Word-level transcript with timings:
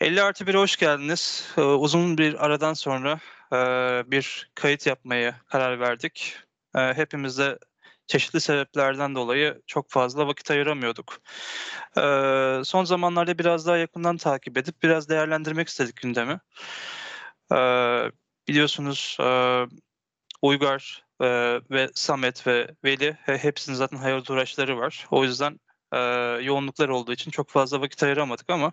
50 0.00 0.22
artı 0.22 0.44
1'e 0.44 0.58
hoş 0.58 0.76
geldiniz. 0.76 1.48
Ee, 1.56 1.60
uzun 1.60 2.18
bir 2.18 2.44
aradan 2.46 2.74
sonra 2.74 3.20
e, 3.52 3.56
bir 4.10 4.50
kayıt 4.54 4.86
yapmaya 4.86 5.40
karar 5.46 5.80
verdik. 5.80 6.36
E, 6.76 6.78
hepimiz 6.94 7.38
de 7.38 7.58
çeşitli 8.06 8.40
sebeplerden 8.40 9.14
dolayı 9.14 9.62
çok 9.66 9.90
fazla 9.90 10.26
vakit 10.26 10.50
ayıramıyorduk. 10.50 11.18
E, 11.96 12.02
son 12.64 12.84
zamanlarda 12.84 13.38
biraz 13.38 13.66
daha 13.66 13.76
yakından 13.76 14.16
takip 14.16 14.58
edip 14.58 14.82
biraz 14.82 15.08
değerlendirmek 15.08 15.68
istedik 15.68 15.96
gündemi. 15.96 16.40
E, 17.52 17.56
biliyorsunuz 18.48 19.16
Uygar 20.42 21.04
ve 21.70 21.88
Samet 21.94 22.46
ve 22.46 22.74
Veli 22.84 23.16
hepsinin 23.24 23.76
zaten 23.76 23.96
hayat 23.96 24.30
uğraşları 24.30 24.78
var. 24.78 25.06
O 25.10 25.24
yüzden 25.24 25.60
e, 25.92 25.98
yoğunluklar 26.42 26.88
olduğu 26.88 27.12
için 27.12 27.30
çok 27.30 27.50
fazla 27.50 27.80
vakit 27.80 28.02
ayıramadık 28.02 28.50
ama 28.50 28.72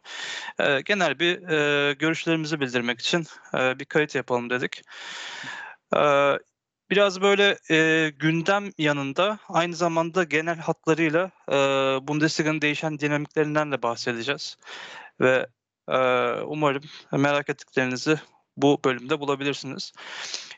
e, 0.59 0.81
genel 0.81 1.20
bir 1.20 1.49
e, 1.49 1.93
görüşlerimizi 1.93 2.59
bildirmek 2.59 2.99
için 2.99 3.26
e, 3.53 3.80
bir 3.80 3.85
kayıt 3.85 4.16
yapalım 4.16 4.49
dedik. 4.49 4.81
E, 5.95 5.99
biraz 6.90 7.21
böyle 7.21 7.57
e, 7.71 8.09
gündem 8.20 8.71
yanında 8.77 9.40
aynı 9.49 9.76
zamanda 9.76 10.23
genel 10.23 10.57
hatlarıyla 10.57 11.31
e, 11.52 11.55
Bundesliga'nın 12.07 12.62
değişen 12.62 12.99
dinamiklerinden 12.99 13.71
de 13.71 13.82
bahsedeceğiz. 13.84 14.57
Ve 15.21 15.48
e, 15.90 15.98
umarım 16.41 16.84
merak 17.12 17.49
ettiklerinizi 17.49 18.20
bu 18.57 18.79
bölümde 18.85 19.20
bulabilirsiniz. 19.20 19.93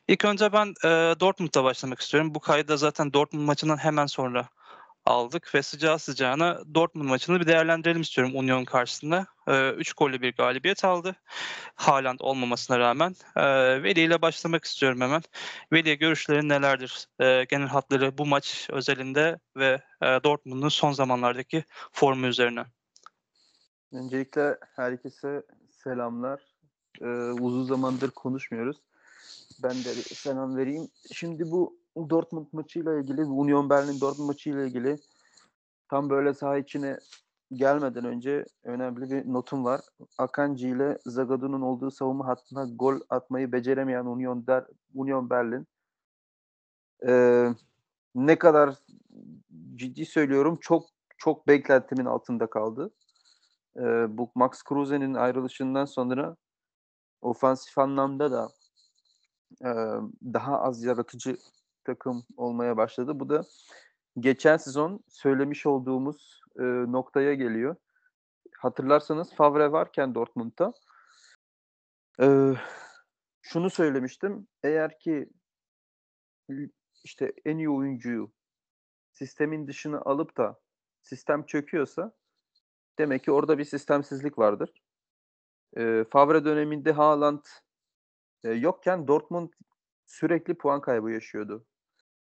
İlk 0.08 0.26
önce 0.26 0.54
ben 0.54 0.68
e, 0.84 1.20
Dortmund'da 1.20 1.64
başlamak 1.64 2.00
istiyorum. 2.00 2.36
Bu 2.36 2.40
kaydı 2.40 2.78
zaten 2.78 3.14
Dortmund 3.14 3.46
maçından 3.46 3.78
hemen 3.78 4.06
sonra 4.06 4.50
aldık 5.08 5.56
ve 5.56 5.62
sıcağı 5.62 6.00
sıcağına 6.00 6.76
Dortmund 6.76 7.10
maçını 7.10 7.40
bir 7.40 7.48
değerlendirelim 7.48 8.02
istiyorum 8.02 8.36
Union 8.36 8.66
karşısında. 8.66 9.28
3 9.48 9.90
ee, 9.90 9.94
gollü 9.98 10.22
bir 10.22 10.34
galibiyet 10.34 10.86
aldı. 10.86 11.16
Haaland 11.76 12.20
olmamasına 12.20 12.80
rağmen. 12.80 13.16
Ee, 13.36 13.44
Veli 13.84 14.00
ile 14.00 14.22
başlamak 14.22 14.66
istiyorum 14.66 15.02
hemen. 15.02 15.22
Veli 15.74 15.98
görüşlerin 15.98 16.50
nelerdir? 16.50 17.08
Ee, 17.20 17.46
genel 17.50 17.68
hatları 17.68 18.18
bu 18.18 18.26
maç 18.26 18.68
özelinde 18.72 19.40
ve 19.58 19.82
e, 20.02 20.06
Dortmund'un 20.06 20.70
son 20.70 20.92
zamanlardaki 20.92 21.64
formu 21.92 22.28
üzerine. 22.28 22.64
Öncelikle 23.92 24.58
herkese 24.76 25.44
selamlar. 25.84 26.42
Ee, 27.02 27.06
uzun 27.42 27.64
zamandır 27.64 28.12
konuşmuyoruz. 28.12 28.78
Ben 29.64 29.72
de 29.72 29.94
selam 29.94 30.58
vereyim. 30.58 30.88
Şimdi 31.14 31.52
bu 31.52 31.80
Dortmund 32.10 32.48
maçıyla 32.52 33.00
ilgili, 33.00 33.24
Union 33.26 33.70
Berlin 33.70 34.02
Dortmund 34.02 34.28
maçıyla 34.28 34.66
ilgili 34.66 34.98
tam 35.90 36.10
böyle 36.10 36.34
saha 36.34 36.58
içine 36.58 36.98
gelmeden 37.54 38.06
önce 38.06 38.46
önemli 38.64 39.12
bir 39.12 39.34
notum 39.34 39.66
var. 39.66 39.82
Akanji 40.18 40.70
ile 40.70 40.98
Zagadu'nun 41.06 41.62
olduğu 41.62 41.92
savunma 41.92 42.28
hattına 42.28 42.66
gol 42.76 43.00
atmayı 43.10 43.52
beceremeyen 43.52 44.06
Union, 44.06 44.48
Der, 44.48 44.66
Union 44.96 45.30
Berlin 45.30 45.68
ee, 47.08 47.50
ne 48.16 48.40
kadar 48.40 48.76
ciddi 49.76 50.06
söylüyorum 50.06 50.58
çok 50.62 50.86
çok 51.18 51.48
beklentimin 51.48 52.06
altında 52.06 52.50
kaldı. 52.50 52.92
Ee, 53.78 54.18
bu 54.18 54.32
Max 54.36 54.64
Kruse'nin 54.64 55.14
ayrılışından 55.14 55.86
sonra 55.86 56.36
ofansif 57.22 57.78
anlamda 57.78 58.32
da 58.32 58.50
e, 59.62 59.70
daha 60.24 60.62
az 60.62 60.84
yaratıcı 60.84 61.38
takım 61.88 62.26
olmaya 62.38 62.78
başladı. 62.78 63.20
Bu 63.20 63.30
da 63.30 63.44
geçen 64.20 64.58
sezon 64.58 65.04
söylemiş 65.08 65.66
olduğumuz 65.66 66.42
e, 66.60 66.64
noktaya 66.64 67.34
geliyor. 67.34 67.76
Hatırlarsanız 68.58 69.36
Favre 69.36 69.72
varken 69.72 70.16
Dortmund'da 70.16 70.74
e, 72.22 72.54
şunu 73.42 73.70
söylemiştim. 73.70 74.48
Eğer 74.64 75.00
ki 75.00 75.30
işte 77.04 77.34
en 77.46 77.58
iyi 77.58 77.70
oyuncuyu 77.70 78.32
sistemin 79.12 79.68
dışına 79.68 80.02
alıp 80.02 80.38
da 80.38 80.60
sistem 81.04 81.46
çöküyorsa 81.46 82.12
demek 83.00 83.24
ki 83.24 83.32
orada 83.32 83.58
bir 83.58 83.66
sistemsizlik 83.66 84.38
vardır. 84.38 84.74
E, 85.78 86.06
Favre 86.12 86.46
döneminde 86.46 86.92
Haaland 86.92 87.44
e, 88.44 88.50
yokken 88.50 89.08
Dortmund 89.08 89.50
sürekli 90.06 90.54
puan 90.54 90.82
kaybı 90.82 91.12
yaşıyordu. 91.12 91.66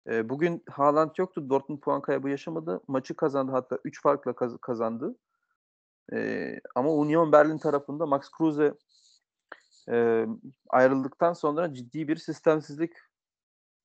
E, 0.08 0.28
bugün 0.28 0.62
Haaland 0.70 1.10
yoktu. 1.19 1.50
Dortmund 1.50 1.80
puan 1.80 2.02
kaybı 2.02 2.30
yaşamadı. 2.30 2.80
Maçı 2.88 3.16
kazandı 3.16 3.52
hatta 3.52 3.78
3 3.84 4.02
farkla 4.02 4.32
kaz- 4.32 4.58
kazandı. 4.60 5.16
E, 6.12 6.54
ama 6.74 6.91
Union 6.91 7.32
Berlin 7.32 7.58
tarafında 7.58 8.06
Max 8.06 8.30
Kruse 8.30 8.74
e, 9.91 10.26
ayrıldıktan 10.68 11.32
sonra 11.32 11.74
ciddi 11.74 12.08
bir 12.08 12.16
sistemsizlik 12.16 12.92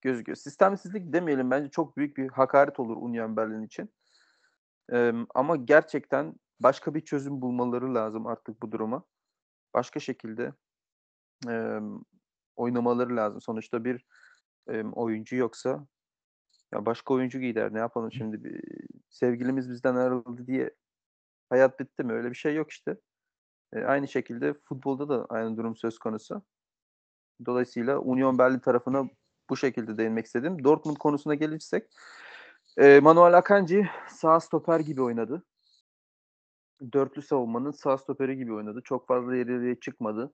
gözüküyor. 0.02 0.36
Sistemsizlik 0.36 1.14
demeyelim 1.14 1.52
bence 1.52 1.70
çok 1.70 1.98
büyük 1.98 2.18
bir 2.18 2.30
hakaret 2.30 2.80
olur 2.80 2.98
Union 2.98 3.38
Berlin 3.38 3.64
için. 3.64 3.94
E, 4.94 5.14
ama 5.36 5.56
gerçekten 5.56 6.36
başka 6.60 6.96
bir 6.96 7.02
çözüm 7.02 7.42
bulmaları 7.42 7.94
lazım 7.96 8.28
artık 8.28 8.62
bu 8.62 8.72
duruma. 8.72 9.04
Başka 9.74 10.00
şekilde 10.00 10.54
e, 11.50 11.80
oynamaları 12.56 13.16
lazım. 13.16 13.42
Sonuçta 13.42 13.86
bir 13.86 14.06
e, 14.70 14.84
oyuncu 14.84 15.36
yoksa 15.36 15.88
ya 16.74 16.86
başka 16.86 17.14
oyuncu 17.14 17.40
gider. 17.40 17.74
Ne 17.74 17.80
yapalım 17.80 18.12
şimdi? 18.12 18.44
Bir, 18.44 18.62
sevgilimiz 19.10 19.70
bizden 19.70 19.96
ayrıldı 19.96 20.48
diye 20.48 20.76
hayat 21.50 21.80
bitti 21.80 22.04
mi? 22.04 22.14
Öyle 22.14 22.30
bir 22.30 22.36
şey 22.36 22.56
yok 22.56 22.72
işte. 22.72 22.98
E, 23.74 23.80
aynı 23.80 24.08
şekilde 24.08 24.54
futbolda 24.54 25.10
da 25.10 25.26
aynı 25.30 25.58
durum 25.58 25.76
söz 25.76 26.00
konusu. 26.00 26.44
Dolayısıyla 27.46 28.00
Union 28.00 28.38
Berlin 28.38 28.60
tarafına 28.60 29.10
bu 29.50 29.58
şekilde 29.58 29.98
değinmek 29.98 30.26
istedim. 30.26 30.64
Dortmund 30.64 30.98
konusuna 30.98 31.36
gelirsek 31.36 31.90
e, 32.78 33.00
Manuel 33.00 33.38
Akanji 33.38 33.90
sağ 34.10 34.40
stoper 34.40 34.80
gibi 34.80 35.02
oynadı. 35.02 35.44
Dörtlü 36.94 37.22
savunmanın 37.22 37.72
sağ 37.72 37.98
stoperi 37.98 38.38
gibi 38.38 38.54
oynadı. 38.54 38.82
Çok 38.84 39.08
fazla 39.08 39.36
ileriye 39.36 39.80
çıkmadı. 39.80 40.34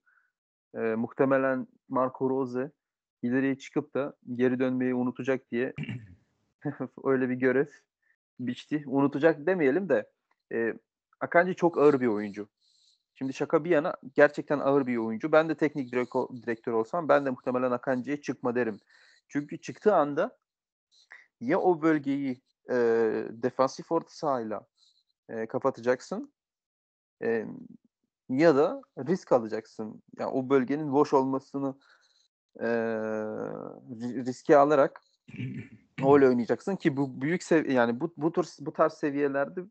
E, 0.76 0.80
muhtemelen 0.80 1.68
Marco 1.90 2.30
Rose 2.30 2.72
ileriye 3.22 3.58
çıkıp 3.58 3.94
da 3.94 4.14
geri 4.36 4.60
dönmeyi 4.60 4.94
unutacak 4.94 5.52
diye 5.52 5.74
öyle 7.04 7.30
bir 7.30 7.36
görev 7.36 7.68
biçti. 8.40 8.84
Unutacak 8.88 9.46
demeyelim 9.46 9.90
de 9.90 10.10
e, 10.54 10.74
Akanji 11.20 11.56
çok 11.56 11.78
ağır 11.78 12.02
bir 12.02 12.08
oyuncu. 12.08 12.50
Şimdi 13.16 13.34
şaka 13.34 13.64
bir 13.64 13.70
yana 13.70 13.96
gerçekten 14.16 14.60
ağır 14.60 14.88
bir 14.88 14.98
oyuncu. 14.98 15.32
Ben 15.32 15.50
de 15.50 15.58
teknik 15.58 15.92
direktör 15.92 16.74
olsam 16.74 17.10
ben 17.10 17.26
de 17.26 17.30
muhtemelen 17.30 17.72
Akanji'ye 17.72 18.22
çıkma 18.22 18.56
derim. 18.56 18.80
Çünkü 19.28 19.62
çıktığı 19.62 19.96
anda 19.96 20.38
ya 21.42 21.60
o 21.60 21.82
bölgeyi 21.82 22.42
e, 22.70 22.76
defansif 23.30 23.92
orta 23.92 24.10
sahayla 24.10 24.68
e, 25.30 25.48
kapatacaksın 25.48 26.34
e, 27.24 27.46
ya 28.30 28.56
da 28.56 28.82
risk 28.98 29.32
alacaksın. 29.32 30.04
Yani 30.20 30.32
o 30.32 30.50
bölgenin 30.50 30.92
boş 30.92 31.14
olmasını 31.14 31.76
e, 32.60 32.68
riske 34.26 34.58
alarak 34.58 35.02
öyle 36.08 36.28
oynayacaksın 36.28 36.76
ki 36.76 36.98
bu 36.98 37.22
büyük 37.22 37.44
sev 37.44 37.70
yani 37.70 38.00
bu 38.00 38.14
bu 38.18 38.32
tür 38.32 38.48
bu 38.60 38.74
tarz 38.74 38.94
seviyelerde 38.94 39.62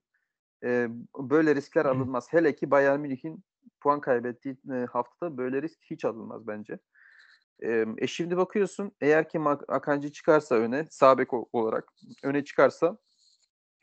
e, 0.65 0.89
böyle 1.19 1.55
riskler 1.55 1.85
alınmaz. 1.85 2.27
Hele 2.31 2.55
ki 2.57 2.71
Bayern 2.71 3.01
Münih'in 3.01 3.45
puan 3.81 4.01
kaybettiği 4.01 4.57
e, 4.73 4.87
haftada 4.91 5.37
böyle 5.37 5.63
risk 5.63 5.79
hiç 5.91 6.05
alınmaz 6.05 6.47
bence. 6.47 6.79
E, 7.61 7.85
e 7.99 8.07
şimdi 8.07 8.37
bakıyorsun 8.37 8.93
eğer 9.01 9.29
ki 9.29 9.41
Akanji 9.69 10.13
çıkarsa 10.13 10.55
öne 10.55 10.87
sağ 10.91 11.19
bek 11.19 11.55
olarak 11.55 11.93
öne 12.23 12.45
çıkarsa 12.45 12.99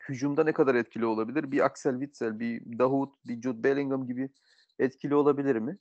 hücumda 0.08 0.44
ne 0.44 0.52
kadar 0.52 0.74
etkili 0.74 1.06
olabilir? 1.06 1.52
Bir 1.52 1.64
Axel 1.64 1.92
Witsel, 1.92 2.40
bir 2.40 2.78
Dahoud, 2.78 3.10
bir 3.26 3.42
Jude 3.42 3.64
Bellingham 3.64 4.06
gibi 4.06 4.30
etkili 4.78 5.14
olabilir 5.14 5.56
mi? 5.56 5.76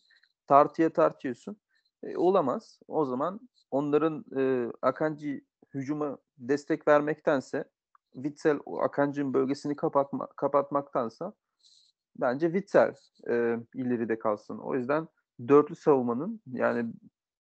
Tartıya 0.47 0.93
tartıyorsun. 0.93 1.57
E, 2.05 2.17
olamaz. 2.17 2.79
O 2.87 3.05
zaman 3.05 3.39
onların 3.71 4.25
e, 4.37 4.71
Akanji 4.81 5.45
hücuma 5.73 6.17
destek 6.37 6.87
vermektense 6.87 7.65
Witsel 8.13 8.59
Akancı'nın 8.81 9.33
bölgesini 9.33 9.75
kapatma, 9.75 10.27
kapatmaktansa 10.35 11.33
bence 12.15 12.47
Witsel 12.47 12.95
e, 13.29 13.57
ileride 13.73 14.19
kalsın. 14.19 14.57
O 14.57 14.75
yüzden 14.75 15.07
dörtlü 15.47 15.75
savunmanın 15.75 16.41
yani 16.51 16.93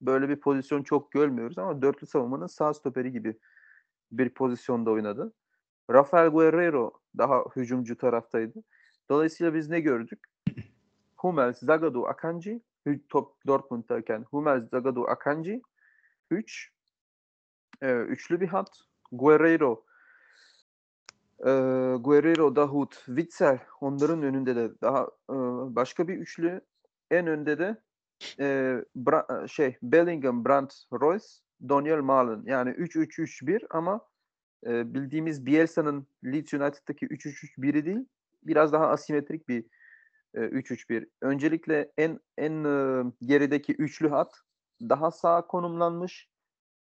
böyle 0.01 0.29
bir 0.29 0.41
pozisyon 0.41 0.83
çok 0.83 1.13
görmüyoruz 1.13 1.59
ama 1.59 1.83
dörtlü 1.83 2.07
savunmanın 2.07 2.47
sağ 2.47 2.75
stoperi 2.75 3.13
gibi 3.13 3.39
bir 4.13 4.29
pozisyonda 4.29 4.91
oynadı. 4.91 5.33
Rafael 5.91 6.29
Guerrero 6.29 6.93
daha 7.19 7.45
hücumcu 7.57 7.97
taraftaydı. 7.97 8.63
Dolayısıyla 9.11 9.55
biz 9.55 9.69
ne 9.69 9.81
gördük? 9.81 10.27
Hummels, 11.17 11.59
Zagadou, 11.59 12.07
Akanji 12.07 12.63
top 13.09 13.47
Dortmund'dayken 13.47 14.25
Hummels, 14.31 14.71
Zagadou, 14.71 15.05
Akanji 15.05 15.63
3 16.31 16.73
e, 17.83 17.93
üçlü 17.93 18.41
bir 18.41 18.49
hat. 18.49 18.81
Guerrero, 19.13 19.85
e, 21.41 21.51
Guerrero, 22.01 22.57
Dahut, 22.57 22.95
Witzel 23.07 23.59
onların 23.81 24.23
önünde 24.23 24.57
de 24.57 24.71
daha 24.81 25.03
e, 25.31 25.35
başka 25.75 26.09
bir 26.09 26.17
üçlü 26.17 26.61
en 27.11 27.27
önde 27.27 27.59
de 27.59 27.83
e, 28.41 28.45
Bra- 28.97 29.49
şey 29.49 29.77
Bellingham, 29.83 30.45
Brandt, 30.45 30.75
Royce, 30.93 31.27
Daniel 31.69 32.01
Malen. 32.01 32.43
Yani 32.47 32.71
3-3-3-1 32.71 33.67
ama 33.71 34.01
e, 34.67 34.95
bildiğimiz 34.95 35.47
Bielsa'nın 35.47 36.07
Leeds 36.25 36.55
United'daki 36.55 37.07
3-3-3-1'i 37.07 37.85
değil. 37.85 38.07
Biraz 38.43 38.73
daha 38.73 38.89
asimetrik 38.89 39.49
bir 39.49 39.65
e, 40.35 40.41
3-3-1. 40.41 41.07
Öncelikle 41.23 41.93
en 41.97 42.21
en 42.39 42.65
e, 42.65 43.05
gerideki 43.23 43.73
üçlü 43.73 44.09
hat 44.09 44.35
daha 44.81 45.11
sağa 45.11 45.47
konumlanmış. 45.47 46.29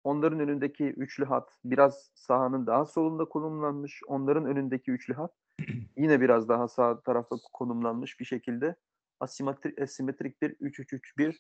Onların 0.04 0.40
önündeki 0.40 0.84
üçlü 0.84 1.24
hat 1.24 1.58
biraz 1.64 2.10
sahanın 2.14 2.66
daha 2.66 2.86
solunda 2.86 3.24
konumlanmış. 3.24 4.00
Onların 4.06 4.44
önündeki 4.44 4.90
üçlü 4.90 5.14
hat 5.14 5.34
yine 5.96 6.20
biraz 6.20 6.48
daha 6.48 6.68
sağ 6.68 7.00
tarafa 7.00 7.36
konumlanmış 7.52 8.20
bir 8.20 8.24
şekilde 8.24 8.76
asimetrik, 9.20 9.80
asimetrik 9.80 10.42
bir 10.42 10.50
3-3-3-1 10.50 11.36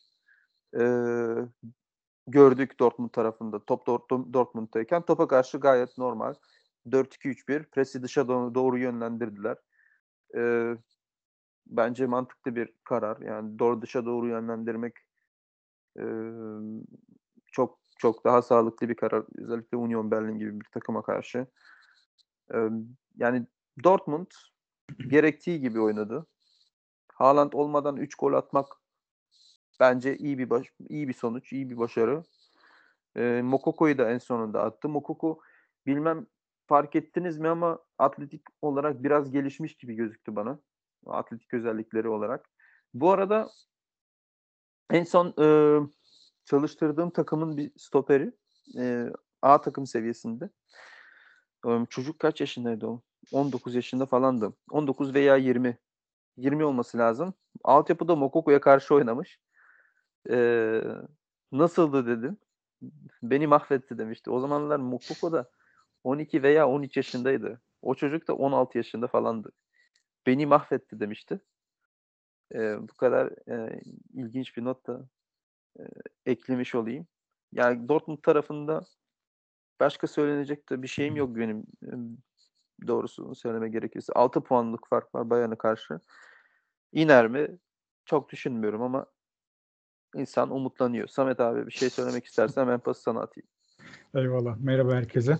e, 0.76 0.82
gördük 2.26 2.80
Dortmund 2.80 3.10
tarafında. 3.10 3.64
Top 3.64 3.86
Dortmund'dayken 4.32 5.02
topa 5.02 5.28
karşı 5.28 5.58
gayet 5.58 5.98
normal. 5.98 6.34
4-2-3-1 6.86 7.70
presi 7.70 8.02
dışa 8.02 8.28
doğru, 8.28 8.54
doğru 8.54 8.78
yönlendirdiler. 8.78 9.56
E, 10.36 10.40
bence 11.70 12.06
mantıklı 12.06 12.56
bir 12.56 12.72
karar. 12.84 13.20
Yani 13.20 13.58
doğru 13.58 13.82
dışa 13.82 14.04
doğru 14.06 14.28
yönlendirmek 14.28 14.94
e, 15.98 16.04
çok 17.46 17.78
çok 17.98 18.24
daha 18.24 18.42
sağlıklı 18.42 18.88
bir 18.88 18.94
karar. 18.94 19.24
Özellikle 19.38 19.76
Union 19.76 20.10
Berlin 20.10 20.38
gibi 20.38 20.60
bir 20.60 20.66
takıma 20.72 21.02
karşı. 21.02 21.46
E, 22.54 22.58
yani 23.16 23.46
Dortmund 23.84 24.26
gerektiği 25.08 25.60
gibi 25.60 25.80
oynadı. 25.80 26.26
Haaland 27.14 27.52
olmadan 27.52 27.96
3 27.96 28.14
gol 28.14 28.32
atmak 28.32 28.66
bence 29.80 30.16
iyi 30.16 30.38
bir 30.38 30.50
baş, 30.50 30.66
iyi 30.88 31.08
bir 31.08 31.12
sonuç, 31.12 31.52
iyi 31.52 31.70
bir 31.70 31.78
başarı. 31.78 32.22
E, 33.16 33.42
Mokoko'yu 33.42 33.98
da 33.98 34.10
en 34.10 34.18
sonunda 34.18 34.62
attı. 34.62 34.88
Mokoko 34.88 35.40
bilmem 35.86 36.26
fark 36.66 36.96
ettiniz 36.96 37.38
mi 37.38 37.48
ama 37.48 37.78
atletik 37.98 38.42
olarak 38.62 39.02
biraz 39.02 39.30
gelişmiş 39.30 39.74
gibi 39.74 39.94
gözüktü 39.94 40.36
bana. 40.36 40.58
Atletik 41.06 41.54
özellikleri 41.54 42.08
olarak. 42.08 42.46
Bu 42.94 43.12
arada 43.12 43.48
en 44.90 45.04
son 45.04 45.34
e, 45.38 45.46
çalıştırdığım 46.44 47.10
takımın 47.10 47.56
bir 47.56 47.72
stoperi 47.76 48.32
e, 48.78 49.06
A 49.42 49.60
takım 49.60 49.86
seviyesinde. 49.86 50.50
E, 51.66 51.86
çocuk 51.90 52.18
kaç 52.18 52.40
yaşındaydı 52.40 52.86
o? 52.86 53.02
19 53.32 53.74
yaşında 53.74 54.06
falandı. 54.06 54.52
19 54.70 55.14
veya 55.14 55.36
20. 55.36 55.78
20 56.36 56.64
olması 56.64 56.98
lazım. 56.98 57.34
Altyapıda 57.64 58.16
Mokoko'ya 58.16 58.60
karşı 58.60 58.94
oynamış. 58.94 59.40
Ee, 60.30 60.82
nasıldı 61.52 62.06
dedim. 62.06 62.38
Beni 63.22 63.46
mahvetti 63.46 63.98
demişti. 63.98 64.30
O 64.30 64.40
zamanlar 64.40 64.78
Mokoko 64.78 65.32
da 65.32 65.50
12 66.04 66.42
veya 66.42 66.68
13 66.68 66.96
yaşındaydı. 66.96 67.60
O 67.82 67.94
çocuk 67.94 68.28
da 68.28 68.34
16 68.34 68.78
yaşında 68.78 69.06
falandı. 69.06 69.52
Beni 70.26 70.46
mahvetti 70.46 71.00
demişti. 71.00 71.40
Ee, 72.54 72.88
bu 72.88 72.94
kadar 72.94 73.50
e, 73.50 73.80
ilginç 74.12 74.56
bir 74.56 74.64
not 74.64 74.86
da 74.86 75.08
e, 75.78 75.82
eklemiş 76.26 76.74
olayım. 76.74 77.06
Yani 77.52 77.88
Dortmund 77.88 78.18
tarafında 78.22 78.86
başka 79.80 80.06
söylenecek 80.06 80.70
de 80.70 80.82
bir 80.82 80.88
şeyim 80.88 81.16
yok 81.16 81.36
benim 81.36 81.66
doğrusunu 82.86 83.34
söyleme 83.34 83.68
gerekirse. 83.68 84.12
6 84.12 84.40
puanlık 84.40 84.88
fark 84.88 85.14
var 85.14 85.30
Bayern'e 85.30 85.56
karşı. 85.56 86.00
İner 86.92 87.28
mi? 87.28 87.58
Çok 88.04 88.32
düşünmüyorum 88.32 88.82
ama 88.82 89.06
insan 90.14 90.50
umutlanıyor. 90.50 91.08
Samet 91.08 91.40
abi 91.40 91.66
bir 91.66 91.72
şey 91.72 91.90
söylemek 91.90 92.24
istersen 92.24 92.68
ben 92.68 92.80
pası 92.80 93.02
sana 93.02 93.20
atayım. 93.20 93.48
Eyvallah. 94.14 94.56
Merhaba 94.56 94.94
herkese. 94.94 95.38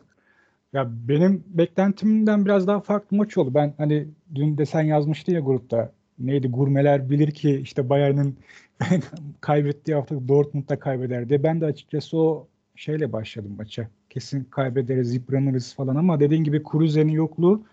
Ya 0.72 0.88
benim 1.08 1.44
beklentimden 1.46 2.44
biraz 2.44 2.66
daha 2.66 2.80
farklı 2.80 3.16
maç 3.16 3.36
oldu. 3.36 3.54
Ben 3.54 3.74
hani 3.76 4.08
dün 4.34 4.58
de 4.58 4.66
sen 4.66 4.82
yazmıştın 4.82 5.32
ya 5.32 5.40
grupta. 5.40 5.92
Neydi? 6.18 6.48
Gurmeler 6.48 7.10
bilir 7.10 7.30
ki 7.30 7.60
işte 7.62 7.88
Bayern'in 7.88 8.38
kaybettiği 9.40 9.94
hafta 9.96 10.28
Dortmund'da 10.28 10.78
kaybeder 10.78 11.28
diye. 11.28 11.42
Ben 11.42 11.60
de 11.60 11.66
açıkçası 11.66 12.18
o 12.18 12.48
şeyle 12.76 13.12
başladım 13.12 13.54
maça. 13.58 13.88
Kesin 14.10 14.44
kaybederiz, 14.44 15.14
yıpranırız 15.14 15.74
falan 15.74 15.96
ama 15.96 16.20
dediğin 16.20 16.44
gibi 16.44 16.62
Kruse'nin 16.62 17.12
yokluğu 17.12 17.64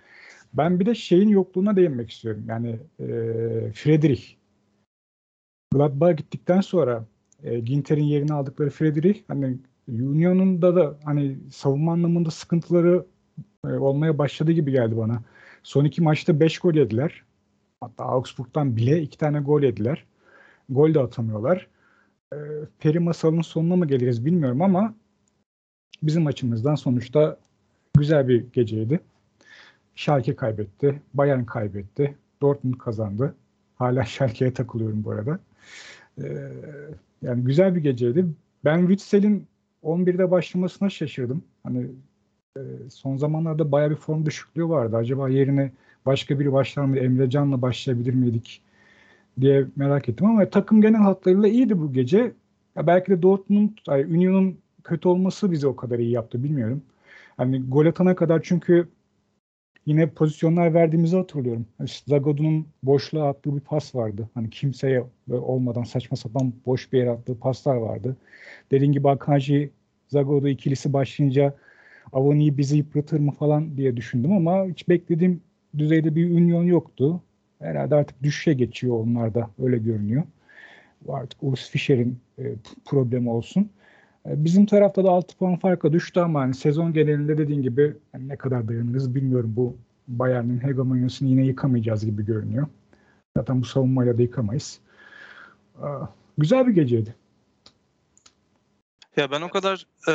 ben 0.53 0.79
bir 0.79 0.85
de 0.85 0.95
şeyin 0.95 1.29
yokluğuna 1.29 1.75
değinmek 1.75 2.11
istiyorum. 2.11 2.43
Yani 2.47 2.69
e, 2.99 3.05
Friedrich. 3.73 4.37
Gladbach'a 5.73 6.11
gittikten 6.11 6.61
sonra 6.61 7.05
e, 7.43 7.59
Ginter'in 7.59 8.03
yerini 8.03 8.33
aldıkları 8.33 8.69
Friedrich 8.69 9.19
hani 9.27 9.57
Union'un 9.87 10.61
da 10.61 10.75
da 10.75 10.97
hani 11.03 11.37
savunma 11.51 11.91
anlamında 11.93 12.31
sıkıntıları 12.31 13.05
e, 13.67 13.67
olmaya 13.67 14.17
başladı 14.17 14.51
gibi 14.51 14.71
geldi 14.71 14.97
bana. 14.97 15.23
Son 15.63 15.85
iki 15.85 16.01
maçta 16.01 16.39
5 16.39 16.59
gol 16.59 16.73
yediler. 16.73 17.23
Hatta 17.81 18.03
Augsburg'dan 18.03 18.75
bile 18.75 19.01
iki 19.01 19.17
tane 19.17 19.39
gol 19.39 19.61
yediler. 19.61 20.05
Gol 20.69 20.93
de 20.93 20.99
atamıyorlar. 20.99 21.67
E, 22.33 22.37
peri 22.79 22.99
masalının 22.99 23.41
sonuna 23.41 23.75
mı 23.75 23.87
geliriz 23.87 24.25
bilmiyorum 24.25 24.61
ama 24.61 24.93
bizim 26.03 26.27
açımızdan 26.27 26.75
sonuçta 26.75 27.37
güzel 27.97 28.27
bir 28.27 28.45
geceydi. 28.53 28.99
Schalke 29.95 30.35
kaybetti, 30.35 31.01
Bayern 31.13 31.43
kaybetti, 31.43 32.15
Dortmund 32.41 32.77
kazandı. 32.77 33.35
Hala 33.75 34.05
Schalke'ye 34.05 34.53
takılıyorum 34.53 35.03
bu 35.03 35.11
arada. 35.11 35.39
Ee, 36.23 36.53
yani 37.21 37.43
güzel 37.43 37.75
bir 37.75 37.81
geceydi. 37.81 38.25
Ben 38.65 38.79
Witzel'in 38.79 39.47
11'de 39.83 40.31
başlamasına 40.31 40.89
şaşırdım. 40.89 41.43
Hani 41.63 41.87
e, 42.57 42.61
son 42.89 43.17
zamanlarda 43.17 43.71
baya 43.71 43.91
bir 43.91 43.95
form 43.95 44.25
düşüklüğü 44.25 44.69
vardı. 44.69 44.95
Acaba 44.97 45.29
yerine 45.29 45.71
başka 46.05 46.39
biri 46.39 46.53
başlar 46.53 46.85
mı? 46.85 46.99
Emre 46.99 47.29
Can'la 47.29 47.61
başlayabilir 47.61 48.13
miydik 48.13 48.61
diye 49.41 49.65
merak 49.75 50.09
ettim 50.09 50.27
ama 50.27 50.49
takım 50.49 50.81
genel 50.81 51.01
hatlarıyla 51.01 51.47
iyiydi 51.47 51.79
bu 51.79 51.93
gece. 51.93 52.31
Ya 52.75 52.87
belki 52.87 53.11
de 53.11 53.21
Dortmund, 53.21 53.69
yani 53.87 54.05
Union'un 54.05 54.57
kötü 54.83 55.07
olması 55.07 55.51
bizi 55.51 55.67
o 55.67 55.75
kadar 55.75 55.99
iyi 55.99 56.11
yaptı 56.11 56.43
bilmiyorum. 56.43 56.81
Hani 57.37 57.69
gol 57.69 57.85
atana 57.85 58.15
kadar 58.15 58.41
çünkü 58.43 58.87
yine 59.87 60.09
pozisyonlar 60.09 60.73
verdiğimizi 60.73 61.17
hatırlıyorum. 61.17 61.65
İşte 61.85 62.03
Zagodu'nun 62.07 62.67
boşluğa 62.83 63.29
attığı 63.29 63.55
bir 63.55 63.61
pas 63.61 63.95
vardı. 63.95 64.29
Hani 64.33 64.49
kimseye 64.49 65.03
olmadan 65.31 65.83
saçma 65.83 66.17
sapan 66.17 66.53
boş 66.65 66.93
bir 66.93 66.97
yere 66.97 67.09
attığı 67.09 67.39
paslar 67.39 67.75
vardı. 67.75 68.17
Dediğim 68.71 68.93
gibi 68.93 69.09
Akanji 69.09 69.71
Zagodu 70.07 70.47
ikilisi 70.47 70.93
başlayınca 70.93 71.55
Avani'yi 72.13 72.57
bizi 72.57 72.77
yıpratır 72.77 73.19
mı 73.19 73.31
falan 73.31 73.77
diye 73.77 73.97
düşündüm 73.97 74.31
ama 74.31 74.65
hiç 74.65 74.89
beklediğim 74.89 75.41
düzeyde 75.77 76.15
bir 76.15 76.29
ünyon 76.29 76.63
yoktu. 76.63 77.21
Herhalde 77.59 77.95
artık 77.95 78.23
düşüşe 78.23 78.53
geçiyor 78.53 78.99
onlar 78.99 79.33
da 79.35 79.49
öyle 79.63 79.77
görünüyor. 79.77 80.23
Artık 81.09 81.43
Urs 81.43 81.69
Fischer'in 81.69 82.19
e, 82.39 82.43
problemi 82.85 83.29
olsun. 83.29 83.69
E, 84.27 84.45
bizim 84.45 84.65
tarafta 84.65 85.03
da 85.03 85.09
6 85.09 85.37
puan 85.37 85.55
farka 85.55 85.93
düştü 85.93 86.19
ama 86.19 86.41
hani 86.41 86.53
sezon 86.53 86.93
genelinde 86.93 87.37
dediğin 87.37 87.61
gibi 87.61 87.97
yani 88.13 88.27
ne 88.27 88.35
kadar 88.35 88.67
dayanırız 88.67 89.15
bilmiyorum. 89.15 89.53
Bu 89.55 89.77
Bayern'in 90.07 90.63
hegemonyasını 90.63 91.29
yine 91.29 91.45
yıkamayacağız 91.45 92.05
gibi 92.05 92.25
görünüyor. 92.25 92.67
Zaten 93.37 93.61
bu 93.61 93.65
savunmayla 93.65 94.17
da 94.17 94.21
yıkamayız. 94.21 94.79
Güzel 96.37 96.67
bir 96.67 96.71
geceydi. 96.71 97.15
Ya 99.17 99.31
ben 99.31 99.41
o 99.41 99.49
kadar 99.49 99.85
e, 100.07 100.13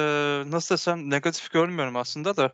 nasıl 0.50 0.74
desem 0.74 1.10
negatif 1.10 1.50
görmüyorum 1.50 1.96
aslında 1.96 2.36
da 2.36 2.52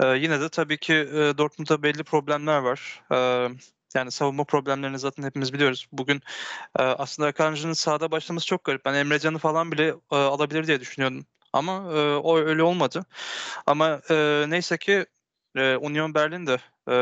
e, 0.00 0.06
yine 0.06 0.40
de 0.40 0.48
tabii 0.48 0.78
ki 0.78 0.94
e, 0.94 1.38
Dortmund'da 1.38 1.82
belli 1.82 2.04
problemler 2.04 2.58
var. 2.58 3.02
E, 3.12 3.48
yani 3.94 4.10
savunma 4.10 4.44
problemlerini 4.44 4.98
zaten 4.98 5.22
hepimiz 5.22 5.52
biliyoruz. 5.52 5.86
Bugün 5.92 6.22
e, 6.78 6.82
aslında 6.82 7.28
Akanji'nin 7.28 7.72
sahada 7.72 8.10
başlaması 8.10 8.46
çok 8.46 8.64
garip. 8.64 8.84
Ben 8.84 8.94
Emrecan'ı 8.94 9.38
falan 9.38 9.72
bile 9.72 9.94
e, 10.12 10.16
alabilir 10.16 10.66
diye 10.66 10.80
düşünüyordum. 10.80 11.26
Ama 11.52 11.72
e, 11.72 12.16
o 12.16 12.38
öyle 12.38 12.62
olmadı. 12.62 13.06
Ama 13.66 14.00
e, 14.10 14.44
neyse 14.48 14.78
ki 14.78 15.06
e, 15.56 15.76
Union 15.76 16.14
Berlin 16.14 16.46
de 16.46 16.58
e, 16.88 16.94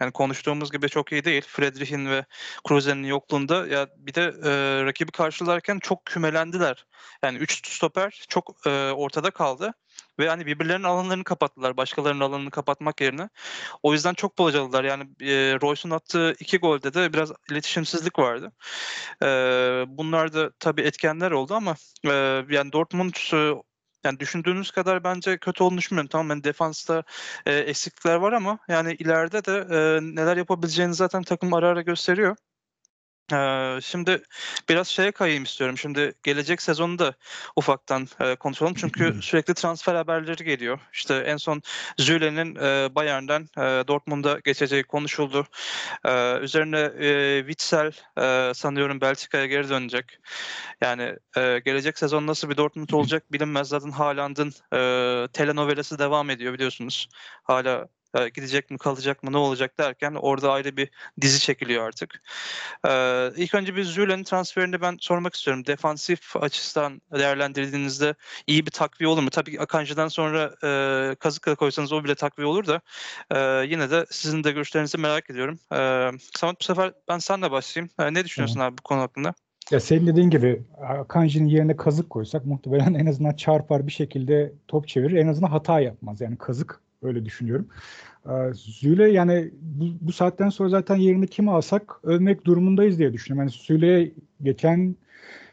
yani 0.00 0.12
konuştuğumuz 0.12 0.72
gibi 0.72 0.88
çok 0.88 1.12
iyi 1.12 1.24
değil. 1.24 1.42
Friedrich'in 1.42 2.06
ve 2.10 2.24
Kruse'nin 2.68 3.04
yokluğunda 3.04 3.66
ya 3.66 3.88
bir 3.96 4.14
de 4.14 4.22
e, 4.22 4.84
rakibi 4.84 5.12
karşılarken 5.12 5.78
çok 5.78 6.04
kümelendiler. 6.04 6.86
Yani 7.22 7.38
3 7.38 7.68
stoper 7.68 8.24
çok 8.28 8.66
e, 8.66 8.70
ortada 8.92 9.30
kaldı 9.30 9.74
ve 10.18 10.28
hani 10.28 10.46
birbirlerinin 10.46 10.84
alanlarını 10.84 11.24
kapattılar 11.24 11.76
başkalarının 11.76 12.20
alanını 12.20 12.50
kapatmak 12.50 13.00
yerine. 13.00 13.28
O 13.82 13.92
yüzden 13.92 14.14
çok 14.14 14.38
bocaladılar. 14.38 14.84
Yani 14.84 15.04
e, 15.20 15.58
Royce'un 15.62 15.90
attığı 15.94 16.34
iki 16.40 16.58
golde 16.58 16.94
de 16.94 17.12
biraz 17.12 17.32
iletişimsizlik 17.50 18.18
vardı. 18.18 18.52
E, 19.22 19.26
bunlar 19.88 20.32
da 20.32 20.52
tabii 20.60 20.82
etkenler 20.82 21.30
oldu 21.30 21.54
ama 21.54 21.76
e, 22.04 22.10
yani 22.50 22.72
Dortmund 22.72 23.14
e, 23.34 23.62
yani 24.04 24.20
düşündüğünüz 24.20 24.70
kadar 24.70 25.04
bence 25.04 25.38
kötü 25.38 25.62
olduğunu 25.62 25.78
düşünmüyorum. 25.78 26.08
Tamam 26.08 26.30
yani 26.30 26.44
defansta 26.44 27.02
e, 27.46 27.54
eksiklikler 27.54 28.14
var 28.16 28.32
ama 28.32 28.58
yani 28.68 28.94
ileride 28.94 29.44
de 29.44 29.52
e, 29.70 30.00
neler 30.16 30.36
yapabileceğini 30.36 30.94
zaten 30.94 31.22
takım 31.22 31.54
ara 31.54 31.68
ara 31.68 31.82
gösteriyor. 31.82 32.36
Ee, 33.32 33.78
şimdi 33.82 34.22
biraz 34.68 34.88
şeye 34.88 35.12
kayayım 35.12 35.44
istiyorum. 35.44 35.78
Şimdi 35.78 36.12
gelecek 36.22 36.62
sezonu 36.62 36.98
da 36.98 37.14
ufaktan 37.56 38.08
e, 38.20 38.36
konuşalım. 38.36 38.74
Çünkü 38.74 39.16
sürekli 39.22 39.54
transfer 39.54 39.94
haberleri 39.94 40.44
geliyor. 40.44 40.78
İşte 40.92 41.14
en 41.14 41.36
son 41.36 41.62
Züle'nin 41.98 42.56
e, 42.56 42.94
Bayern'den 42.94 43.42
e, 43.42 43.88
Dortmund'a 43.88 44.38
geçeceği 44.44 44.82
konuşuldu. 44.82 45.46
E, 46.04 46.38
üzerine 46.38 46.80
e, 46.80 47.38
Witsel 47.38 47.92
e, 48.18 48.54
sanıyorum 48.54 49.00
Belçika'ya 49.00 49.46
geri 49.46 49.68
dönecek. 49.68 50.18
Yani 50.80 51.16
e, 51.36 51.58
gelecek 51.64 51.98
sezon 51.98 52.26
nasıl 52.26 52.50
bir 52.50 52.56
Dortmund 52.56 52.90
olacak 52.90 53.32
bilinmez. 53.32 53.68
Zaten 53.68 53.90
Haaland'ın 53.90 54.52
e, 54.72 54.78
telenovelası 55.32 55.98
devam 55.98 56.30
ediyor 56.30 56.52
biliyorsunuz. 56.52 57.08
Hala 57.42 57.88
e, 58.14 58.28
gidecek 58.28 58.70
mi 58.70 58.78
kalacak 58.78 59.22
mı 59.22 59.32
ne 59.32 59.36
olacak 59.36 59.78
derken 59.78 60.14
orada 60.14 60.52
ayrı 60.52 60.76
bir 60.76 60.90
dizi 61.20 61.40
çekiliyor 61.40 61.86
artık. 61.86 62.22
E, 62.88 62.92
ilk 63.36 63.54
önce 63.54 63.76
bir 63.76 63.84
Züle'nin 63.84 64.24
transferini 64.24 64.80
ben 64.80 64.96
sormak 65.00 65.34
istiyorum. 65.34 65.66
Defansif 65.66 66.36
açısından 66.36 67.02
değerlendirdiğinizde 67.12 68.14
iyi 68.46 68.66
bir 68.66 68.70
takviye 68.70 69.08
olur 69.08 69.22
mu? 69.22 69.30
Tabii 69.30 69.60
Akanji'den 69.60 70.08
sonra 70.08 70.54
e, 70.64 71.14
kazıkla 71.14 71.54
koysanız 71.54 71.92
o 71.92 72.04
bile 72.04 72.14
takviye 72.14 72.46
olur 72.46 72.66
da 72.66 72.80
e, 73.30 73.66
yine 73.66 73.90
de 73.90 74.06
sizin 74.10 74.44
de 74.44 74.52
görüşlerinizi 74.52 74.98
merak 74.98 75.30
ediyorum. 75.30 75.58
E, 75.72 75.78
Samet 76.36 76.60
bu 76.60 76.64
sefer 76.64 76.92
ben 77.08 77.18
senle 77.18 77.50
başlayayım. 77.50 77.90
E, 78.00 78.14
ne 78.14 78.24
düşünüyorsun 78.24 78.54
Tamam. 78.54 78.68
abi 78.72 78.78
bu 78.78 78.82
konu 78.82 79.00
hakkında? 79.00 79.34
Ya 79.70 79.80
senin 79.80 80.06
dediğin 80.06 80.30
gibi 80.30 80.62
Kanji'nin 81.08 81.48
yerine 81.48 81.76
kazık 81.76 82.10
koysak 82.10 82.46
muhtemelen 82.46 82.94
en 82.94 83.06
azından 83.06 83.32
çarpar 83.32 83.86
bir 83.86 83.92
şekilde 83.92 84.52
top 84.68 84.88
çevirir. 84.88 85.16
En 85.16 85.28
azından 85.28 85.50
hata 85.50 85.80
yapmaz. 85.80 86.20
Yani 86.20 86.38
kazık 86.38 86.80
öyle 87.02 87.24
düşünüyorum. 87.24 87.68
Ee, 88.26 88.30
Züle 88.54 89.10
yani 89.10 89.50
bu, 89.62 89.84
bu 90.00 90.12
saatten 90.12 90.48
sonra 90.48 90.68
zaten 90.68 90.96
yerini 90.96 91.26
kim 91.26 91.48
alsak 91.48 92.00
övmek 92.02 92.44
durumundayız 92.44 92.98
diye 92.98 93.12
düşünüyorum. 93.12 93.48
Yani 93.48 93.62
Züle'ye 93.66 94.12
geçen 94.42 94.96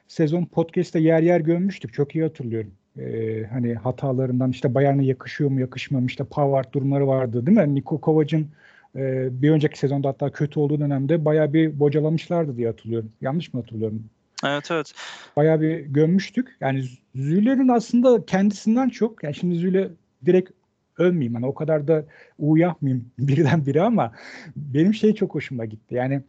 sezon 0.08 0.46
podcast'te 0.46 1.00
yer 1.00 1.22
yer 1.22 1.40
gömmüştük. 1.40 1.94
Çok 1.94 2.16
iyi 2.16 2.24
hatırlıyorum. 2.24 2.72
Ee, 3.00 3.44
hani 3.52 3.76
hatalarından 3.76 4.52
işte 4.52 4.74
Bayern'e 4.74 5.06
yakışıyor 5.06 5.50
mu 5.50 5.60
yakışmıyor 5.60 6.02
mu 6.02 6.08
işte 6.08 6.24
Pavard 6.24 6.74
durumları 6.74 7.08
vardı 7.08 7.46
değil 7.46 7.58
mi? 7.58 7.76
Niko 7.76 8.02
Kovac'ın 8.02 8.48
e, 8.96 9.28
bir 9.42 9.52
önceki 9.52 9.80
sezonda 9.80 10.10
hatta 10.10 10.32
kötü 10.32 10.60
olduğu 10.60 10.80
dönemde 10.80 11.26
bayağı 11.26 11.54
bir 11.54 11.80
bocalamışlardı 11.80 12.58
diye 12.58 12.68
hatırlıyorum. 12.68 13.12
Yanlış 13.22 13.54
mı 13.54 13.62
hatırlıyorum? 13.62 14.04
Evet 14.46 14.72
evet. 14.72 14.94
bayağı 15.36 15.62
bir 15.62 15.80
gömmüştük. 15.80 16.58
Yani 16.62 16.84
Züle'nin 17.16 17.68
aslında 17.68 18.26
kendisinden 18.26 18.90
çok 18.90 19.24
yani 19.24 19.36
şimdi 19.36 19.56
Züle 19.56 19.90
direkt 20.26 20.52
övmeyeyim 20.98 21.36
hani 21.36 21.46
o 21.46 21.54
kadar 21.54 21.88
da 21.88 22.06
u 22.40 22.58
yapmayayım 22.58 23.12
birdenbire 23.20 23.82
ama 23.82 24.12
benim 24.56 24.94
şey 24.94 25.16
çok 25.16 25.36
hoşuma 25.36 25.66
gitti. 25.66 25.96
Yani 25.96 26.22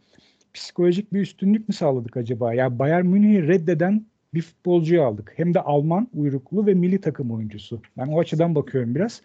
psikolojik 0.53 1.13
bir 1.13 1.21
üstünlük 1.21 1.67
mü 1.67 1.73
sağladık 1.73 2.17
acaba? 2.17 2.53
Ya 2.53 2.79
Bayern 2.79 3.05
Münih'i 3.05 3.47
reddeden 3.47 4.05
bir 4.33 4.41
futbolcuyu 4.41 5.03
aldık. 5.03 5.33
Hem 5.35 5.53
de 5.53 5.61
Alman 5.61 6.07
uyruklu 6.13 6.67
ve 6.67 6.73
milli 6.73 7.01
takım 7.01 7.31
oyuncusu. 7.31 7.81
Ben 7.97 8.07
o 8.07 8.19
açıdan 8.19 8.55
bakıyorum 8.55 8.95
biraz. 8.95 9.21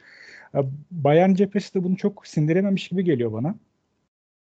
Bayern 0.91 1.35
cephesi 1.35 1.75
de 1.75 1.85
bunu 1.85 1.97
çok 1.97 2.27
sindirememiş 2.27 2.89
gibi 2.89 3.05
geliyor 3.05 3.33
bana. 3.33 3.55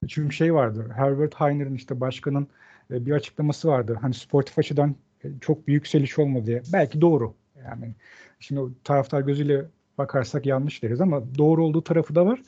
Çünkü 0.08 0.34
şey 0.34 0.54
vardı. 0.54 0.90
Herbert 0.96 1.34
Heiner'ın 1.34 1.74
işte 1.74 2.00
başkanın 2.00 2.48
e, 2.90 3.06
bir 3.06 3.12
açıklaması 3.12 3.68
vardı. 3.68 3.98
Hani 4.00 4.14
sportif 4.14 4.58
açıdan 4.58 4.94
e, 5.24 5.28
çok 5.40 5.68
bir 5.68 5.72
yükseliş 5.72 6.18
olmadı 6.18 6.46
diye. 6.46 6.62
Belki 6.72 7.00
doğru. 7.00 7.34
Yani 7.64 7.94
şimdi 8.40 8.60
taraftar 8.84 9.20
gözüyle 9.20 9.64
bakarsak 9.98 10.46
yanlış 10.46 10.82
deriz 10.82 11.00
ama 11.00 11.22
doğru 11.38 11.64
olduğu 11.64 11.84
tarafı 11.84 12.14
da 12.14 12.26
var. 12.26 12.40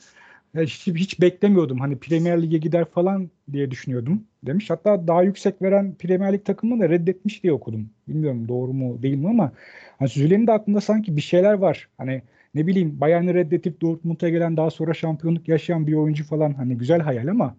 Hiç, 0.57 0.87
hiç 0.87 1.21
beklemiyordum. 1.21 1.79
Hani 1.79 1.97
Premier 1.97 2.41
Lig'e 2.41 2.57
gider 2.57 2.85
falan 2.85 3.29
diye 3.51 3.71
düşünüyordum 3.71 4.23
demiş. 4.43 4.69
Hatta 4.69 5.07
daha 5.07 5.23
yüksek 5.23 5.61
veren 5.61 5.95
Premier 5.95 6.33
Lig 6.33 6.45
takımını 6.45 6.81
da 6.81 6.89
reddetmiş 6.89 7.43
diye 7.43 7.53
okudum. 7.53 7.89
Bilmiyorum 8.07 8.47
doğru 8.47 8.73
mu 8.73 9.03
değil 9.03 9.15
mi 9.17 9.29
ama 9.29 9.51
hani 9.99 10.09
Züle'nin 10.09 10.47
de 10.47 10.51
aklında 10.51 10.81
sanki 10.81 11.17
bir 11.17 11.21
şeyler 11.21 11.53
var. 11.53 11.89
Hani 11.97 12.21
ne 12.55 12.67
bileyim 12.67 13.01
Bayern'i 13.01 13.33
reddetip 13.33 13.81
Dortmund'a 13.81 14.29
gelen 14.29 14.57
daha 14.57 14.69
sonra 14.69 14.93
şampiyonluk 14.93 15.47
yaşayan 15.47 15.87
bir 15.87 15.93
oyuncu 15.93 16.23
falan 16.23 16.53
hani 16.53 16.77
güzel 16.77 17.01
hayal 17.01 17.27
ama 17.27 17.55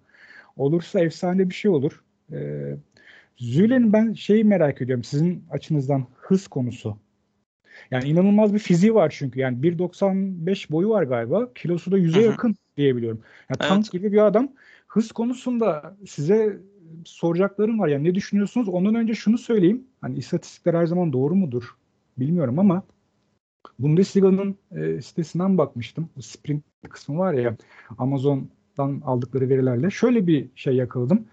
olursa 0.56 1.00
efsane 1.00 1.50
bir 1.50 1.54
şey 1.54 1.70
olur. 1.70 2.04
Ee, 2.32 2.76
Züle'nin 3.38 3.92
ben 3.92 4.12
şeyi 4.12 4.44
merak 4.44 4.82
ediyorum 4.82 5.04
sizin 5.04 5.44
açınızdan 5.50 6.06
hız 6.16 6.48
konusu. 6.48 6.98
Yani 7.90 8.08
inanılmaz 8.08 8.54
bir 8.54 8.58
fiziği 8.58 8.94
var 8.94 9.14
çünkü. 9.18 9.40
Yani 9.40 9.62
1.95 9.62 10.70
boyu 10.70 10.88
var 10.88 11.02
galiba. 11.02 11.52
Kilosu 11.54 11.92
da 11.92 11.98
100'e 11.98 12.16
Hı 12.16 12.20
hı. 12.20 12.30
yakın 12.30 12.56
diyebiliyorum. 12.76 13.20
Yani 13.50 13.58
Evet. 13.60 13.68
tank 13.68 13.90
gibi 13.90 14.12
bir 14.12 14.26
adam. 14.26 14.48
Hız 14.88 15.12
konusunda 15.12 15.96
size 16.06 16.58
soracaklarım 17.04 17.78
var. 17.78 17.88
Yani 17.88 18.04
ne 18.04 18.14
düşünüyorsunuz? 18.14 18.68
Ondan 18.68 18.94
önce 18.94 19.14
şunu 19.14 19.38
söyleyeyim. 19.38 19.84
Hani 20.00 20.16
istatistikler 20.16 20.74
her 20.74 20.86
zaman 20.86 21.12
doğru 21.12 21.34
mudur? 21.34 21.76
Bilmiyorum 22.18 22.58
ama 22.58 22.82
Bundesliga'nın 23.78 24.56
e, 24.76 25.02
sitesinden 25.02 25.58
bakmıştım. 25.58 26.08
Bu 26.16 26.22
sprint 26.22 26.64
kısmı 26.90 27.18
var 27.18 27.34
ya 27.34 27.56
Amazon'dan 27.98 29.02
aldıkları 29.04 29.48
verilerle. 29.48 29.90
Şöyle 29.90 30.26
bir 30.26 30.48
şey 30.54 30.74
yakaladım. 30.76 31.26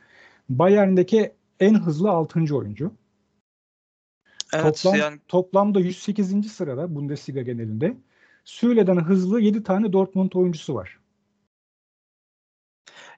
Bayern'deki 0.49 1.31
en 1.59 1.75
hızlı 1.75 2.09
6. 2.09 2.55
oyuncu. 2.55 2.91
Evet 4.53 4.81
Toplam, 4.83 4.99
yani 4.99 5.19
toplamda 5.27 5.79
108. 5.79 6.51
sırada 6.51 6.95
Bundesliga 6.95 7.41
genelinde. 7.41 7.97
Süle'den 8.45 8.97
hızlı 8.97 9.41
7 9.41 9.63
tane 9.63 9.93
Dortmund 9.93 10.31
oyuncusu 10.33 10.75
var. 10.75 10.99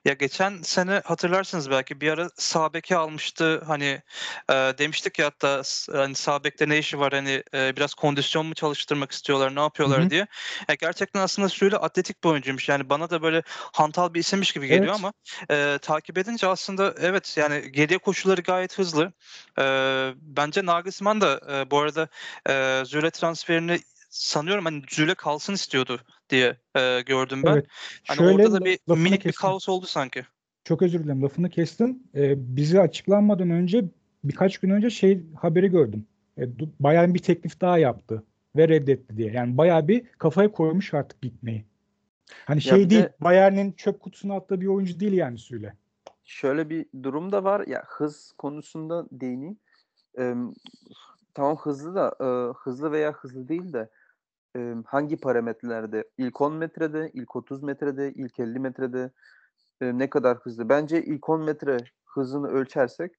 Ya 0.06 0.14
geçen 0.14 0.62
sene 0.62 1.02
hatırlarsınız 1.06 1.70
belki 1.70 2.02
bir 2.02 2.12
ara 2.12 2.30
sağ 2.36 2.74
beki 2.74 2.96
almıştı 2.98 3.64
hani 3.68 4.02
e, 4.50 4.54
demiştik 4.54 5.20
ya 5.20 5.26
hatta 5.26 5.62
hani 5.92 6.16
sağ 6.16 6.44
bekte 6.44 6.70
ne 6.70 6.78
işi 6.78 7.00
var 7.00 7.14
hani 7.14 7.44
e, 7.54 7.76
biraz 7.76 7.94
kondisyon 7.94 8.46
mu 8.46 8.54
çalıştırmak 8.54 9.12
istiyorlar 9.12 9.56
ne 9.56 9.60
yapıyorlar 9.60 10.02
Hı 10.02 10.06
hı. 10.06 10.10
diye. 10.10 10.28
Ya 10.70 10.76
gerçekten 10.80 11.20
aslında 11.22 11.50
Süle 11.50 11.78
atletik 11.78 12.24
bir 12.24 12.30
oyuncuymuş 12.30 12.70
yani 12.70 12.90
bana 12.90 13.10
da 13.10 13.22
böyle 13.22 13.42
hantal 13.74 14.14
bir 14.14 14.20
isimmiş 14.20 14.52
gibi 14.52 14.68
geliyor 14.68 14.94
Evet. 14.94 14.96
ama 14.96 15.14
e, 15.52 15.80
takip 15.82 16.18
edince 16.18 16.48
aslında 16.48 16.94
evet 17.00 17.38
yani 17.38 17.72
geriye 17.72 18.00
koşuları 18.00 18.42
gayet 18.42 18.78
hızlı. 18.78 19.14
E, 19.60 19.64
bence 20.22 20.66
Nagelsmann 20.66 21.22
da 21.22 21.42
e, 21.52 21.72
bu 21.72 21.80
arada 21.80 22.08
e, 22.50 22.84
Süle 22.86 23.12
transferini 23.12 23.80
sanıyorum 24.16 24.66
hani 24.66 24.82
Süle 24.88 25.16
kalsın 25.16 25.54
istiyordu 25.54 26.02
diye 26.30 26.58
e, 26.76 27.02
gördüm 27.02 27.44
ben. 27.46 27.52
Evet. 27.54 27.66
Hani 28.08 28.18
Şöyle 28.18 28.34
orada 28.34 28.52
da 28.52 28.66
bir 28.66 28.80
minik 28.88 29.12
bir 29.12 29.20
kestim. 29.20 29.42
kaos 29.42 29.70
oldu 29.70 29.86
sanki. 29.86 30.26
Çok 30.64 30.82
özür 30.82 31.04
dilerim 31.04 31.24
lafını 31.24 31.50
kestim. 31.50 32.04
Ee, 32.16 32.34
bize 32.38 32.82
açıklanmadan 32.82 33.50
önce 33.50 33.86
birkaç 34.24 34.58
gün 34.58 34.70
önce 34.70 34.90
şey 34.90 35.24
haberi 35.42 35.68
gördüm. 35.68 36.08
E, 36.38 36.44
Bayern 36.80 37.14
bir 37.14 37.20
teklif 37.20 37.62
daha 37.62 37.78
yaptı 37.78 38.24
ve 38.56 38.68
reddetti 38.68 39.18
diye. 39.18 39.32
Yani 39.32 39.58
bayağı 39.58 39.88
bir 39.88 40.06
kafaya 40.18 40.52
koymuş 40.52 40.94
artık 40.94 41.22
gitmeyi. 41.22 41.66
Hani 42.46 42.62
şey 42.62 42.80
bir 42.86 42.90
değil, 42.90 43.04
de- 43.04 43.14
Bayern'in 43.22 43.72
çöp 43.72 44.00
kutusuna 44.00 44.36
attığı 44.36 44.62
bir 44.62 44.68
oyuncu 44.68 45.00
değil 45.00 45.14
yani 45.14 45.38
Süle. 45.38 45.74
Şöyle 46.26 46.70
bir 46.70 46.86
durum 47.04 47.32
da 47.32 47.44
var. 47.44 47.68
Ya 47.68 47.84
hız 47.88 48.34
konusunda 48.38 49.06
değineyim. 49.12 49.58
Eee, 50.18 50.36
tamam 51.34 51.58
hızlı 51.58 51.96
da 51.96 52.16
eee, 52.22 52.54
hızlı 52.64 52.92
veya 52.92 53.12
hızlı 53.12 53.48
değil 53.48 53.74
de 53.74 53.90
eee, 54.56 54.76
hangi 54.88 55.18
parametrelerde? 55.18 56.04
İlk 56.18 56.42
10 56.42 56.54
metrede, 56.54 57.12
ilk 57.14 57.36
30 57.36 57.64
metrede, 57.64 58.14
ilk 58.14 58.40
50 58.40 58.60
metrede 58.60 59.12
eee, 59.82 59.98
ne 60.00 60.10
kadar 60.10 60.38
hızlı? 60.38 60.70
Bence 60.70 61.04
ilk 61.06 61.30
10 61.30 61.44
metre 61.46 61.78
hızını 62.06 62.48
ölçersek 62.48 63.12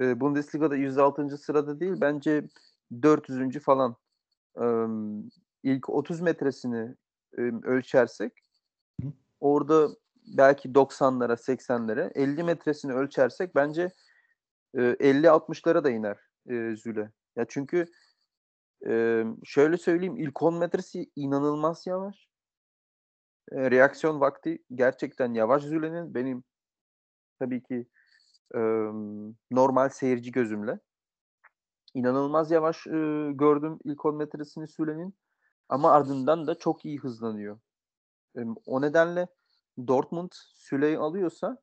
eee, 0.00 0.20
Bundesliga'da 0.20 0.76
106. 0.76 1.38
sırada 1.38 1.80
değil 1.80 1.94
bence 2.00 2.48
400. 3.02 3.60
falan. 3.60 3.96
Eee, 4.60 4.86
ilk 5.62 5.90
30 5.90 6.20
metresini 6.20 6.96
eee, 7.38 7.52
ölçersek 7.64 8.32
orada 9.40 9.88
belki 10.26 10.74
90'lara 10.74 11.36
80'lere 11.36 12.10
50 12.14 12.42
metresini 12.44 12.92
ölçersek 12.92 13.54
bence 13.54 13.88
e, 14.74 14.82
50-60'lara 14.82 15.84
da 15.84 15.90
iner 15.90 16.18
e, 16.50 16.76
Züle. 16.76 17.10
Ya 17.36 17.44
çünkü 17.48 17.86
e, 18.86 19.24
şöyle 19.44 19.76
söyleyeyim 19.76 20.16
ilk 20.16 20.42
10 20.42 20.54
metresi 20.54 21.10
inanılmaz 21.16 21.86
yavaş. 21.86 22.28
E, 23.52 23.70
reaksiyon 23.70 24.20
vakti 24.20 24.58
gerçekten 24.74 25.34
yavaş 25.34 25.62
Züle'nin 25.62 26.14
benim 26.14 26.44
tabii 27.38 27.62
ki 27.62 27.86
e, 28.54 28.58
normal 29.50 29.88
seyirci 29.88 30.32
gözümle. 30.32 30.78
İnanılmaz 31.94 32.50
yavaş 32.50 32.86
e, 32.86 33.30
gördüm 33.32 33.78
ilk 33.84 34.04
10 34.04 34.16
metresini 34.16 34.66
Züle'nin 34.66 35.14
ama 35.68 35.92
ardından 35.92 36.46
da 36.46 36.58
çok 36.58 36.84
iyi 36.84 36.98
hızlanıyor. 36.98 37.58
E, 38.38 38.40
o 38.66 38.82
nedenle 38.82 39.28
Dortmund 39.88 40.30
Süle'yi 40.34 40.98
alıyorsa 40.98 41.58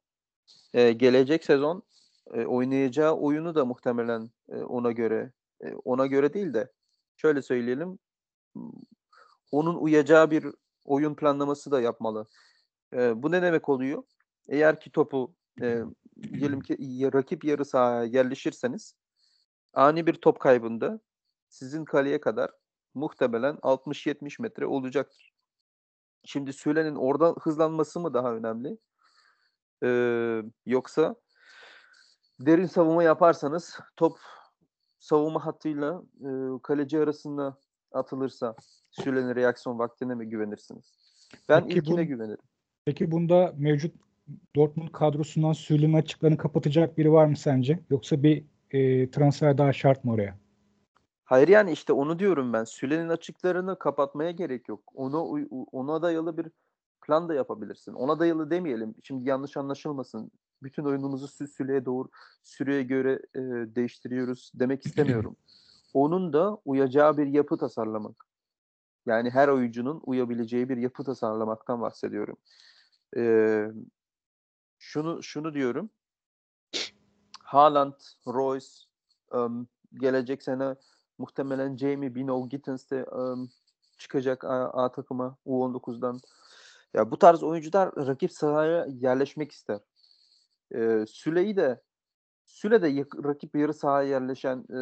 e, 0.74 0.92
gelecek 0.92 1.46
sezon 1.46 1.84
e, 2.34 2.46
oynayacağı 2.46 3.16
oyunu 3.16 3.56
da 3.56 3.66
muhtemelen 3.66 4.30
e, 4.50 4.56
ona 4.56 4.92
göre 4.92 5.32
e, 5.62 5.74
ona 5.76 6.08
göre 6.08 6.34
değil 6.34 6.54
de 6.54 6.72
şöyle 7.24 7.42
söyleyelim 7.42 8.00
onun 9.52 9.76
uyacağı 9.76 10.32
bir 10.32 10.48
oyun 10.86 11.16
planlaması 11.16 11.72
da 11.72 11.82
yapmalı. 11.82 12.28
E, 12.94 13.24
bu 13.24 13.32
ne 13.32 13.42
demek 13.42 13.70
oluyor? 13.70 14.04
Eğer 14.50 14.80
ki 14.80 14.92
topu 14.92 15.36
e, 15.62 15.82
diyelim 16.24 16.60
ki 16.60 16.78
rakip 17.14 17.44
yarı 17.44 17.66
sahaya 17.66 18.04
yerleşirseniz 18.04 18.96
ani 19.74 20.08
bir 20.08 20.14
top 20.14 20.40
kaybında 20.40 21.00
sizin 21.50 21.86
kaleye 21.86 22.22
kadar 22.22 22.52
muhtemelen 22.94 23.56
60-70 23.56 24.42
metre 24.42 24.66
olacaktır. 24.66 25.34
Şimdi 26.26 26.54
Süle'nin 26.54 26.96
orada 26.96 27.36
hızlanması 27.42 28.00
mı 28.00 28.14
daha 28.14 28.34
önemli? 28.34 28.78
Ee, 29.84 30.42
yoksa 30.66 31.16
derin 32.40 32.66
savunma 32.66 33.04
yaparsanız 33.04 33.80
top 33.96 34.20
savunma 35.04 35.46
hattıyla 35.46 36.04
e, 36.22 36.30
kaleci 36.64 37.00
arasında 37.00 37.58
atılırsa 37.92 38.56
Süle'nin 38.92 39.36
reaksiyon 39.36 39.80
vaktine 39.80 40.16
mi 40.16 40.30
güvenirsiniz? 40.30 40.94
Ben 41.50 41.64
Peki 41.64 41.80
ilkine 41.80 42.04
bu- 42.04 42.08
güvenirim. 42.08 42.44
Peki 42.86 43.12
bunda 43.12 43.54
mevcut 43.58 43.96
Dortmund 44.56 44.90
kadrosundan 44.90 45.54
Süle'nin 45.54 45.94
açıklarını 45.94 46.38
kapatacak 46.38 46.98
biri 46.98 47.12
var 47.12 47.26
mı 47.26 47.38
sence? 47.38 47.80
Yoksa 47.90 48.24
bir 48.24 48.44
e, 48.72 49.12
transfer 49.12 49.58
daha 49.58 49.74
şart 49.74 50.04
mı 50.06 50.12
oraya? 50.12 50.38
Hayır 51.24 51.48
yani 51.48 51.72
işte 51.72 51.94
onu 51.94 52.20
diyorum 52.20 52.54
ben. 52.54 52.64
Sülenin 52.64 53.10
açıklarını 53.10 53.80
kapatmaya 53.80 54.32
gerek 54.32 54.70
yok. 54.70 54.84
Ona 54.96 55.24
ona 55.72 56.02
dayalı 56.02 56.38
bir 56.38 56.48
plan 57.06 57.30
da 57.30 57.34
yapabilirsin. 57.34 57.94
Ona 57.94 58.20
dayalı 58.20 58.52
demeyelim. 58.52 58.96
Şimdi 59.04 59.30
yanlış 59.30 59.58
anlaşılmasın. 59.58 60.32
Bütün 60.64 60.84
oyunumuzu 60.86 61.26
Sü- 61.26 61.48
Süle'ye 61.48 61.86
doğru 61.86 62.10
Süre'ye 62.44 62.84
göre 62.84 63.14
e, 63.36 63.40
değiştiriyoruz 63.76 64.52
demek 64.56 64.86
istemiyorum. 64.86 65.36
Onun 65.94 66.34
da 66.34 66.58
uyacağı 66.66 67.18
bir 67.18 67.28
yapı 67.28 67.58
tasarlamak. 67.58 68.26
Yani 69.06 69.30
her 69.30 69.48
oyuncunun 69.48 70.02
uyabileceği 70.06 70.70
bir 70.70 70.78
yapı 70.78 71.04
tasarlamaktan 71.04 71.82
bahsediyorum. 71.82 72.38
Ee, 73.18 73.68
şunu 74.80 75.24
şunu 75.24 75.54
diyorum. 75.54 75.90
Haaland, 77.44 77.94
Royce, 78.28 78.68
em, 79.34 79.68
gelecek 79.94 80.44
sene 80.44 80.76
muhtemelen 81.18 81.78
Jamie 81.78 82.16
Bino 82.16 82.50
Gittins 82.50 82.90
de 82.92 82.98
em, 82.98 83.50
çıkacak 83.98 84.44
A, 84.44 84.70
A 84.84 84.92
takıma 84.92 85.38
U19'dan. 85.46 86.20
Ya 86.94 87.12
bu 87.12 87.20
tarz 87.20 87.44
oyuncular 87.44 87.96
rakip 87.96 88.32
sahaya 88.32 88.86
yerleşmek 88.86 89.52
ister. 89.52 89.80
Ee, 90.76 91.06
Süle'yi 91.08 91.56
de 91.58 91.82
Süle 92.46 92.82
de 92.82 92.88
yak- 92.88 93.26
rakip 93.26 93.56
yarı 93.56 93.74
sahaya 93.74 94.10
yerleşen 94.10 94.66
e, 94.70 94.80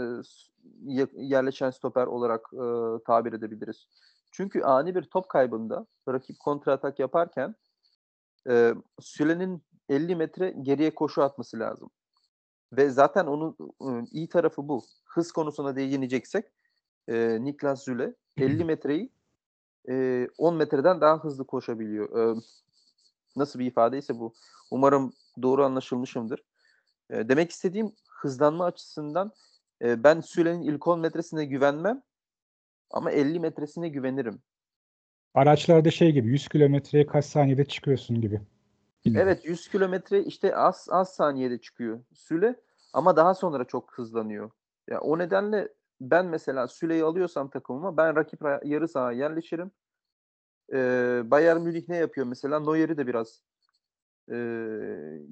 yerleşen 1.13 1.69
stoper 1.69 2.07
olarak 2.07 2.41
e, 2.53 2.65
tabir 3.05 3.33
edebiliriz. 3.33 3.88
Çünkü 4.31 4.62
ani 4.62 4.95
bir 4.95 5.03
top 5.03 5.29
kaybında 5.29 5.86
rakip 6.10 6.39
kontra 6.39 6.74
atak 6.74 7.00
yaparken 7.00 7.55
e, 8.50 8.74
Süle'nin 9.00 9.63
50 9.89 10.15
metre 10.15 10.55
geriye 10.62 10.95
koşu 10.95 11.24
atması 11.24 11.60
lazım. 11.60 11.89
Ve 12.74 12.89
zaten 12.89 13.25
onun 13.25 13.55
e, 13.81 14.05
iyi 14.12 14.29
tarafı 14.29 14.67
bu. 14.67 14.83
Hız 15.05 15.31
konusuna 15.31 15.75
değineceksek 15.75 16.45
e, 17.07 17.38
Niklas 17.41 17.83
Süle 17.83 18.15
50 18.39 18.65
metreyi 18.65 19.12
e, 19.89 20.27
10 20.38 20.55
metreden 20.55 21.01
daha 21.01 21.24
hızlı 21.24 21.48
koşabiliyor. 21.48 22.36
E, 22.38 22.41
nasıl 23.36 23.60
bir 23.60 23.65
ifadeyse 23.65 24.19
bu. 24.19 24.33
Umarım 24.71 25.13
doğru 25.41 25.63
anlaşılmışımdır. 25.63 26.43
E, 27.09 27.29
demek 27.29 27.51
istediğim 27.51 27.91
hızlanma 28.09 28.65
açısından 28.65 29.31
e, 29.81 30.03
ben 30.03 30.21
Süle'nin 30.21 30.61
ilk 30.61 30.88
10 30.88 31.00
metresine 31.00 31.45
güvenmem 31.45 32.01
ama 32.91 33.11
50 33.11 33.39
metresine 33.39 33.89
güvenirim. 33.89 34.41
Araçlarda 35.33 35.91
şey 35.91 36.11
gibi 36.11 36.27
100 36.27 36.47
kilometreye 36.47 37.05
kaç 37.05 37.25
saniyede 37.25 37.65
çıkıyorsun 37.65 38.21
gibi. 38.21 38.41
Evet 39.05 39.45
100 39.45 39.67
kilometre 39.67 40.23
işte 40.23 40.55
az 40.55 40.88
az 40.91 41.13
saniyede 41.15 41.57
çıkıyor 41.57 42.00
Süle 42.13 42.55
ama 42.93 43.15
daha 43.15 43.33
sonra 43.33 43.65
çok 43.65 43.93
hızlanıyor. 43.93 44.51
Ya 44.89 45.01
o 45.01 45.19
nedenle 45.19 45.67
ben 46.01 46.25
mesela 46.25 46.67
Süle'yi 46.67 47.03
alıyorsam 47.03 47.50
takımıma 47.50 47.97
ben 47.97 48.15
rakip 48.15 48.41
ra- 48.41 48.67
yarı 48.67 48.87
sahaya 48.87 49.20
yerleşirim. 49.20 49.72
Ee, 50.74 51.22
Bayern 51.25 51.61
Münih 51.61 51.89
ne 51.89 51.98
yapıyor 51.98 52.27
mesela? 52.27 52.59
Neuer'i 52.59 52.98
de 52.98 53.07
biraz 53.07 53.41
e, 54.29 54.36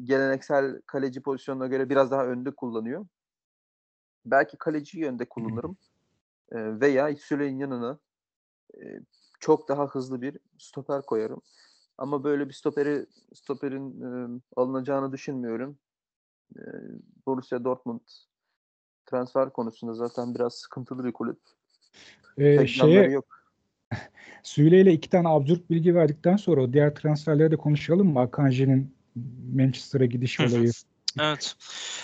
geleneksel 0.03 0.81
kaleci 0.81 1.21
pozisyonuna 1.21 1.67
göre 1.67 1.89
biraz 1.89 2.11
daha 2.11 2.25
önde 2.25 2.51
kullanıyor. 2.51 3.05
Belki 4.25 4.57
kaleciyi 4.57 5.07
önde 5.07 5.29
kullanırım. 5.29 5.77
Ee, 6.51 6.79
veya 6.81 7.15
Süle'nin 7.15 7.57
yanına 7.57 7.99
e, 8.73 8.83
çok 9.39 9.69
daha 9.69 9.87
hızlı 9.87 10.21
bir 10.21 10.37
stoper 10.57 11.01
koyarım. 11.01 11.41
Ama 11.97 12.23
böyle 12.23 12.49
bir 12.49 12.53
stoperi 12.53 13.05
stoperin 13.33 14.01
e, 14.01 14.41
alınacağını 14.55 15.11
düşünmüyorum. 15.11 15.79
E, 16.55 16.61
Borussia 17.25 17.63
Dortmund 17.63 18.01
transfer 19.05 19.49
konusunda 19.49 19.93
zaten 19.93 20.35
biraz 20.35 20.53
sıkıntılı 20.53 21.03
bir 21.03 21.13
kulüp. 21.13 21.39
Ee, 22.37 22.67
şeye 22.67 23.09
yok. 23.09 23.38
Süle 24.43 24.81
ile 24.81 24.93
iki 24.93 25.09
tane 25.09 25.27
absürt 25.27 25.69
bilgi 25.69 25.95
verdikten 25.95 26.35
sonra 26.35 26.61
o 26.61 26.73
diğer 26.73 26.95
transferleri 26.95 27.51
de 27.51 27.55
konuşalım 27.55 28.13
mı? 28.13 28.19
Akanji'nin 28.19 28.95
Manchester'a 29.55 30.05
gidiş 30.05 30.39
olayı. 30.39 30.71
Evet. 31.19 31.55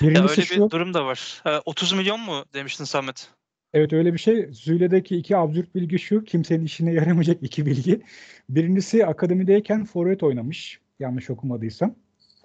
Ya 0.01 0.09
Birincisi 0.09 0.31
öyle 0.31 0.41
şu, 0.41 0.65
bir 0.65 0.69
durum 0.69 0.93
da 0.93 1.05
var. 1.05 1.41
Ee, 1.45 1.57
30 1.65 1.93
milyon 1.93 2.19
mu 2.19 2.45
demiştin 2.53 2.83
Samet? 2.83 3.29
evet 3.73 3.93
öyle 3.93 4.13
bir 4.13 4.19
şey. 4.19 4.53
Süle'deki 4.53 5.17
iki 5.17 5.37
absürt 5.37 5.75
bilgi 5.75 5.99
şu, 5.99 6.23
kimsenin 6.23 6.65
işine 6.65 6.93
yaramayacak 6.93 7.37
iki 7.43 7.65
bilgi. 7.65 8.01
Birincisi 8.49 9.05
akademideyken 9.05 9.85
forvet 9.85 10.23
oynamış, 10.23 10.79
yanlış 10.99 11.29
okumadıysam. 11.29 11.95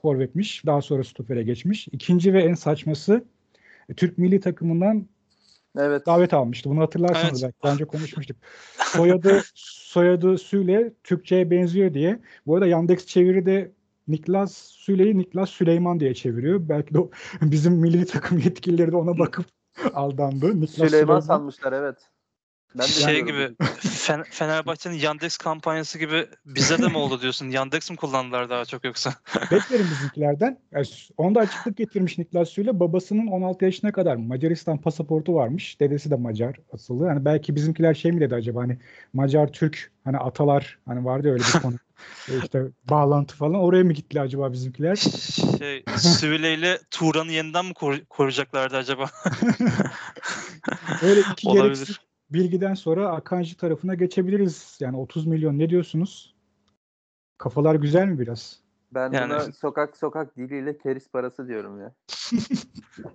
Forvetmiş, 0.03 0.67
daha 0.67 0.83
sonra 0.83 1.05
stopere 1.05 1.43
geçmiş. 1.43 1.89
İkinci 1.93 2.35
ve 2.35 2.43
en 2.43 2.55
saçması 2.55 3.25
e, 3.89 3.95
Türk 3.95 4.19
milli 4.19 4.41
takımından 4.41 5.07
Evet. 5.79 6.07
davet 6.07 6.35
almıştı. 6.35 6.71
Bunu 6.71 6.81
hatırlarsanız 6.81 7.45
Evet. 7.45 7.55
belki 7.65 7.75
önce 7.75 7.85
konuşmuştuk. 7.85 8.37
Soyadı 8.79 9.41
soyadı 9.55 10.39
Süle 10.39 10.93
Türkçe'ye 11.05 11.51
benziyor 11.51 11.95
diye. 11.95 12.21
Bu 12.47 12.55
arada 12.55 12.67
Yandex 12.67 13.07
çeviride 13.07 13.73
Niklas 14.09 14.53
Süle'yi 14.53 15.19
Niklas 15.19 15.51
Süleyman 15.51 16.01
diye 16.01 16.15
çeviriyor. 16.15 16.69
Belki 16.69 16.95
de 16.95 16.99
o, 16.99 17.11
bizim 17.43 17.73
milli 17.73 18.07
takım 18.07 18.39
yetkilileri 18.39 18.93
de 18.93 18.97
ona 18.97 19.19
bakıp 19.19 19.47
aldandı. 19.95 20.61
Niklas 20.61 20.91
Süleyman 20.91 21.21
sanmışlar 21.21 21.73
evet. 21.73 21.97
Ben 22.75 22.85
de 22.85 22.93
Şey 22.93 23.21
gibi 23.21 23.51
Fen- 23.81 24.25
Fenerbahçe'nin 24.31 24.95
Yandex 24.95 25.37
kampanyası 25.37 25.99
gibi 25.99 26.27
bize 26.47 26.83
de 26.83 26.89
mi 26.89 26.97
oldu 26.97 27.21
diyorsun? 27.21 27.51
Yandex 27.51 27.91
mi 27.91 27.97
kullandılar 27.97 28.51
daha 28.51 28.65
çok 28.65 28.85
yoksa? 28.85 29.15
Beklerim 29.51 29.87
bizimkilerden. 29.91 30.59
Yani 30.73 30.87
onu 31.17 31.35
da 31.35 31.41
açıklık 31.41 31.77
getirmiş 31.77 32.19
Niklas 32.19 32.49
Süle. 32.49 32.81
Babasının 32.81 33.27
16 33.27 33.65
yaşına 33.65 33.93
kadar 33.93 34.17
Macaristan 34.17 34.79
pasaportu 34.79 35.35
varmış. 35.35 35.81
Dedesi 35.81 36.11
de 36.11 36.17
Macar 36.17 36.57
asıllı. 36.73 37.07
Yani 37.07 37.25
belki 37.25 37.57
bizimkiler 37.57 37.95
şey 37.95 38.13
mi 38.13 38.21
dedi 38.21 38.35
acaba 38.35 38.63
hani 38.63 38.79
Macar 39.13 39.53
Türk 39.53 39.93
hani 40.05 40.17
atalar 40.19 40.79
hani 40.87 41.05
vardı 41.05 41.27
ya 41.27 41.33
öyle 41.33 41.45
bir 41.55 41.61
konu. 41.63 41.77
E 42.29 42.39
işte 42.43 42.63
bağlantı 42.91 43.37
falan 43.37 43.55
oraya 43.55 43.85
mı 43.85 43.93
gitti 43.93 44.21
acaba 44.21 44.53
bizimkiler? 44.53 44.97
Şey, 45.59 45.85
Süle 45.97 46.55
ile 46.55 46.79
Turan'ı 46.91 47.33
yeniden 47.33 47.65
mi 47.65 47.73
koru- 47.73 48.05
koruyacaklardı 48.09 48.77
acaba? 48.77 49.11
Öyle 51.03 51.21
iki 51.21 51.49
Olabilir. 51.49 51.65
gereksiz 51.65 51.97
bilgiden 52.31 52.75
sonra 52.75 53.09
Akanji 53.09 53.57
tarafına 53.57 53.95
geçebiliriz. 53.95 54.77
Yani 54.81 54.97
30 54.97 55.27
milyon 55.27 55.59
ne 55.59 55.71
diyorsunuz? 55.71 56.35
Kafalar 57.39 57.75
güzel 57.75 58.07
mi 58.07 58.19
biraz? 58.19 58.61
Ben 58.95 59.13
Yani- 59.13 59.31
buna 59.31 59.53
sokak 59.53 59.97
sokak 59.97 60.37
diliyle 60.37 60.79
keriz 60.79 61.09
parası 61.09 61.49
diyorum 61.49 61.81
ya. 61.81 61.93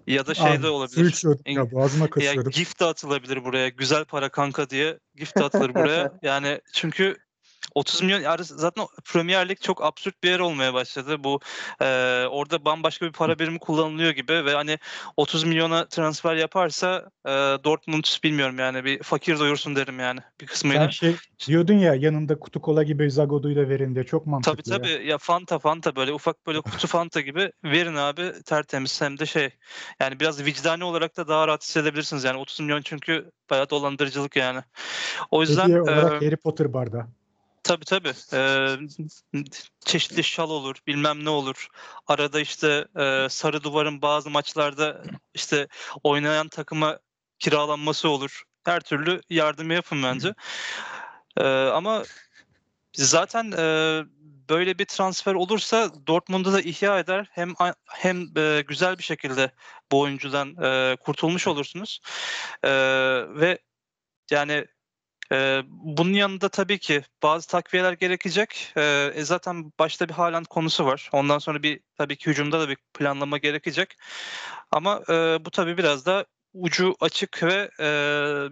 Ya 0.08 0.28
da 0.28 0.34
şey 0.34 0.52
Abi, 0.52 0.64
de 0.64 0.68
olabilir. 0.68 1.24
ya 1.46 1.72
boğazıma 1.72 2.04
Ya 2.06 2.10
kaçıyordum. 2.10 2.52
gift 2.52 2.80
de 2.82 2.86
atılabilir 2.86 3.44
buraya. 3.44 3.70
Güzel 3.70 4.06
para 4.06 4.30
kanka 4.30 4.70
diye 4.70 5.00
gift 5.16 5.38
de 5.38 5.44
atılır 5.44 5.76
buraya. 5.76 6.12
Yani 6.22 6.62
çünkü 6.74 7.18
30 7.76 8.02
milyon 8.02 8.22
yani 8.22 8.44
zaten 8.44 8.86
Premier 9.06 9.50
Lig 9.50 9.62
çok 9.62 9.84
absürt 9.84 10.24
bir 10.24 10.30
yer 10.30 10.40
olmaya 10.40 10.74
başladı. 10.74 11.24
Bu 11.24 11.40
e, 11.82 11.86
orada 12.30 12.66
bambaşka 12.66 13.06
bir 13.06 13.12
para 13.12 13.40
birimi 13.40 13.60
kullanılıyor 13.60 14.12
gibi 14.12 14.46
ve 14.46 14.54
hani 14.54 14.80
30 15.18 15.44
milyona 15.44 15.88
transfer 15.88 16.36
yaparsa 16.36 17.10
e, 17.26 17.30
Dortmund 17.64 18.04
bilmiyorum 18.24 18.60
yani 18.60 18.86
bir 18.86 19.04
fakir 19.04 19.40
doyursun 19.40 19.76
derim 19.76 20.00
yani 20.00 20.20
bir 20.42 20.46
kısmıyla. 20.46 20.84
Sen 20.84 20.90
şey 20.90 21.16
diyordun 21.48 21.74
ya 21.74 21.96
yanında 21.96 22.40
kutu 22.40 22.62
kola 22.62 22.84
gibi 22.84 23.12
Zagodu'yu 23.12 23.56
da 23.56 23.70
verin 23.70 23.96
diye 23.96 24.04
çok 24.04 24.28
mantıklı 24.28 24.64
Tabii 24.64 24.74
ya. 24.74 24.78
tabii 24.78 25.08
ya 25.08 25.18
Fanta 25.18 25.60
Fanta 25.60 25.96
böyle 25.96 26.14
ufak 26.14 26.48
böyle 26.48 26.62
kutu 26.62 26.88
Fanta 26.88 27.22
gibi 27.22 27.52
verin 27.64 27.96
abi 27.96 28.32
tertemiz 28.46 29.02
hem 29.02 29.20
de 29.20 29.26
şey 29.26 29.50
yani 30.00 30.20
biraz 30.20 30.46
vicdani 30.46 30.84
olarak 30.84 31.18
da 31.18 31.28
daha 31.28 31.48
rahat 31.48 31.64
hissedebilirsiniz 31.64 32.24
yani 32.24 32.38
30 32.38 32.60
milyon 32.60 32.82
çünkü 32.82 33.32
bayağı 33.50 33.70
dolandırıcılık 33.70 34.36
yani. 34.36 34.62
O 35.32 35.42
yüzden 35.42 35.64
Hediye 35.64 35.78
e, 35.78 35.82
olarak 35.82 36.22
Harry 36.22 36.36
Potter 36.36 36.74
bardağı. 36.74 37.08
Tabii 37.66 37.86
tabii 37.86 38.14
e, 38.34 38.40
çeşitli 39.86 40.24
şal 40.24 40.50
olur 40.50 40.76
bilmem 40.88 41.26
ne 41.26 41.30
olur. 41.30 41.68
Arada 42.08 42.40
işte 42.40 42.88
e, 43.00 43.28
sarı 43.30 43.64
duvarın 43.64 44.02
bazı 44.02 44.30
maçlarda 44.30 45.04
işte 45.34 45.68
oynayan 46.04 46.48
takıma 46.48 47.00
kiralanması 47.40 48.10
olur. 48.10 48.44
Her 48.64 48.80
türlü 48.80 49.22
yardım 49.30 49.72
yapın 49.72 50.04
bence. 50.04 50.34
E, 51.38 51.44
ama 51.48 52.04
zaten 52.94 53.52
e, 53.52 54.04
böyle 54.50 54.80
bir 54.80 54.86
transfer 54.86 55.34
olursa 55.34 55.92
Dortmund'u 56.08 56.54
da 56.54 56.62
ihya 56.62 57.00
eder. 57.00 57.28
Hem 57.32 57.54
hem 57.88 58.38
e, 58.38 58.62
güzel 58.68 58.98
bir 58.98 59.04
şekilde 59.04 59.52
bu 59.92 60.00
oyuncudan 60.00 60.56
e, 60.64 60.96
kurtulmuş 60.96 61.48
olursunuz. 61.48 62.00
E, 62.64 62.72
ve 63.30 63.60
yani 64.32 64.66
ee, 65.32 65.62
bunun 65.68 66.14
yanında 66.14 66.50
tabii 66.50 66.80
ki 66.80 67.04
bazı 67.24 67.48
takviyeler 67.48 67.94
gerekecek. 67.94 68.74
Ee, 68.78 69.12
e, 69.16 69.24
zaten 69.24 69.72
başta 69.80 70.10
bir 70.10 70.14
Haaland 70.14 70.46
konusu 70.46 70.86
var. 70.86 71.10
Ondan 71.14 71.40
sonra 71.40 71.64
bir 71.64 71.80
tabii 71.98 72.16
ki 72.18 72.30
hücumda 72.30 72.60
da 72.60 72.70
bir 72.70 72.78
planlama 72.94 73.38
gerekecek. 73.38 73.98
Ama 74.72 75.02
e, 75.10 75.14
bu 75.46 75.52
tabii 75.52 75.78
biraz 75.78 76.06
da 76.06 76.26
ucu 76.56 76.96
açık 77.02 77.44
ve 77.44 77.70
e, 77.80 77.88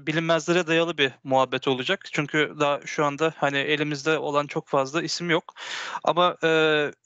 bilinmezlere 0.07 0.67
dayalı 0.67 0.97
bir 0.97 1.11
muhabbet 1.23 1.67
olacak. 1.67 2.05
Çünkü 2.11 2.55
daha 2.59 2.79
şu 2.85 3.05
anda 3.05 3.33
hani 3.37 3.57
elimizde 3.57 4.17
olan 4.17 4.47
çok 4.47 4.67
fazla 4.67 5.01
isim 5.03 5.29
yok. 5.29 5.53
Ama 6.03 6.37
e, 6.43 6.47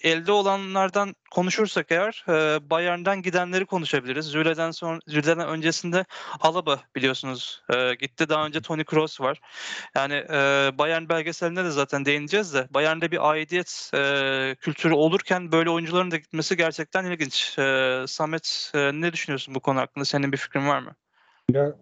elde 0.01 0.31
olanlardan 0.31 1.15
konuşursak 1.31 1.91
eğer 1.91 2.25
e, 2.29 2.69
Bayern'den 2.69 3.21
gidenleri 3.21 3.65
konuşabiliriz. 3.65 4.25
Züle'den 4.25 4.71
sonra 4.71 4.99
Züle'den 5.07 5.39
öncesinde 5.39 6.05
Alaba 6.41 6.79
biliyorsunuz 6.95 7.61
e, 7.75 7.95
gitti. 7.95 8.29
Daha 8.29 8.45
önce 8.45 8.61
Toni 8.61 8.85
Kroos 8.85 9.21
var. 9.21 9.39
Yani 9.95 10.13
e, 10.13 10.71
Bayern 10.77 11.09
belgeselinde 11.09 11.63
de 11.63 11.71
zaten 11.71 12.05
değineceğiz 12.05 12.53
de 12.53 12.67
Bayern'de 12.69 13.11
bir 13.11 13.29
aidiyet 13.29 13.91
e, 13.93 14.55
kültürü 14.61 14.93
olurken 14.93 15.51
böyle 15.51 15.69
oyuncuların 15.69 16.11
da 16.11 16.17
gitmesi 16.17 16.57
gerçekten 16.57 17.05
ilginç. 17.05 17.59
E, 17.59 18.05
Samet 18.07 18.71
e, 18.75 18.91
ne 18.93 19.13
düşünüyorsun 19.13 19.55
bu 19.55 19.59
konu 19.59 19.79
hakkında? 19.79 20.05
Senin 20.05 20.31
bir 20.31 20.37
fikrin 20.37 20.67
var 20.67 20.79
mı? 20.79 20.86
Ya 21.53 21.73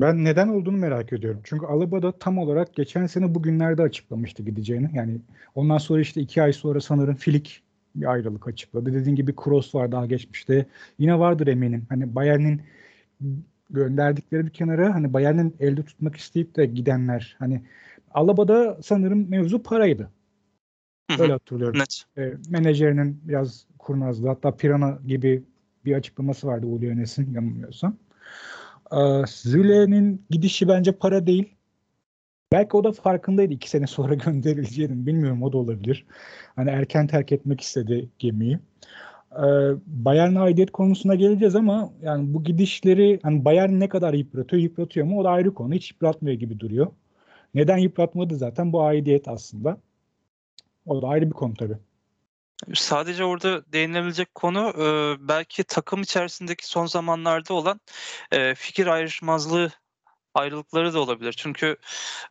ben 0.00 0.24
neden 0.24 0.48
olduğunu 0.48 0.76
merak 0.76 1.12
ediyorum. 1.12 1.40
Çünkü 1.44 1.66
Alaba 1.66 2.02
da 2.02 2.18
tam 2.18 2.38
olarak 2.38 2.74
geçen 2.74 3.06
sene 3.06 3.34
bugünlerde 3.34 3.82
açıklamıştı 3.82 4.42
gideceğini. 4.42 4.90
Yani 4.94 5.20
ondan 5.54 5.78
sonra 5.78 6.00
işte 6.00 6.20
iki 6.20 6.42
ay 6.42 6.52
sonra 6.52 6.80
sanırım 6.80 7.14
Filik 7.14 7.62
bir 7.94 8.12
ayrılık 8.12 8.48
açıkladı. 8.48 8.94
Dediğin 8.94 9.16
gibi 9.16 9.36
Kroos 9.36 9.74
var 9.74 9.92
daha 9.92 10.06
geçmişte. 10.06 10.66
Yine 10.98 11.18
vardır 11.18 11.46
eminim. 11.46 11.86
Hani 11.88 12.14
Bayern'in 12.14 12.62
gönderdikleri 13.70 14.46
bir 14.46 14.50
kenara 14.50 14.94
hani 14.94 15.12
Bayern'in 15.12 15.56
elde 15.60 15.82
tutmak 15.82 16.16
isteyip 16.16 16.56
de 16.56 16.66
gidenler 16.66 17.36
hani 17.38 17.62
Alaba'da 18.14 18.78
sanırım 18.82 19.30
mevzu 19.30 19.62
paraydı. 19.62 20.10
Öyle 21.18 21.32
hatırlıyorum. 21.32 21.78
Net. 21.78 22.04
E, 22.18 22.34
menajerinin 22.50 23.20
biraz 23.24 23.66
kurnazdı. 23.78 24.28
Hatta 24.28 24.56
Pirana 24.56 24.98
gibi 25.06 25.42
bir 25.84 25.94
açıklaması 25.94 26.46
vardı 26.46 26.86
Enes'in 26.86 27.34
yanılmıyorsam. 27.34 27.96
Züle'nin 29.26 30.26
gidişi 30.30 30.68
bence 30.68 30.92
para 30.92 31.26
değil. 31.26 31.54
Belki 32.52 32.76
o 32.76 32.84
da 32.84 32.92
farkındaydı 32.92 33.52
iki 33.52 33.70
sene 33.70 33.86
sonra 33.86 34.14
gönderileceğinin. 34.24 35.06
Bilmiyorum 35.06 35.42
o 35.42 35.52
da 35.52 35.58
olabilir. 35.58 36.06
Hani 36.56 36.70
erken 36.70 37.06
terk 37.06 37.32
etmek 37.32 37.60
istedi 37.60 38.08
gemiyi. 38.18 38.58
Ee, 39.32 39.42
Bayern 39.86 40.34
aidiyet 40.34 40.70
konusuna 40.70 41.14
geleceğiz 41.14 41.56
ama 41.56 41.92
yani 42.02 42.34
bu 42.34 42.44
gidişleri 42.44 43.20
hani 43.22 43.44
Bayern 43.44 43.80
ne 43.80 43.88
kadar 43.88 44.14
yıpratıyor 44.14 44.62
yıpratıyor 44.62 45.06
mu 45.06 45.20
o 45.20 45.24
da 45.24 45.30
ayrı 45.30 45.54
konu. 45.54 45.74
Hiç 45.74 45.90
yıpratmıyor 45.90 46.36
gibi 46.36 46.60
duruyor. 46.60 46.86
Neden 47.54 47.78
yıpratmadı 47.78 48.36
zaten 48.36 48.72
bu 48.72 48.82
aidiyet 48.82 49.28
aslında. 49.28 49.78
O 50.86 51.02
da 51.02 51.08
ayrı 51.08 51.26
bir 51.26 51.34
konu 51.34 51.54
tabii. 51.54 51.78
Sadece 52.74 53.24
orada 53.24 53.72
değinilebilecek 53.72 54.34
konu 54.34 54.72
e, 54.78 55.16
belki 55.28 55.64
takım 55.64 56.02
içerisindeki 56.02 56.66
son 56.66 56.86
zamanlarda 56.86 57.54
olan 57.54 57.80
e, 58.32 58.54
fikir 58.54 58.86
ayrışmazlığı 58.86 59.70
ayrılıkları 60.34 60.94
da 60.94 61.00
olabilir. 61.00 61.32
Çünkü 61.32 61.76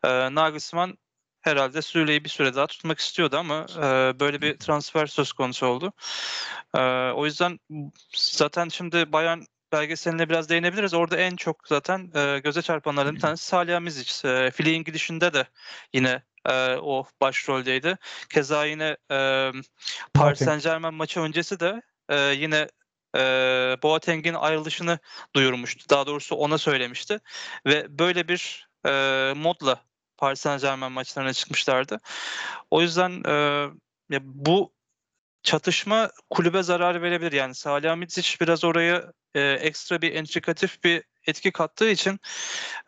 e, 0.03 0.35
Nagelsmann 0.35 0.97
herhalde 1.41 1.81
Süle'yi 1.81 2.23
bir 2.23 2.29
süre 2.29 2.55
daha 2.55 2.67
tutmak 2.67 2.99
istiyordu 2.99 3.37
ama 3.37 3.65
e, 3.77 4.19
böyle 4.19 4.41
bir 4.41 4.57
transfer 4.57 5.05
söz 5.05 5.33
konusu 5.33 5.65
oldu. 5.67 5.93
E, 6.75 6.79
o 7.11 7.25
yüzden 7.25 7.59
zaten 8.15 8.69
şimdi 8.69 9.11
Bayern 9.13 9.41
belgeseline 9.71 10.29
biraz 10.29 10.49
değinebiliriz. 10.49 10.93
Orada 10.93 11.17
en 11.17 11.35
çok 11.35 11.67
zaten 11.67 12.11
e, 12.15 12.39
göze 12.39 12.61
çarpanlardan 12.61 13.15
bir 13.15 13.19
tanesi 13.19 13.45
Salihamidzic. 13.45 14.27
E, 14.29 14.51
Fili'nin 14.51 14.83
gidişinde 14.83 15.33
de 15.33 15.47
yine 15.93 16.23
e, 16.49 16.75
o 16.75 17.05
başroldeydi. 17.21 17.97
Keza 18.29 18.65
yine 18.65 18.97
e, 19.11 19.51
Paris 20.13 20.39
Saint 20.39 20.63
Germain 20.63 20.93
maçı 20.93 21.19
öncesi 21.19 21.59
de 21.59 21.81
e, 22.09 22.17
yine 22.19 22.67
e, 23.15 23.19
Boateng'in 23.83 24.33
ayrılışını 24.33 24.99
duyurmuştu. 25.35 25.89
Daha 25.89 26.07
doğrusu 26.07 26.35
ona 26.35 26.57
söylemişti. 26.57 27.19
Ve 27.65 27.99
böyle 27.99 28.27
bir 28.27 28.67
e, 28.85 29.33
modla 29.35 29.85
Paris 30.17 30.39
Saint 30.39 30.61
Germain 30.61 30.91
maçlarına 30.91 31.33
çıkmışlardı. 31.33 31.99
O 32.71 32.81
yüzden 32.81 33.23
e, 33.27 33.31
ya 34.09 34.19
bu 34.23 34.73
çatışma 35.43 36.11
kulübe 36.29 36.63
zarar 36.63 37.01
verebilir. 37.01 37.31
Yani 37.31 37.55
Salihamidzic 37.55 38.37
biraz 38.41 38.63
oraya 38.63 39.13
e, 39.35 39.41
ekstra 39.41 40.01
bir 40.01 40.15
entrikatif 40.15 40.83
bir 40.83 41.03
etki 41.27 41.51
kattığı 41.51 41.89
için 41.89 42.19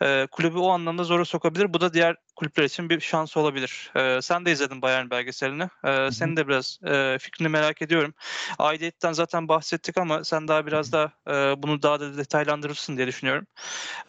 e, 0.02 0.28
kulübü 0.32 0.58
o 0.58 0.69
anlamda 0.69 1.04
zora 1.04 1.26
sokabilir. 1.26 1.74
Bu 1.74 1.82
da 1.82 1.93
diğer 1.93 2.15
kulüpler 2.36 2.63
için 2.63 2.89
bir 2.89 3.00
şans 3.00 3.38
olabilir. 3.38 3.91
E, 3.95 4.21
sen 4.21 4.45
de 4.45 4.52
izledin 4.52 4.82
Bayern 4.82 5.10
belgeselini. 5.10 5.63
E, 5.86 6.12
senin 6.12 6.38
de 6.38 6.48
biraz 6.48 6.80
e, 6.86 7.17
fikrini 7.19 7.50
merak 7.50 7.82
ediyorum. 7.82 8.13
Aidiyetten 8.60 9.13
zaten 9.13 9.48
bahsettik 9.48 9.98
ama 9.98 10.24
sen 10.24 10.48
daha 10.48 10.67
biraz 10.67 10.91
daha 10.91 11.12
e, 11.28 11.63
bunu 11.63 11.82
daha 11.82 12.00
da 12.00 12.17
detaylandırırsın 12.17 12.98
diye 12.98 13.08
düşünüyorum. 13.08 13.48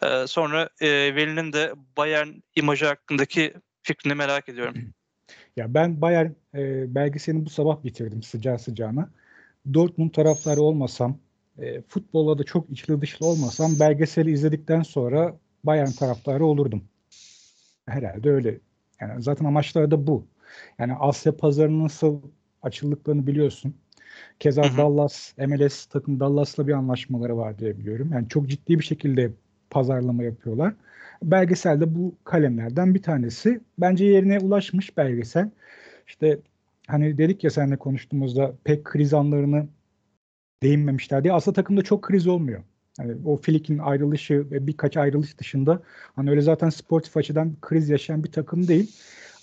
E, 0.01 0.27
sonra 0.27 0.69
e, 0.81 1.15
Veli'nin 1.15 1.53
de 1.53 1.73
Bayern 1.97 2.29
imajı 2.55 2.85
hakkındaki 2.85 3.53
fikrini 3.81 4.13
merak 4.15 4.49
ediyorum. 4.49 4.75
Ya 5.55 5.73
ben 5.73 6.01
Bayern 6.01 6.29
e, 6.55 6.95
belgeselini 6.95 7.45
bu 7.45 7.49
sabah 7.49 7.83
bitirdim 7.83 8.23
sıcağı 8.23 8.59
sıcağına. 8.59 9.09
Dortmund 9.73 10.11
taraftarı 10.11 10.61
olmasam, 10.61 11.19
e, 11.59 11.81
futbolla 11.81 12.37
da 12.37 12.43
çok 12.43 12.69
içli 12.69 13.01
dışlı 13.01 13.25
olmasam 13.25 13.71
belgeseli 13.79 14.31
izledikten 14.31 14.81
sonra 14.81 15.37
Bayern 15.63 15.91
taraftarı 15.91 16.45
olurdum. 16.45 16.83
Herhalde 17.85 18.29
öyle. 18.29 18.59
Yani 19.01 19.23
zaten 19.23 19.45
amaçları 19.45 19.91
da 19.91 20.07
bu. 20.07 20.25
Yani 20.79 20.93
Asya 20.93 21.37
pazarının 21.37 21.83
nasıl 21.83 22.21
açıldıklarını 22.61 23.27
biliyorsun. 23.27 23.75
Keza 24.39 24.63
hı 24.63 24.67
hı. 24.67 24.77
Dallas, 24.77 25.33
MLS 25.37 25.85
takım 25.85 26.19
Dallas'la 26.19 26.67
bir 26.67 26.73
anlaşmaları 26.73 27.37
var 27.37 27.59
diye 27.59 27.79
biliyorum. 27.79 28.09
Yani 28.13 28.29
çok 28.29 28.47
ciddi 28.47 28.79
bir 28.79 28.83
şekilde 28.83 29.31
pazarlama 29.69 30.23
yapıyorlar. 30.23 30.73
Belgesel 31.23 31.81
de 31.81 31.95
bu 31.95 32.15
kalemlerden 32.23 32.95
bir 32.95 33.01
tanesi. 33.01 33.61
Bence 33.77 34.05
yerine 34.05 34.39
ulaşmış 34.39 34.97
belgesel. 34.97 35.49
İşte 36.07 36.39
hani 36.87 37.17
dedik 37.17 37.43
ya 37.43 37.49
seninle 37.49 37.77
konuştuğumuzda 37.77 38.53
pek 38.63 38.83
kriz 38.85 39.13
anlarını 39.13 39.67
değinmemişler 40.63 41.23
diye. 41.23 41.33
Aslında 41.33 41.55
takımda 41.55 41.81
çok 41.81 42.01
kriz 42.01 42.27
olmuyor. 42.27 42.63
Yani 42.99 43.15
o 43.25 43.37
Filik'in 43.37 43.77
ayrılışı 43.77 44.51
ve 44.51 44.67
birkaç 44.67 44.97
ayrılış 44.97 45.37
dışında 45.37 45.81
hani 46.15 46.29
öyle 46.29 46.41
zaten 46.41 46.69
sportif 46.69 47.17
açıdan 47.17 47.55
kriz 47.61 47.89
yaşayan 47.89 48.23
bir 48.23 48.31
takım 48.31 48.67
değil. 48.67 48.91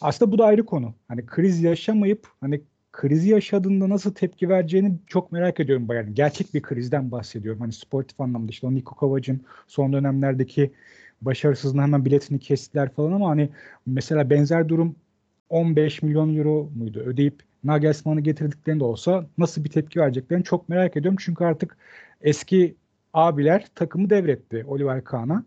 Aslında 0.00 0.32
bu 0.32 0.38
da 0.38 0.44
ayrı 0.44 0.66
konu. 0.66 0.94
Hani 1.08 1.26
kriz 1.26 1.62
yaşamayıp 1.62 2.26
hani 2.40 2.60
krizi 2.92 3.30
yaşadığında 3.30 3.88
nasıl 3.88 4.14
tepki 4.14 4.48
vereceğini 4.48 4.98
çok 5.06 5.32
merak 5.32 5.60
ediyorum 5.60 5.88
Bayern. 5.88 6.14
Gerçek 6.14 6.54
bir 6.54 6.62
krizden 6.62 7.10
bahsediyorum. 7.10 7.60
Hani 7.60 7.72
sportif 7.72 8.20
anlamda 8.20 8.50
işte 8.50 8.66
o 8.66 8.74
Niko 8.74 8.94
Kovac'ın 8.94 9.40
son 9.66 9.92
dönemlerdeki 9.92 10.70
başarısızlığına 11.22 11.82
hemen 11.82 12.04
biletini 12.04 12.38
kestiler 12.38 12.92
falan 12.92 13.12
ama 13.12 13.28
hani 13.28 13.48
mesela 13.86 14.30
benzer 14.30 14.68
durum 14.68 14.96
15 15.48 16.02
milyon 16.02 16.36
euro 16.36 16.70
muydu 16.76 17.00
ödeyip 17.00 17.42
Nagelsmann'ı 17.64 18.20
getirdiklerinde 18.20 18.84
olsa 18.84 19.26
nasıl 19.38 19.64
bir 19.64 19.70
tepki 19.70 20.00
vereceklerini 20.00 20.44
çok 20.44 20.68
merak 20.68 20.96
ediyorum. 20.96 21.18
Çünkü 21.20 21.44
artık 21.44 21.76
eski 22.20 22.76
abiler 23.14 23.66
takımı 23.74 24.10
devretti 24.10 24.64
Oliver 24.66 25.04
Kahn'a. 25.04 25.44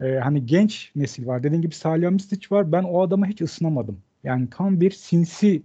Ee, 0.00 0.14
hani 0.14 0.46
genç 0.46 0.92
nesil 0.96 1.26
var. 1.26 1.42
Dediğim 1.42 1.62
gibi 1.62 1.74
Salih 1.74 2.10
Mistic 2.10 2.46
var. 2.50 2.72
Ben 2.72 2.82
o 2.82 3.02
adama 3.02 3.26
hiç 3.26 3.42
ısınamadım. 3.42 4.00
Yani 4.24 4.50
tam 4.50 4.80
bir 4.80 4.90
sinsi 4.90 5.62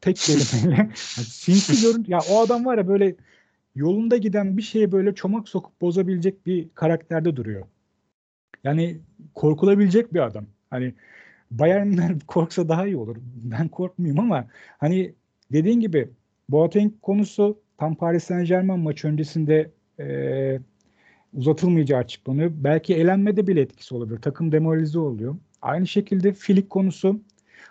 tek 0.00 0.16
kelimeyle. 0.26 0.76
yani 0.76 0.90
sinsi 1.24 1.82
görün. 1.82 2.04
Ya 2.08 2.18
o 2.30 2.40
adam 2.40 2.64
var 2.64 2.78
ya 2.78 2.88
böyle 2.88 3.14
yolunda 3.74 4.16
giden 4.16 4.56
bir 4.56 4.62
şeye 4.62 4.92
böyle 4.92 5.14
çomak 5.14 5.48
sokup 5.48 5.80
bozabilecek 5.80 6.46
bir 6.46 6.68
karakterde 6.74 7.36
duruyor. 7.36 7.66
Yani 8.64 8.98
korkulabilecek 9.34 10.14
bir 10.14 10.20
adam. 10.20 10.46
Hani 10.70 10.94
Bayernler 11.50 12.20
korksa 12.26 12.68
daha 12.68 12.86
iyi 12.86 12.96
olur. 12.96 13.16
Ben 13.44 13.68
korkmayayım 13.68 14.20
ama 14.20 14.46
hani 14.78 15.14
dediğin 15.52 15.80
gibi 15.80 16.08
Boateng 16.48 16.92
konusu 17.02 17.58
tam 17.78 17.94
Paris 17.94 18.24
Saint 18.24 18.48
Germain 18.48 18.80
maçı 18.80 19.08
öncesinde 19.08 19.70
e, 20.00 20.58
uzatılmayacağı 21.34 22.00
açıklanıyor. 22.00 22.50
Belki 22.54 22.94
elenmede 22.94 23.46
bile 23.46 23.60
etkisi 23.60 23.94
olabilir. 23.94 24.18
Takım 24.18 24.52
demoralize 24.52 24.98
oluyor. 24.98 25.36
Aynı 25.62 25.86
şekilde 25.86 26.32
Filik 26.32 26.70
konusu 26.70 27.20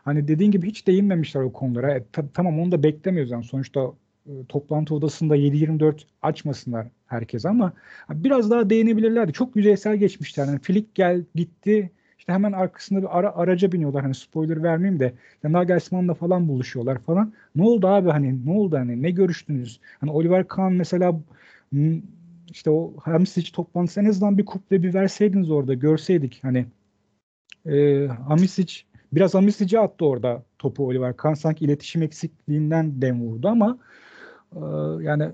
hani 0.05 0.27
dediğin 0.27 0.51
gibi 0.51 0.67
hiç 0.67 0.87
değinmemişler 0.87 1.41
o 1.41 1.53
konulara. 1.53 1.93
E, 1.93 2.03
ta, 2.11 2.25
tamam 2.33 2.59
onu 2.59 2.71
da 2.71 2.83
beklemiyoruz. 2.83 3.31
Yani 3.31 3.43
sonuçta 3.43 3.91
e, 4.27 4.31
toplantı 4.49 4.95
odasında 4.95 5.37
7-24 5.37 6.01
açmasınlar 6.21 6.87
herkes 7.05 7.45
ama 7.45 7.73
biraz 8.09 8.51
daha 8.51 8.69
değinebilirlerdi. 8.69 9.33
Çok 9.33 9.55
yüzeysel 9.55 9.97
geçmişler. 9.97 10.45
Yani 10.45 10.59
Filik 10.59 10.95
gel 10.95 11.23
gitti 11.35 11.91
İşte 12.19 12.33
hemen 12.33 12.51
arkasında 12.51 13.01
bir 13.01 13.17
ara, 13.19 13.35
araca 13.35 13.71
biniyorlar. 13.71 14.01
Hani 14.03 14.15
spoiler 14.15 14.63
vermeyeyim 14.63 14.99
de. 14.99 15.13
İşte 15.35 15.51
Nagelsmann'la 15.51 16.13
falan 16.13 16.47
buluşuyorlar 16.47 16.99
falan. 16.99 17.33
Ne 17.55 17.63
oldu 17.63 17.87
abi 17.87 18.09
hani 18.09 18.45
ne 18.45 18.51
oldu 18.51 18.77
hani 18.77 19.01
ne 19.01 19.11
görüştünüz? 19.11 19.79
Hani 19.99 20.11
Oliver 20.11 20.47
Kahn 20.47 20.73
mesela 20.73 21.19
m, 21.71 22.01
işte 22.51 22.69
o 22.69 22.93
Hamsic 23.01 23.51
toplantısı 23.51 23.99
en 23.99 24.05
azından 24.05 24.37
bir 24.37 24.45
kuple 24.45 24.83
bir 24.83 24.93
verseydiniz 24.93 25.51
orada 25.51 25.73
görseydik 25.73 26.39
hani 26.43 26.65
e, 27.65 28.07
Hamisic 28.07 28.73
biraz 29.13 29.33
Hamisic'e 29.33 29.79
attı 29.79 30.05
orada 30.05 30.43
topu 30.59 30.87
Oliver 30.87 31.17
Kahn 31.17 31.33
sanki 31.33 31.65
iletişim 31.65 32.03
eksikliğinden 32.03 33.01
dem 33.01 33.21
vurdu 33.21 33.47
ama 33.47 33.77
e, 34.55 34.59
yani 35.03 35.29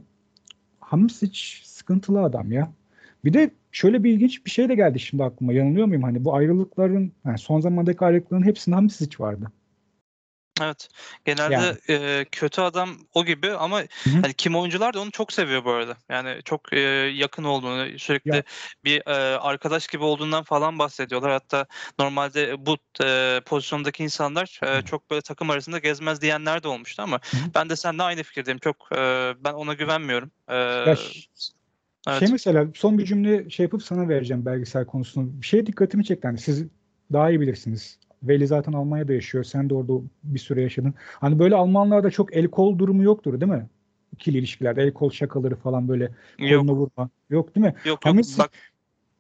Hamisic 0.80 1.40
sıkıntılı 1.64 2.22
adam 2.24 2.52
ya. 2.52 2.72
Bir 3.26 3.34
de 3.34 3.52
şöyle 3.72 4.04
bir 4.04 4.12
ilginç 4.12 4.46
bir 4.46 4.52
şey 4.52 4.70
de 4.70 4.76
geldi 4.76 5.00
şimdi 5.00 5.24
aklıma. 5.24 5.54
Yanılıyor 5.54 5.88
muyum? 5.88 6.04
Hani 6.04 6.26
bu 6.26 6.36
ayrılıkların, 6.36 7.14
yani 7.26 7.38
son 7.38 7.60
zamandaki 7.60 8.06
ayrılıkların 8.06 8.46
hepsinde 8.46 8.76
Hamisic 8.76 9.16
vardı. 9.20 9.52
Evet. 10.62 10.90
Genelde 11.26 11.54
Yani. 11.54 11.78
e, 11.90 12.26
kötü 12.32 12.62
adam 12.62 12.90
o 13.14 13.26
gibi 13.26 13.52
ama 13.52 13.84
hani 14.22 14.34
kim 14.34 14.56
oyuncular 14.56 14.94
da 14.94 15.02
onu 15.02 15.12
çok 15.12 15.34
seviyor 15.34 15.66
bu 15.66 15.72
arada. 15.72 15.98
Yani 16.10 16.40
çok 16.46 16.74
e, 16.74 16.80
yakın 17.16 17.44
olduğunu, 17.44 18.00
sürekli 18.00 18.36
Ya. 18.36 18.44
bir 18.84 19.08
e, 19.08 19.38
arkadaş 19.38 19.88
gibi 19.88 20.04
olduğundan 20.04 20.44
falan 20.44 20.80
bahsediyorlar. 20.80 21.32
Hatta 21.32 21.66
normalde 22.00 22.66
bu 22.66 22.78
e, 23.04 23.42
pozisyondaki 23.46 24.04
insanlar 24.04 24.60
e, 24.64 24.82
çok 24.82 25.12
böyle 25.12 25.22
takım 25.22 25.50
arasında 25.50 25.80
gezmez 25.80 26.22
diyenler 26.22 26.64
de 26.64 26.68
olmuştu 26.68 27.02
ama 27.02 27.16
Hı. 27.18 27.38
ben 27.56 27.70
de 27.70 27.76
seninle 27.76 28.04
aynı 28.04 28.24
fikirdeyim. 28.24 28.60
Çok 28.60 28.90
e, 28.92 29.34
ben 29.44 29.54
ona 29.54 29.74
güvenmiyorum. 29.74 30.32
E, 30.48 30.56
Ya 30.56 30.96
evet. 32.08 32.20
Şey 32.20 32.28
mesela 32.32 32.68
son 32.74 32.98
bir 32.98 33.06
cümle 33.06 33.50
şey 33.50 33.64
yapıp 33.64 33.84
sana 33.84 34.10
vereceğim 34.10 34.46
belgesel 34.46 34.86
konusunu. 34.86 35.42
Bir 35.42 35.46
şey 35.46 35.66
dikkatimi 35.66 36.06
çekti. 36.06 36.28
Hani 36.28 36.38
siz 36.38 36.66
daha 37.14 37.30
iyi 37.30 37.42
bilirsiniz. 37.42 38.00
Veli 38.24 38.48
zaten 38.48 38.74
Almanya'da 38.74 39.14
yaşıyor. 39.14 39.44
Sen 39.44 39.70
de 39.70 39.74
orada 39.74 39.94
bir 40.24 40.40
süre 40.40 40.62
yaşadın. 40.62 40.94
Hani 41.20 41.40
böyle 41.40 41.56
Almanlarda 41.56 42.12
çok 42.12 42.36
el 42.36 42.48
kol 42.48 42.78
durumu 42.78 43.04
yoktur 43.04 43.42
değil 43.42 43.52
mi? 43.52 43.68
İkili 44.14 44.38
ilişkilerde 44.38 44.84
el 44.84 44.94
kol 44.94 45.10
şakaları 45.10 45.56
falan 45.56 45.88
böyle 45.88 46.12
koluna 46.40 46.74
vurma. 46.74 47.10
Yok 47.30 47.56
değil 47.56 47.66
mi? 47.66 47.74
yok, 47.76 47.86
yok. 47.86 48.06
Hamisic 48.06 48.40
Bak 48.40 48.52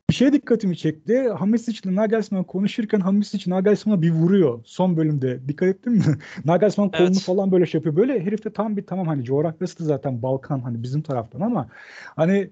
bir 0.09 0.15
şey 0.15 0.33
dikkatimi 0.33 0.77
çekti. 0.77 1.29
Hamisic 1.29 1.89
ile 1.89 1.95
Nagelsmann 1.95 2.43
konuşurken 2.43 2.99
Hamisic 2.99 3.51
Nagelsmann'a 3.51 4.01
bir 4.01 4.11
vuruyor 4.11 4.59
son 4.65 4.97
bölümde. 4.97 5.47
Dikkat 5.47 5.69
ettin 5.69 5.93
mi? 5.93 6.03
Nagelsmann 6.45 6.89
kolunu 6.89 7.07
Evet. 7.07 7.21
falan 7.21 7.51
böyle 7.51 7.65
şey 7.65 7.79
yapıyor. 7.79 7.95
Böyle 7.95 8.25
herif 8.25 8.45
de 8.45 8.53
tam 8.53 8.77
bir 8.77 8.85
tamam 8.85 9.07
hani 9.07 9.23
coğrafyası 9.23 9.79
da 9.79 9.83
zaten 9.83 10.21
Balkan 10.21 10.59
hani 10.59 10.83
bizim 10.83 11.01
taraftan 11.01 11.41
ama 11.41 11.69
hani 12.15 12.49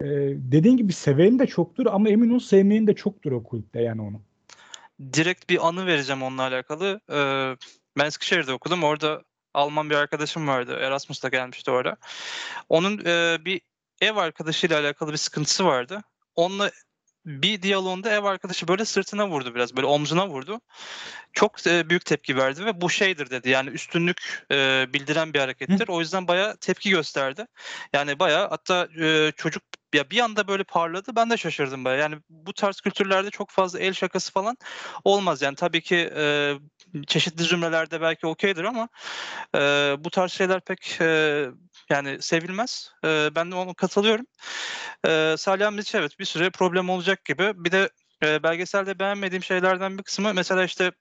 e, 0.00 0.06
dediğin 0.52 0.76
gibi 0.76 0.92
seveni 0.92 1.38
de 1.38 1.46
çoktur 1.46 1.86
ama 1.86 2.08
emin 2.08 2.30
ol 2.30 2.38
sevmeyeni 2.38 2.86
de 2.86 2.94
çoktur 2.94 3.32
o 3.32 3.42
kulüpte 3.42 3.82
yani 3.82 4.02
onu. 4.02 4.22
direkt 5.12 5.50
bir 5.50 5.68
anı 5.68 5.86
vereceğim 5.86 6.22
onunla 6.22 6.42
alakalı. 6.42 7.00
Ee, 7.10 7.56
ben 7.98 8.06
Eskişehir'de 8.06 8.52
okudum. 8.52 8.84
Orada 8.84 9.22
Alman 9.54 9.90
bir 9.90 9.94
arkadaşım 9.94 10.48
vardı. 10.48 10.78
Erasmus'ta 10.80 11.28
gelmişti 11.28 11.70
orada. 11.70 11.96
Onun 12.68 13.04
e, 13.04 13.38
bir 13.44 13.60
ev 14.00 14.16
arkadaşıyla 14.16 14.80
alakalı 14.80 15.12
bir 15.12 15.16
sıkıntısı 15.16 15.64
vardı. 15.64 16.02
Onunla 16.36 16.70
bir 17.26 17.62
diyaloğunda 17.62 18.10
ev 18.10 18.24
arkadaşı 18.24 18.68
böyle 18.68 18.84
sırtına 18.84 19.28
vurdu 19.28 19.54
biraz. 19.54 19.76
Böyle 19.76 19.86
omzuna 19.86 20.28
vurdu. 20.28 20.60
Çok 21.32 21.66
e, 21.66 21.90
büyük 21.90 22.04
tepki 22.04 22.36
verdi 22.36 22.64
ve 22.64 22.80
bu 22.80 22.90
şeydir 22.90 23.30
dedi. 23.30 23.50
Yani 23.50 23.70
üstünlük 23.70 24.46
e, 24.50 24.86
bildiren 24.92 25.34
bir 25.34 25.38
harekettir. 25.38 25.88
O 25.88 26.00
yüzden 26.00 26.28
bayağı 26.28 26.56
tepki 26.56 26.90
gösterdi. 26.90 27.46
Yani 27.92 28.18
bayağı 28.18 28.48
hatta 28.48 28.88
e, 29.00 29.32
çocuk 29.36 29.62
ya 29.94 30.10
bir 30.10 30.20
anda 30.20 30.48
böyle 30.48 30.64
parladı. 30.64 31.16
Ben 31.16 31.30
de 31.30 31.36
şaşırdım 31.36 31.84
bayağı. 31.84 32.00
Yani 32.00 32.16
bu 32.30 32.52
tarz 32.52 32.80
kültürlerde 32.80 33.30
çok 33.30 33.50
fazla 33.50 33.78
el 33.78 33.92
şakası 33.92 34.32
falan 34.32 34.56
olmaz. 35.04 35.42
Yani 35.42 35.56
tabii 35.56 35.82
ki 35.82 36.10
e, 36.16 36.54
çeşitli 37.06 37.44
zümrelerde 37.44 38.00
belki 38.00 38.26
okeydir 38.26 38.64
ama 38.64 38.88
e, 39.54 39.58
bu 39.98 40.10
tarz 40.10 40.32
şeyler 40.32 40.60
pek 40.60 41.00
e, 41.00 41.46
yani 41.90 42.22
sevilmez. 42.22 42.92
E, 43.04 43.30
ben 43.34 43.50
de 43.50 43.54
ona 43.54 43.74
katılıyorum. 43.74 44.26
E, 45.06 45.34
Salih 45.38 45.66
Hamdic 45.66 45.98
evet 45.98 46.18
bir 46.18 46.24
süre 46.24 46.50
problem 46.50 46.90
olacak 46.90 47.24
gibi. 47.24 47.52
Bir 47.54 47.72
de 47.72 47.90
e, 48.24 48.42
belgeselde 48.42 48.98
beğenmediğim 48.98 49.44
şeylerden 49.44 49.98
bir 49.98 50.02
kısmı 50.02 50.34
mesela 50.34 50.64
işte 50.64 50.92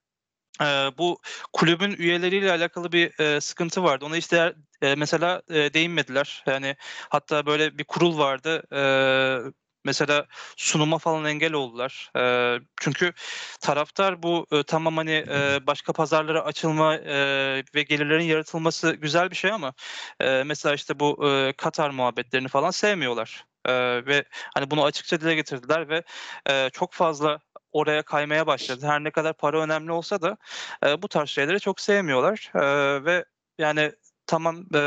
e, 0.61 0.65
bu 0.97 1.19
kulübün 1.53 1.91
üyeleriyle 1.91 2.51
alakalı 2.51 2.91
bir 2.91 3.19
e, 3.19 3.41
sıkıntı 3.41 3.83
vardı. 3.83 4.05
Ona 4.05 4.17
işte 4.17 4.53
e, 4.81 4.95
mesela 4.95 5.41
e, 5.49 5.73
değinmediler. 5.73 6.43
Yani 6.47 6.75
hatta 7.09 7.45
böyle 7.45 7.77
bir 7.77 7.83
kurul 7.83 8.17
vardı. 8.17 8.63
E, 8.75 8.81
mesela 9.85 10.27
sunuma 10.57 10.97
falan 10.97 11.25
engel 11.25 11.53
oldular. 11.53 12.11
E, 12.17 12.59
çünkü 12.81 13.13
taraftar 13.61 14.23
bu 14.23 14.47
e, 14.51 14.63
tamam 14.63 14.97
hani 14.97 15.25
e, 15.29 15.59
başka 15.67 15.93
pazarlara 15.93 16.41
açılma 16.41 16.95
e, 16.95 17.15
ve 17.75 17.83
gelirlerin 17.83 18.23
yaratılması 18.23 18.91
güzel 18.93 19.31
bir 19.31 19.35
şey 19.35 19.51
ama 19.51 19.73
e, 20.19 20.43
mesela 20.43 20.75
işte 20.75 20.99
bu 20.99 21.29
e, 21.29 21.53
Katar 21.53 21.89
muhabbetlerini 21.89 22.47
falan 22.47 22.71
sevmiyorlar. 22.71 23.45
E, 23.65 23.73
ve 24.05 24.25
hani 24.53 24.71
bunu 24.71 24.83
açıkça 24.83 25.21
dile 25.21 25.35
getirdiler 25.35 25.89
ve 25.89 26.03
e, 26.49 26.69
çok 26.73 26.93
fazla 26.93 27.39
oraya 27.71 28.03
kaymaya 28.03 28.47
başladı. 28.47 28.87
Her 28.87 29.03
ne 29.03 29.11
kadar 29.11 29.33
para 29.33 29.61
önemli 29.61 29.91
olsa 29.91 30.21
da 30.21 30.37
e, 30.85 31.01
bu 31.01 31.07
tarz 31.07 31.29
şeyleri 31.29 31.59
çok 31.59 31.81
sevmiyorlar 31.81 32.51
E, 32.55 33.05
ve 33.05 33.25
yani 33.57 33.91
tamam 34.27 34.65
e, 34.75 34.81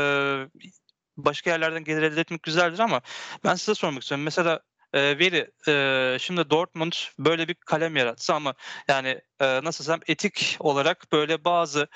başka 1.17 1.49
yerlerden 1.49 1.83
gelir 1.83 2.01
elde 2.01 2.21
etmek 2.21 2.43
güzeldir 2.43 2.79
ama 2.79 3.01
ben 3.43 3.55
size 3.55 3.75
sormak 3.75 4.01
istiyorum. 4.03 4.23
Mesela 4.23 4.59
e, 4.93 5.19
Veri 5.19 5.51
e, 5.67 6.17
şimdi 6.19 6.49
Dortmund 6.49 6.93
böyle 7.19 7.47
bir 7.47 7.53
kalem 7.53 7.95
yaratsa 7.95 8.35
ama 8.35 8.53
yani 8.87 9.21
e, 9.39 9.63
nasıl 9.63 9.83
desem 9.85 9.99
etik 10.07 10.57
olarak 10.59 11.11
böyle 11.11 11.45
bazı 11.45 11.87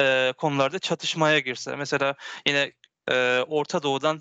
e, 0.00 0.32
konularda 0.38 0.78
çatışmaya 0.78 1.38
girse. 1.38 1.76
Mesela 1.76 2.14
yine 2.46 2.72
e, 3.10 3.44
Orta 3.48 3.82
Doğu'dan 3.82 4.20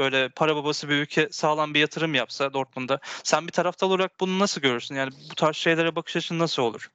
böyle 0.00 0.28
para 0.28 0.56
babası 0.56 0.88
bir 0.88 0.94
ülke 1.02 1.28
sağlam 1.30 1.74
bir 1.74 1.80
yatırım 1.80 2.14
yapsa 2.14 2.52
Dortmund'a 2.52 2.98
sen 3.24 3.46
bir 3.46 3.52
taraftar 3.52 3.86
olarak 3.86 4.20
bunu 4.20 4.38
nasıl 4.38 4.60
görürsün? 4.60 4.94
Yani 4.94 5.10
bu 5.30 5.34
tarz 5.34 5.56
şeylere 5.56 5.96
bakış 5.96 6.16
açın 6.16 6.38
nasıl 6.38 6.62
olur? 6.62 6.90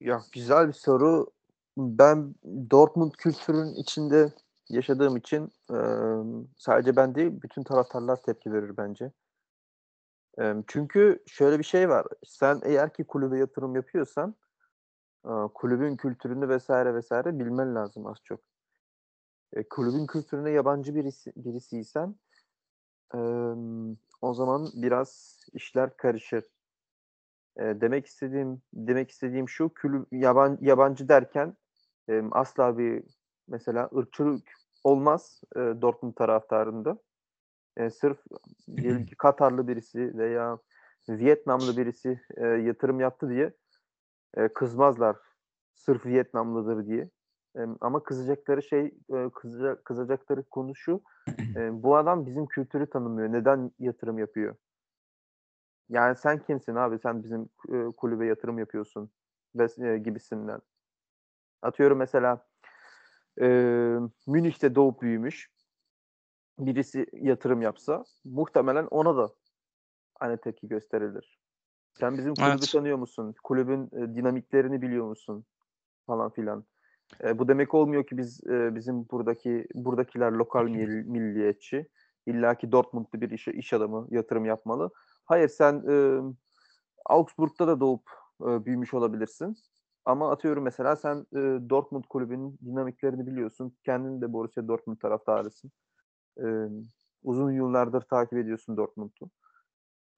Ya 0.00 0.22
güzel 0.32 0.68
bir 0.68 0.72
soru. 0.72 1.30
Ben 1.76 2.34
Dortmund 2.70 3.12
kültürün 3.12 3.74
içinde 3.74 4.32
yaşadığım 4.68 5.16
için 5.16 5.52
e, 5.70 5.78
sadece 6.58 6.96
ben 6.96 7.14
değil 7.14 7.32
bütün 7.42 7.62
taraftarlar 7.62 8.22
tepki 8.22 8.52
verir 8.52 8.76
bence. 8.76 9.12
E, 10.40 10.54
çünkü 10.66 11.22
şöyle 11.26 11.58
bir 11.58 11.64
şey 11.64 11.88
var. 11.88 12.06
Sen 12.26 12.60
eğer 12.64 12.92
ki 12.92 13.04
kulübe 13.04 13.38
yatırım 13.38 13.76
yapıyorsan 13.76 14.34
kulübün 15.54 15.96
kültürünü 15.96 16.48
vesaire 16.48 16.94
vesaire 16.94 17.38
bilmen 17.38 17.74
lazım 17.74 18.06
az 18.06 18.16
çok. 18.24 18.40
E, 19.52 19.68
kulübün 19.68 20.06
kültürüne 20.06 20.50
yabancı 20.50 20.94
birisi, 20.94 21.32
birisiysen 21.36 22.14
e, 23.14 23.18
o 24.20 24.34
zaman 24.34 24.68
biraz 24.74 25.40
işler 25.52 25.96
karışır. 25.96 26.44
E, 27.56 27.62
demek 27.62 28.06
istediğim 28.06 28.62
demek 28.74 29.10
istediğim 29.10 29.48
şu 29.48 29.70
kulüp 29.82 30.08
yaban, 30.12 30.58
yabancı 30.60 31.08
derken 31.08 31.56
e, 32.08 32.22
asla 32.32 32.78
bir 32.78 33.04
mesela 33.48 33.90
ırkçılık 33.96 34.48
olmaz 34.84 35.40
e, 35.56 35.58
Dortmund 35.58 36.14
taraftarında. 36.14 36.98
E, 37.76 37.90
sırf 37.90 38.18
diyelim 38.68 39.06
ki 39.06 39.16
Katarlı 39.16 39.68
birisi 39.68 40.18
veya 40.18 40.58
Vietnamlı 41.08 41.76
birisi 41.76 42.20
e, 42.36 42.46
yatırım 42.46 43.00
yaptı 43.00 43.30
diye 43.30 43.52
e, 44.36 44.48
kızmazlar. 44.48 45.16
Sırf 45.74 46.06
Vietnamlıdır 46.06 46.86
diye. 46.86 47.10
Ama 47.80 48.02
kızacakları 48.02 48.62
şey, 48.62 48.94
e, 49.14 49.30
kızacak, 49.34 49.84
kızacakları 49.84 50.42
konu 50.42 50.74
şu. 50.74 51.02
Bu 51.56 51.96
adam 51.96 52.26
bizim 52.26 52.46
kültürü 52.46 52.90
tanımıyor. 52.90 53.32
Neden 53.32 53.70
yatırım 53.78 54.18
yapıyor? 54.18 54.54
Yani 55.88 56.16
sen 56.16 56.38
kimsin 56.38 56.74
abi? 56.74 56.98
Sen 56.98 57.22
bizim 57.22 57.48
e, 57.68 57.92
kulübe 57.96 58.26
yatırım 58.26 58.58
yapıyorsun 58.58 59.10
ve 59.54 59.66
e, 59.78 59.98
gibisinden. 59.98 60.60
Atıyorum 61.62 61.98
mesela 61.98 62.46
e, 63.40 63.46
Münih'te 64.26 64.74
doğup 64.74 65.02
büyümüş 65.02 65.50
birisi 66.58 67.06
yatırım 67.12 67.62
yapsa 67.62 68.04
muhtemelen 68.24 68.86
ona 68.86 69.16
da 69.16 69.28
aynı 70.20 70.38
tepki 70.38 70.68
gösterilir. 70.68 71.38
Sen 72.00 72.18
bizim 72.18 72.34
kulübü 72.34 72.48
Evet. 72.48 72.72
tanıyor 72.72 72.98
musun? 72.98 73.34
Kulübün 73.44 73.90
dinamiklerini 73.90 74.82
biliyor 74.82 75.06
musun? 75.06 75.44
Falan 76.06 76.30
filan. 76.30 76.64
E, 77.24 77.38
bu 77.38 77.48
demek 77.48 77.74
olmuyor 77.74 78.06
ki 78.06 78.18
biz 78.18 78.46
e, 78.46 78.74
bizim 78.74 79.08
buradaki 79.08 79.66
buradakiler 79.74 80.32
lokal 80.32 80.64
mil- 80.64 81.04
milliyetçi. 81.04 81.88
İlla 82.26 82.54
ki 82.54 82.72
Dortmund'lu 82.72 83.20
bir 83.20 83.30
iş, 83.30 83.48
iş 83.48 83.72
adamı 83.72 84.06
yatırım 84.10 84.44
yapmalı. 84.44 84.90
Hayır 85.24 85.48
sen 85.48 85.84
e, 85.88 86.20
Augsburg'da 87.06 87.68
da 87.68 87.80
doğup 87.80 88.10
e, 88.42 88.64
büyümüş 88.64 88.94
olabilirsin. 88.94 89.56
Ama 90.04 90.32
atıyorum 90.32 90.64
mesela 90.64 90.96
sen 90.96 91.16
e, 91.16 91.70
Dortmund 91.70 92.04
kulübünün 92.08 92.58
dinamiklerini 92.64 93.26
biliyorsun. 93.26 93.76
Kendin 93.84 94.20
de 94.20 94.32
Borussia 94.32 94.68
Dortmund 94.68 94.96
taraftarısın. 94.96 95.70
E, 96.38 96.44
uzun 97.22 97.52
yıllardır 97.52 98.00
takip 98.00 98.38
ediyorsun 98.38 98.76
Dortmund'u. 98.76 99.30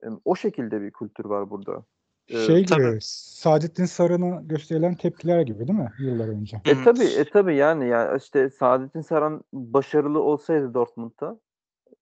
E, 0.03 0.07
o 0.25 0.37
şekilde 0.37 0.83
bir 0.83 0.91
kültür 0.91 1.25
var 1.25 1.51
burada. 1.51 1.85
Ee, 2.29 2.47
Şey 2.47 2.57
gibi 2.57 2.69
tabii. 2.69 2.99
Saadettin 3.01 3.85
Saran'a 3.85 4.41
gösterilen 4.41 4.95
tepkiler 4.95 5.41
gibi 5.41 5.69
değil 5.69 5.79
mi 5.79 5.93
yıllar 5.99 6.29
önce? 6.29 6.61
E 6.65 6.85
tabi 6.85 7.05
e 7.05 7.25
tabi 7.25 7.57
yani 7.57 7.89
ya 7.89 8.17
işte 8.17 8.51
Saadettin 8.51 9.01
Saran 9.01 9.45
başarılı 9.53 10.23
olsaydı 10.23 10.75
Dortmund'da 10.75 11.41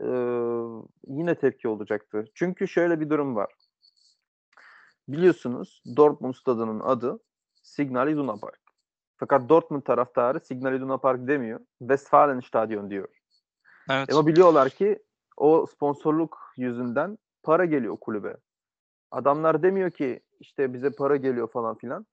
e, 0.00 0.08
yine 1.06 1.34
tepki 1.34 1.68
olacaktı. 1.68 2.24
Çünkü 2.34 2.68
şöyle 2.68 3.00
bir 3.00 3.10
durum 3.10 3.36
var. 3.36 3.52
Biliyorsunuz 5.08 5.82
Dortmund 5.96 6.34
stadının 6.34 6.80
adı 6.80 7.18
Signal 7.62 8.08
Iduna 8.08 8.36
Park. 8.36 8.60
Fakat 9.16 9.48
Dortmund 9.48 9.82
taraftarı 9.82 10.40
Signal 10.40 10.74
Iduna 10.74 10.98
Park 10.98 11.28
demiyor. 11.28 11.60
Westfalenstadion 11.78 12.90
diyor. 12.90 13.08
Evet. 13.90 14.12
Ama 14.12 14.26
biliyorlar 14.26 14.70
ki 14.70 14.98
o 15.36 15.66
sponsorluk 15.66 16.38
yüzünden 16.56 17.18
para 17.42 17.64
geliyor 17.64 17.96
kulübe. 18.00 18.36
Adamlar 19.10 19.62
demiyor 19.62 19.90
ki 19.90 20.20
işte 20.40 20.72
bize 20.72 20.90
para 20.90 21.16
geliyor 21.16 21.50
falan 21.50 21.78
filan. 21.78 22.06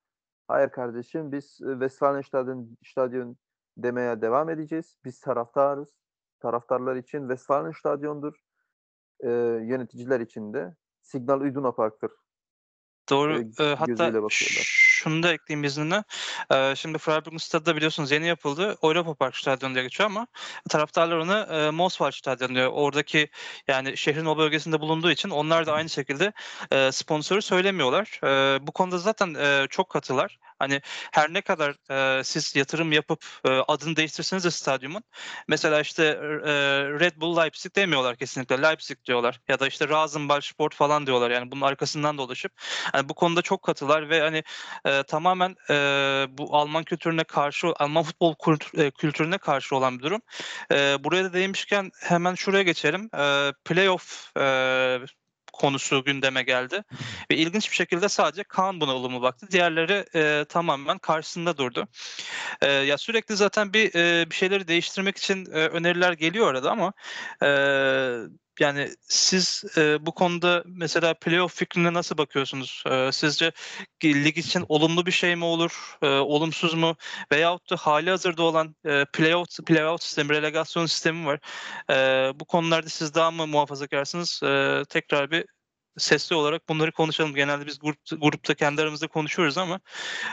Hayır 0.47 0.69
kardeşim 0.69 1.31
biz 1.31 1.59
e, 1.61 1.71
Westfalenstadion 1.71 2.77
Stadion 2.85 3.37
demeye 3.77 4.21
devam 4.21 4.49
edeceğiz. 4.49 4.97
Biz 5.05 5.19
taraftarız. 5.19 5.89
Taraftarlar 6.39 6.95
için 6.95 7.19
Westfalenstadion'dur. 7.19 8.33
Ee, 9.19 9.29
yöneticiler 9.63 10.19
için 10.19 10.53
de 10.53 10.75
Signal 11.01 11.45
Iduna 11.45 11.71
Park'tır. 11.71 12.11
Doğru. 13.09 13.39
Ee, 13.39 13.63
hatta 13.63 13.87
bakıyorlar. 14.23 14.92
Şunu 15.03 15.23
da 15.23 15.33
ekleyeyim 15.33 15.63
izninle. 15.63 16.03
Ee, 16.51 16.73
şimdi 16.75 16.97
Freiburg'un 16.97 17.37
stadı 17.37 17.65
da 17.65 17.75
biliyorsunuz 17.75 18.11
yeni 18.11 18.27
yapıldı. 18.27 18.77
Europa 18.83 19.13
Park 19.13 19.37
Stadyumu 19.37 19.75
diye 19.75 19.83
geçiyor 19.83 20.09
ama 20.09 20.27
taraftarlar 20.69 21.17
ona 21.17 21.41
e, 21.41 21.69
Mosfalt 21.69 22.15
Stadyumu 22.15 22.55
diyor. 22.55 22.71
Oradaki 22.73 23.29
yani 23.67 23.97
şehrin 23.97 24.25
o 24.25 24.37
bölgesinde 24.37 24.79
bulunduğu 24.79 25.11
için 25.11 25.29
onlar 25.29 25.65
da 25.65 25.73
aynı 25.73 25.89
şekilde 25.89 26.33
e, 26.71 26.91
sponsoru 26.91 27.41
söylemiyorlar. 27.41 28.19
E, 28.23 28.67
bu 28.67 28.71
konuda 28.71 28.97
zaten 28.97 29.33
e, 29.33 29.67
çok 29.69 29.89
katılar. 29.89 30.39
Hani 30.59 30.81
her 31.11 31.33
ne 31.33 31.41
kadar 31.41 31.75
e, 32.19 32.23
siz 32.23 32.55
yatırım 32.55 32.91
yapıp 32.91 33.25
e, 33.45 33.49
adını 33.49 33.95
değiştirseniz 33.95 34.43
de 34.43 34.51
stadyumun 34.51 35.03
mesela 35.47 35.81
işte 35.81 36.03
e, 36.45 36.53
Red 36.99 37.21
Bull 37.21 37.37
Leipzig 37.37 37.75
demiyorlar 37.75 38.15
kesinlikle. 38.15 38.61
Leipzig 38.61 38.97
diyorlar 39.05 39.39
ya 39.47 39.59
da 39.59 39.67
işte 39.67 39.87
Rasenball 39.87 40.41
Sport 40.41 40.75
falan 40.75 41.07
diyorlar. 41.07 41.31
Yani 41.31 41.51
bunun 41.51 41.61
arkasından 41.61 42.17
dolaşıp 42.17 42.51
hani 42.91 43.09
bu 43.09 43.13
konuda 43.13 43.41
çok 43.41 43.63
katılar 43.63 44.09
ve 44.09 44.21
hani 44.21 44.43
e, 44.85 44.92
tamamen 45.07 45.55
e, 45.69 45.75
bu 46.29 46.57
Alman 46.57 46.83
kültürüne 46.83 47.23
karşı, 47.23 47.67
Alman 47.79 48.03
futbol 48.03 48.35
e, 48.77 48.91
kültürüne 48.91 49.37
karşı 49.37 49.75
olan 49.75 49.99
bir 49.99 50.03
durum. 50.03 50.21
E, 50.71 51.03
buraya 51.03 51.23
da 51.23 51.33
değinmişken 51.33 51.91
hemen 51.99 52.35
şuraya 52.35 52.63
geçelim. 52.63 53.09
E, 53.17 53.53
playoff 53.65 54.37
e, 54.37 54.99
konusu 55.53 56.03
gündeme 56.03 56.43
geldi. 56.43 56.83
Ve 57.31 57.37
ilginç 57.37 57.69
bir 57.71 57.75
şekilde 57.75 58.09
sadece 58.09 58.43
Kaan 58.43 58.81
buna 58.81 58.91
ılımlı 58.91 59.21
baktı. 59.21 59.47
Diğerleri 59.51 60.05
e, 60.15 60.45
tamamen 60.49 60.97
karşısında 60.97 61.57
durdu. 61.57 61.87
E, 62.61 62.71
ya 62.71 62.97
sürekli 62.97 63.35
zaten 63.35 63.73
bir 63.73 63.95
e, 63.95 64.29
bir 64.29 64.35
şeyleri 64.35 64.67
değiştirmek 64.67 65.17
için 65.17 65.45
e, 65.45 65.67
öneriler 65.67 66.13
geliyor 66.13 66.47
arada 66.47 66.71
ama 66.71 66.93
e, 67.43 67.47
yani 68.59 68.95
siz 69.01 69.63
e, 69.77 70.05
bu 70.05 70.11
konuda 70.11 70.63
mesela 70.65 71.13
playoff 71.13 71.55
fikrine 71.55 71.93
nasıl 71.93 72.17
bakıyorsunuz? 72.17 72.83
E, 72.87 73.11
sizce 73.11 73.51
lig 74.03 74.37
için 74.37 74.65
olumlu 74.69 75.05
bir 75.05 75.11
şey 75.11 75.35
mi 75.35 75.45
olur, 75.45 75.97
e, 76.01 76.07
olumsuz 76.07 76.73
mu? 76.73 76.95
Veyahut 77.31 77.71
da 77.71 77.75
hali 77.75 78.09
hazırda 78.09 78.43
olan 78.43 78.75
e, 78.85 79.05
playoff, 79.13 79.47
playoff 79.65 80.01
sistemi, 80.03 80.29
relegasyon 80.29 80.85
sistemi 80.85 81.25
var. 81.25 81.39
E, 81.89 81.95
bu 82.39 82.45
konularda 82.45 82.89
siz 82.89 83.13
daha 83.13 83.31
mı 83.31 83.47
muhafazakarsınız? 83.47 84.43
E, 84.43 84.83
tekrar 84.89 85.31
bir 85.31 85.45
sesli 85.97 86.35
olarak 86.35 86.69
bunları 86.69 86.91
konuşalım. 86.91 87.35
Genelde 87.35 87.65
biz 87.65 87.79
grup, 87.79 87.97
grupta 88.21 88.53
kendi 88.53 88.81
aramızda 88.81 89.07
konuşuyoruz 89.07 89.57
ama 89.57 89.79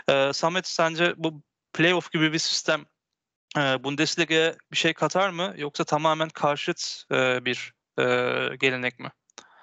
e, 0.08 0.32
Samet 0.32 0.66
sence 0.66 1.14
bu 1.16 1.42
playoff 1.72 2.12
gibi 2.12 2.32
bir 2.32 2.38
sistem 2.38 2.86
e, 3.58 3.84
Bundesliga'ya 3.84 4.54
bir 4.72 4.76
şey 4.76 4.94
katar 4.94 5.30
mı? 5.30 5.54
Yoksa 5.56 5.84
tamamen 5.84 6.28
karşıt 6.28 7.04
e, 7.12 7.44
bir 7.44 7.74
e, 7.98 8.04
gelenek 8.60 8.98
mi? 8.98 9.08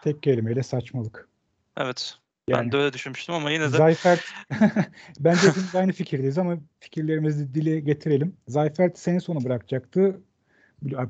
Tek 0.04 0.24
kelimeyle 0.24 0.63
saçmalık. 0.63 1.30
Evet. 1.78 2.18
Yani 2.48 2.63
Ben 2.63 2.72
de 2.72 2.78
öyle 2.78 2.94
düşünmüştüm 2.94 3.36
ama 3.36 3.52
yine 3.52 3.63
de 3.63 3.70
Zayfert 3.70 4.22
bence 5.20 5.48
hepimiz 5.48 5.76
aynı 5.76 5.92
fikirdeyiz 5.92 6.38
ama 6.38 6.58
fikirlerimizi 6.80 7.54
dile 7.54 7.80
getirelim. 7.80 8.38
Zayfert 8.48 9.00
sene 9.00 9.20
sonu 9.20 9.44
bırakacaktı. 9.44 10.22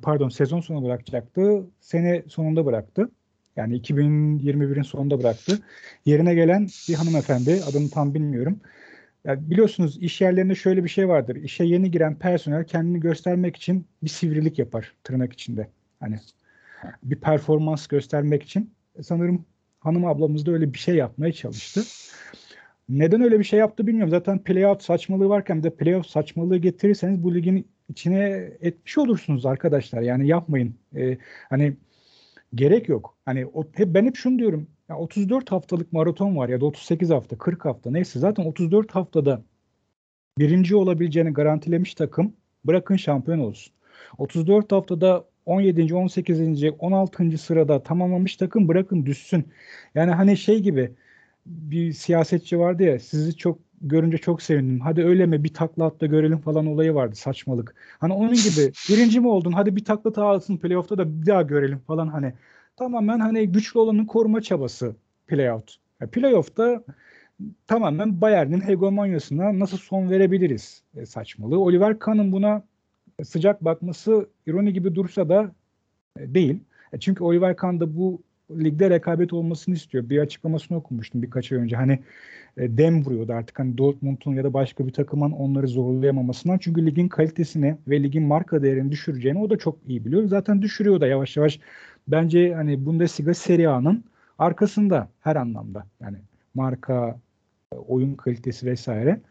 Pardon 0.01 0.30
sezon 0.30 0.62
sonu 0.62 0.84
bırakacaktı. 0.84 1.67
Sene 1.80 2.23
sonunda 2.27 2.65
bıraktı. 2.65 3.12
Yani 3.56 3.80
2021'in 3.80 4.82
sonunda 4.82 5.19
bıraktı. 5.19 5.60
Yerine 6.06 6.36
gelen 6.36 6.67
bir 6.89 6.93
hanımefendi 6.93 7.62
adını 7.69 7.89
tam 7.89 8.13
bilmiyorum. 8.13 8.60
Yani 9.25 9.49
biliyorsunuz 9.49 9.97
iş 9.97 10.21
yerlerinde 10.21 10.56
şöyle 10.56 10.84
bir 10.84 10.89
şey 10.89 11.08
vardır. 11.08 11.36
İşe 11.36 11.63
yeni 11.63 11.91
giren 11.91 12.19
personel 12.19 12.67
kendini 12.67 12.99
göstermek 12.99 13.56
için 13.56 13.88
bir 14.03 14.10
sivrilik 14.10 14.60
yapar 14.60 14.93
tırnak 15.03 15.34
içinde. 15.34 15.67
Hani 15.99 16.19
bir 17.03 17.15
performans 17.15 17.87
göstermek 17.87 18.43
için. 18.43 18.73
Sanırım 19.01 19.45
hanım 19.79 20.05
ablamız 20.05 20.45
da 20.45 20.51
öyle 20.51 20.73
bir 20.73 20.79
şey 20.79 20.95
yapmaya 20.95 21.33
çalıştı. 21.33 21.81
Neden 22.89 23.21
öyle 23.21 23.39
bir 23.39 23.43
şey 23.43 23.59
yaptı 23.59 23.87
bilmiyorum. 23.87 24.11
Zaten 24.11 24.43
playout 24.43 24.83
saçmalığı 24.83 25.29
varken 25.29 25.63
de 25.63 25.69
playoff 25.69 26.07
saçmalığı 26.07 26.57
getirirseniz 26.57 27.23
bu 27.23 27.35
ligin 27.35 27.67
içine 27.89 28.51
etmiş 28.61 28.97
olursunuz 28.97 29.45
arkadaşlar. 29.45 30.01
Yani 30.01 30.27
yapmayın. 30.27 30.75
Ee, 30.95 31.17
hani 31.49 31.73
gerek 32.55 32.89
yok. 32.89 33.17
Hani 33.25 33.45
o, 33.45 33.63
hep 33.73 33.93
ben 33.93 34.05
hep 34.05 34.15
şunu 34.15 34.39
diyorum. 34.39 34.67
Ya 34.89 34.97
34 34.97 35.51
haftalık 35.51 35.93
maraton 35.93 36.37
var 36.37 36.49
ya 36.49 36.61
da 36.61 36.65
38 36.65 37.09
hafta, 37.09 37.37
40 37.37 37.65
hafta 37.65 37.91
neyse 37.91 38.19
zaten 38.19 38.45
34 38.45 38.91
haftada 38.91 39.41
birinci 40.37 40.75
olabileceğini 40.75 41.33
garantilemiş 41.33 41.95
takım 41.95 42.33
bırakın 42.65 42.95
şampiyon 42.95 43.39
olsun. 43.39 43.73
34 44.17 44.71
haftada 44.71 45.25
17. 45.47 45.95
18. 45.95 46.63
16. 46.79 47.38
sırada 47.38 47.83
tamamlamış 47.83 48.36
takım 48.36 48.67
bırakın 48.67 49.05
düşsün. 49.05 49.45
Yani 49.95 50.12
hani 50.12 50.38
şey 50.38 50.60
gibi 50.60 50.91
bir 51.45 51.93
siyasetçi 51.93 52.60
vardı 52.60 52.83
ya 52.83 52.99
sizi 52.99 53.38
çok 53.38 53.60
görünce 53.81 54.17
çok 54.17 54.41
sevindim. 54.41 54.79
Hadi 54.79 55.03
öyle 55.03 55.25
mi 55.25 55.43
bir 55.43 55.53
takla 55.53 55.86
at 55.86 56.01
da 56.01 56.05
görelim 56.05 56.39
falan 56.39 56.65
olayı 56.65 56.93
vardı 56.93 57.15
saçmalık. 57.15 57.75
Hani 57.99 58.13
onun 58.13 58.33
gibi 58.33 58.71
birinci 58.89 59.19
mi 59.19 59.27
oldun 59.27 59.51
hadi 59.51 59.75
bir 59.75 59.86
takla 59.86 60.15
daha 60.15 60.27
alsın 60.27 60.57
playoff'ta 60.57 60.97
da 60.97 61.21
bir 61.21 61.25
daha 61.25 61.41
görelim 61.41 61.79
falan 61.79 62.07
hani. 62.07 62.33
Tamamen 62.77 63.19
hani 63.19 63.51
güçlü 63.51 63.79
olanı 63.79 64.07
koruma 64.07 64.41
çabası 64.41 64.95
playout. 65.27 65.77
Ya 66.01 66.07
playoff'ta 66.07 66.83
tamamen 67.67 68.21
Bayern'in 68.21 68.62
hegemonyasına 68.62 69.60
nasıl 69.60 69.77
son 69.77 70.10
verebiliriz 70.10 70.83
e, 70.95 71.05
saçmalığı. 71.05 71.60
Oliver 71.60 71.99
Kahn'ın 71.99 72.31
buna 72.31 72.63
sıcak 73.23 73.65
bakması 73.65 74.30
ironi 74.47 74.73
gibi 74.73 74.95
dursa 74.95 75.30
da 75.30 75.51
e, 76.19 76.34
değil. 76.34 76.60
E, 76.93 76.99
çünkü 76.99 77.23
Oliver 77.23 77.56
Kahn 77.56 77.80
da 77.80 77.97
bu 77.97 78.21
ligde 78.51 78.89
rekabet 78.89 79.34
olmasını 79.34 79.75
istiyor. 79.75 80.10
Bir 80.10 80.19
açıklamasını 80.19 80.77
okumuştum 80.77 81.21
birkaç 81.21 81.51
ay 81.51 81.58
önce. 81.58 81.75
Hani 81.75 81.99
e, 82.58 82.77
dem 82.77 83.06
vuruyordu 83.06 83.34
artık 83.34 83.60
hani 83.60 83.77
Dortmund'un 83.77 84.34
ya 84.34 84.43
da 84.43 84.53
başka 84.53 84.88
bir 84.88 84.93
takımın 84.93 85.32
onları 85.32 85.67
zorlayamamasından. 85.67 86.58
Çünkü 86.58 86.86
ligin 86.86 87.08
kalitesini 87.08 87.77
ve 87.88 88.03
ligin 88.03 88.23
marka 88.23 88.63
değerini 88.63 88.91
düşüreceğini 88.91 89.39
o 89.39 89.49
da 89.49 89.58
çok 89.58 89.77
iyi 89.88 90.06
biliyor. 90.06 90.27
Zaten 90.27 90.62
düşürüyor 90.62 91.01
da 91.01 91.08
yavaş 91.08 91.38
yavaş. 91.38 91.60
Bence 92.08 92.53
hani 92.53 92.86
Bundesliga 92.86 93.34
Serie 93.34 93.67
A'nın 93.67 94.03
arkasında 94.39 95.10
her 95.19 95.36
anlamda. 95.36 95.88
Yani 96.01 96.17
marka, 96.53 97.19
oyun 97.88 98.15
kalitesi 98.15 98.65
vesaire. 98.65 99.21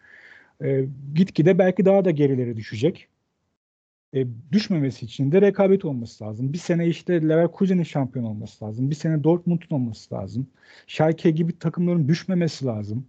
E, 0.65 0.87
gitgide 1.15 1.59
belki 1.59 1.85
daha 1.85 2.05
da 2.05 2.11
gerileri 2.11 2.57
düşecek. 2.57 3.09
E, 4.15 4.27
düşmemesi 4.53 5.05
için 5.05 5.33
de 5.33 5.43
rekabet 5.43 5.85
olması 5.85 6.25
lazım. 6.25 6.53
Bir 6.53 6.59
sene 6.59 6.87
işte 6.87 7.29
Leverkusen'in 7.29 7.83
şampiyon 7.83 8.25
olması 8.25 8.65
lazım. 8.65 8.91
Bir 8.91 8.95
sene 8.95 9.25
Dortmund'un 9.25 9.77
olması 9.77 10.15
lazım. 10.15 10.47
Schalke 10.87 11.31
gibi 11.31 11.59
takımların 11.59 12.09
düşmemesi 12.09 12.65
lazım. 12.67 13.07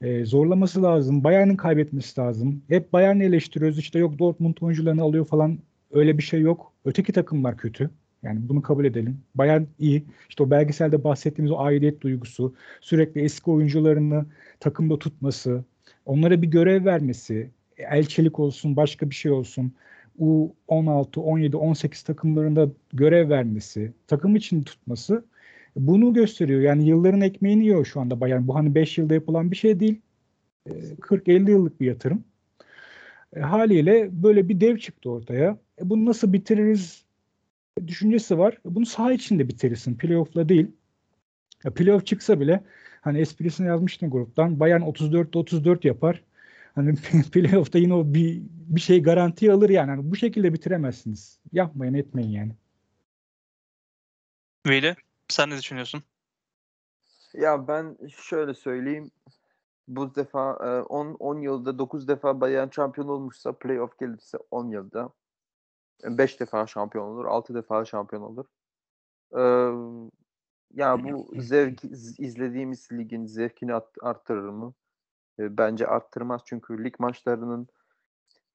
E, 0.00 0.24
zorlaması 0.24 0.82
lazım. 0.82 1.24
Bayern'in 1.24 1.56
kaybetmesi 1.56 2.20
lazım. 2.20 2.62
Hep 2.68 2.92
Bayern'i 2.92 3.24
eleştiriyoruz. 3.24 3.78
İşte 3.78 3.98
yok 3.98 4.18
Dortmund 4.18 4.56
oyuncularını 4.60 5.02
alıyor 5.02 5.26
falan. 5.26 5.58
Öyle 5.92 6.18
bir 6.18 6.22
şey 6.22 6.40
yok. 6.40 6.72
Öteki 6.84 7.12
takımlar 7.12 7.56
kötü. 7.56 7.90
Yani 8.22 8.48
bunu 8.48 8.62
kabul 8.62 8.84
edelim. 8.84 9.20
Bayern 9.34 9.62
iyi. 9.78 10.04
İşte 10.28 10.42
o 10.42 10.50
belgeselde 10.50 11.04
bahsettiğimiz 11.04 11.52
o 11.52 11.58
aidiyet 11.58 12.00
duygusu, 12.00 12.54
sürekli 12.80 13.20
eski 13.20 13.50
oyuncularını 13.50 14.26
takımda 14.60 14.98
tutması, 14.98 15.64
onlara 16.06 16.42
bir 16.42 16.46
görev 16.48 16.84
vermesi, 16.84 17.50
elçilik 17.78 18.38
olsun, 18.38 18.76
başka 18.76 19.10
bir 19.10 19.14
şey 19.14 19.32
olsun. 19.32 19.72
U16, 20.20 21.20
17, 21.20 21.56
18 21.56 22.02
takımlarında 22.02 22.68
görev 22.92 23.30
vermesi, 23.30 23.92
takım 24.06 24.36
için 24.36 24.62
tutması 24.62 25.24
bunu 25.76 26.14
gösteriyor. 26.14 26.60
Yani 26.60 26.88
yılların 26.88 27.20
ekmeğini 27.20 27.64
yiyor 27.64 27.84
şu 27.84 28.00
anda 28.00 28.20
Bayern. 28.20 28.46
Bu 28.46 28.54
hani 28.54 28.74
5 28.74 28.98
yılda 28.98 29.14
yapılan 29.14 29.50
bir 29.50 29.56
şey 29.56 29.80
değil. 29.80 30.00
40-50 31.00 31.50
yıllık 31.50 31.80
bir 31.80 31.86
yatırım. 31.86 32.24
E, 33.36 33.40
haliyle 33.40 34.08
böyle 34.22 34.48
bir 34.48 34.60
dev 34.60 34.78
çıktı 34.78 35.10
ortaya. 35.10 35.58
E, 35.80 35.90
bunu 35.90 36.04
nasıl 36.04 36.32
bitiririz 36.32 37.04
düşüncesi 37.86 38.38
var. 38.38 38.58
E, 38.66 38.74
bunu 38.74 38.86
saha 38.86 39.12
içinde 39.12 39.48
bitirirsin. 39.48 39.94
Playoff'la 39.94 40.48
değil. 40.48 40.66
E, 41.64 41.70
playoff 41.70 42.06
çıksa 42.06 42.40
bile 42.40 42.60
Hani 43.04 43.18
esprisini 43.18 43.66
yazmıştım 43.66 44.10
gruptan. 44.10 44.60
Bayern 44.60 44.80
34'te 44.80 45.38
34 45.38 45.84
yapar. 45.84 46.22
Hani 46.74 46.94
playoff'ta 47.32 47.78
yine 47.78 47.94
o 47.94 48.14
bir 48.14 48.42
bir 48.50 48.80
şey 48.80 49.02
garanti 49.02 49.52
alır 49.52 49.70
yani. 49.70 49.90
Hani 49.90 50.10
bu 50.10 50.16
şekilde 50.16 50.52
bitiremezsiniz. 50.52 51.40
Yapmayın 51.52 51.94
etmeyin 51.94 52.30
yani. 52.30 52.52
Veli 54.66 54.96
sen 55.28 55.50
ne 55.50 55.58
düşünüyorsun? 55.58 56.02
Ya 57.34 57.68
ben 57.68 57.96
şöyle 58.08 58.54
söyleyeyim. 58.54 59.10
Bu 59.88 60.14
defa 60.14 60.54
10 60.82 61.14
10 61.14 61.40
yılda 61.40 61.78
9 61.78 62.08
defa 62.08 62.40
Bayern 62.40 62.68
şampiyon 62.70 63.08
olmuşsa 63.08 63.52
playoff 63.52 63.98
gelirse 63.98 64.38
10 64.50 64.68
yılda 64.68 65.10
5 66.04 66.40
defa 66.40 66.66
şampiyon 66.66 67.04
olur, 67.04 67.24
6 67.24 67.54
defa 67.54 67.84
şampiyon 67.84 68.22
olur. 68.22 68.46
Ee, 69.32 69.40
ya 70.74 71.04
bu 71.04 71.32
zevk 71.38 71.84
izlediğimiz 72.18 72.92
ligin 72.92 73.26
zevkini 73.26 73.74
arttırır 74.02 74.48
mı? 74.48 74.74
Bence 75.38 75.86
arttırmaz 75.86 76.40
çünkü 76.44 76.84
lig 76.84 76.94
maçlarının 76.98 77.68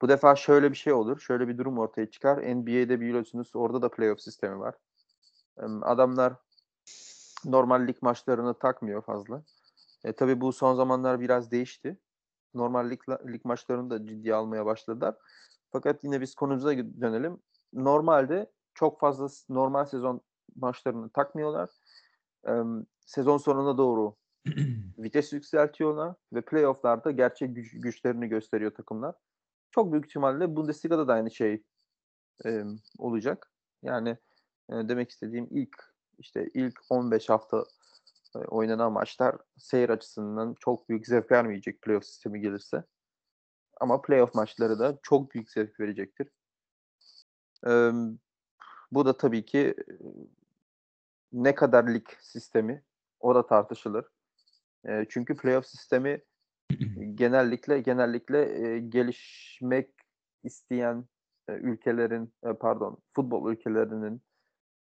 bu 0.02 0.08
defa 0.08 0.36
şöyle 0.36 0.70
bir 0.70 0.76
şey 0.76 0.92
olur. 0.92 1.20
Şöyle 1.20 1.48
bir 1.48 1.58
durum 1.58 1.78
ortaya 1.78 2.10
çıkar. 2.10 2.38
NBA'de 2.56 3.00
biliyorsunuz 3.00 3.50
orada 3.54 3.82
da 3.82 3.90
playoff 3.90 4.20
sistemi 4.20 4.60
var. 4.60 4.74
Adamlar 5.82 6.34
normal 7.44 7.86
lig 7.86 7.96
maçlarını 8.02 8.54
takmıyor 8.54 9.02
fazla. 9.02 9.42
E, 10.04 10.12
tabii 10.12 10.40
bu 10.40 10.52
son 10.52 10.74
zamanlar 10.74 11.20
biraz 11.20 11.50
değişti. 11.50 11.98
Normal 12.54 12.90
lig, 12.90 13.00
lig 13.08 13.44
maçlarını 13.44 13.90
da 13.90 14.06
ciddiye 14.06 14.34
almaya 14.34 14.66
başladılar. 14.66 15.16
Fakat 15.72 16.04
yine 16.04 16.20
biz 16.20 16.34
konumuza 16.34 16.70
dönelim. 16.76 17.38
Normalde 17.72 18.52
çok 18.74 19.00
fazla 19.00 19.28
normal 19.48 19.84
sezon 19.84 20.20
maçlarını 20.56 21.10
takmıyorlar. 21.10 21.70
E, 22.48 22.52
sezon 23.06 23.38
sonuna 23.38 23.78
doğru 23.78 24.16
vites 24.98 25.32
yükseltiyorlar 25.32 26.14
ve 26.32 26.40
playofflarda 26.40 27.10
gerçek 27.10 27.56
güç, 27.56 27.80
güçlerini 27.80 28.28
gösteriyor 28.28 28.74
takımlar. 28.74 29.14
Çok 29.70 29.92
büyük 29.92 30.06
ihtimalle 30.06 30.56
Bundesliga'da 30.56 31.08
da 31.08 31.12
aynı 31.12 31.30
şey 31.30 31.62
e, 32.44 32.62
olacak. 32.98 33.52
Yani 33.82 34.08
e, 34.70 34.72
demek 34.72 35.10
istediğim 35.10 35.48
ilk 35.50 35.76
işte 36.18 36.50
ilk 36.54 36.80
15 36.90 37.28
hafta 37.28 37.64
e, 38.36 38.38
oynanan 38.38 38.92
maçlar 38.92 39.36
seyir 39.58 39.88
açısından 39.88 40.54
çok 40.60 40.88
büyük 40.88 41.06
zevk 41.06 41.30
vermeyecek 41.32 41.82
playoff 41.82 42.04
sistemi 42.04 42.40
gelirse. 42.40 42.84
Ama 43.80 44.02
playoff 44.02 44.34
maçları 44.34 44.78
da 44.78 44.98
çok 45.02 45.34
büyük 45.34 45.50
zevk 45.50 45.80
verecektir. 45.80 46.28
E, 47.66 47.90
bu 48.92 49.06
da 49.06 49.16
tabii 49.16 49.44
ki 49.44 49.74
ne 51.32 51.54
kadar 51.54 51.94
lig 51.94 52.06
sistemi 52.20 52.84
o 53.20 53.34
da 53.34 53.46
tartışılır. 53.46 54.06
E, 54.88 55.06
çünkü 55.08 55.36
playoff 55.36 55.66
sistemi 55.66 56.20
genellikle 57.14 57.80
genellikle 57.80 58.68
e, 58.68 58.78
gelişmek 58.78 59.90
isteyen 60.44 61.04
e, 61.48 61.52
ülkelerin 61.52 62.32
e, 62.44 62.52
pardon 62.52 62.98
futbol 63.12 63.52
ülkelerinin 63.52 64.22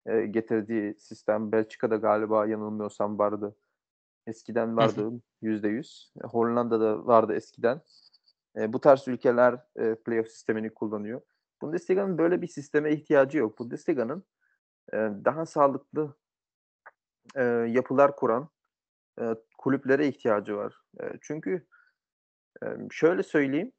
e, 0.06 0.26
getirdiği 0.26 0.96
sistem 1.00 1.52
Belçika'da 1.52 1.96
galiba 1.96 2.46
yanılmıyorsam 2.46 3.20
vardı. 3.20 3.56
Eskiden 4.28 4.78
vardı 4.78 5.12
yüzde 5.42 5.68
yüz. 5.68 6.14
Hollanda'da 6.24 7.06
vardı 7.06 7.34
eskiden. 7.34 7.82
E, 8.58 8.74
bu 8.74 8.82
tarz 8.82 9.08
ülkeler 9.08 9.60
e, 9.76 9.96
playoff 9.96 10.28
sistemini 10.28 10.70
kullanıyor. 10.74 11.22
Bundesliga'nın 11.62 12.18
böyle 12.18 12.42
bir 12.42 12.48
sisteme 12.48 12.92
ihtiyacı 12.92 13.38
yok. 13.38 13.60
Bundesliga'nın 13.60 14.24
e, 14.94 14.98
daha 15.26 15.46
sağlıklı 15.46 16.16
e, 17.36 17.44
yapılar 17.44 18.16
kuran 18.16 18.50
e, 19.22 19.36
kulüplere 19.58 20.08
ihtiyacı 20.08 20.58
var. 20.58 20.82
E, 21.02 21.04
çünkü 21.22 21.68
e, 22.64 22.68
şöyle 22.92 23.24
söyleyeyim. 23.24 23.72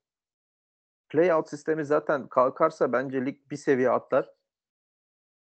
Playout 1.09 1.49
sistemi 1.49 1.85
zaten 1.85 2.28
kalkarsa 2.28 2.93
bence 2.93 3.26
lig 3.26 3.51
bir 3.51 3.57
seviye 3.57 3.91
atlar. 3.91 4.30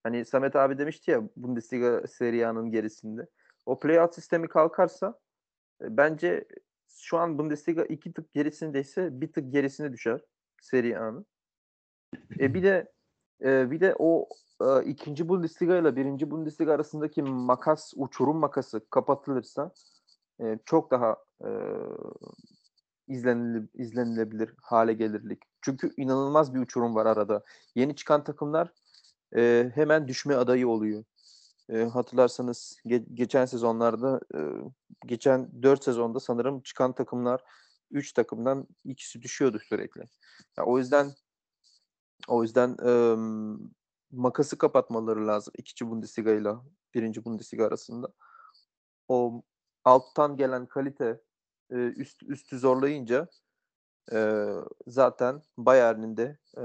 Hani 0.03 0.25
Samet 0.25 0.57
abi 0.57 0.79
demişti 0.79 1.11
ya 1.11 1.23
Bundesliga 1.37 2.07
Serie 2.07 2.45
A'nın 2.45 2.71
gerisinde. 2.71 3.27
O 3.67 3.79
playout 3.79 4.15
sistemi 4.15 4.49
kalkarsa 4.49 5.19
e, 5.83 5.97
bence 5.97 6.45
şu 6.89 7.19
an 7.19 7.39
Bundesliga 7.39 7.85
iki 7.85 8.13
tık 8.13 8.33
gerisindeyse 8.33 9.21
bir 9.21 9.33
tık 9.33 9.53
gerisine 9.53 9.93
düşer 9.93 10.21
Serie 10.63 10.97
A'nın. 10.97 11.27
E 12.41 12.55
bir 12.55 12.63
de 12.63 12.93
e, 13.45 13.71
bir 13.71 13.81
de 13.81 13.95
o 13.99 14.29
e, 14.65 14.85
ikinci 14.85 15.29
Bundesliga 15.29 15.77
ile 15.77 15.97
birinci 15.97 16.31
Bundesliga 16.31 16.73
arasındaki 16.73 17.23
makas, 17.23 17.93
uçurum 17.97 18.37
makası 18.37 18.91
kapatılırsa 18.91 19.73
e, 20.41 20.59
çok 20.65 20.91
daha 20.91 21.17
e, 21.45 21.51
izlenile, 23.09 23.67
izlenilebilir 23.75 24.55
hale 24.63 24.93
gelirlik. 24.93 25.43
Çünkü 25.63 25.91
inanılmaz 25.97 26.55
bir 26.55 26.61
uçurum 26.61 26.95
var 26.95 27.07
arada. 27.07 27.43
Yeni 27.75 27.97
çıkan 27.97 28.25
takımlar 28.25 28.73
e, 29.37 29.71
hemen 29.75 30.09
düşme 30.09 30.35
adayı 30.35 30.69
oluyor. 30.69 31.05
E, 31.69 31.85
hatırlarsanız 31.85 32.77
ge- 32.87 33.15
geçen 33.15 33.45
sezonlarda 33.47 34.21
e, 34.35 34.41
geçen 35.07 35.63
4 35.63 35.85
sezonda 35.85 36.21
sanırım 36.21 36.61
çıkan 36.61 36.93
takımlar 36.93 37.41
3 37.91 38.13
takımdan 38.13 38.67
ikisi 38.85 39.23
düşüyordu 39.23 39.59
sürekli. 39.59 40.01
Ya, 40.59 40.65
o 40.65 40.79
yüzden 40.79 41.13
o 42.29 42.43
yüzden 42.43 42.77
e, 42.87 42.93
makası 44.17 44.59
kapatmaları 44.59 45.27
lazım 45.27 45.53
ikinci 45.59 45.91
Bundesliga 45.91 46.31
ile 46.31 46.55
birinci 46.95 47.25
Bundesliga 47.25 47.67
arasında. 47.67 48.09
O 49.09 49.43
alttan 49.85 50.37
gelen 50.37 50.67
kalite 50.67 51.21
e, 51.71 51.75
üst 51.77 52.23
üstü 52.23 52.59
zorlayınca 52.59 53.29
e, 54.13 54.47
zaten 54.87 55.43
Bayern'in 55.59 56.17
de 56.17 56.39
e, 56.59 56.63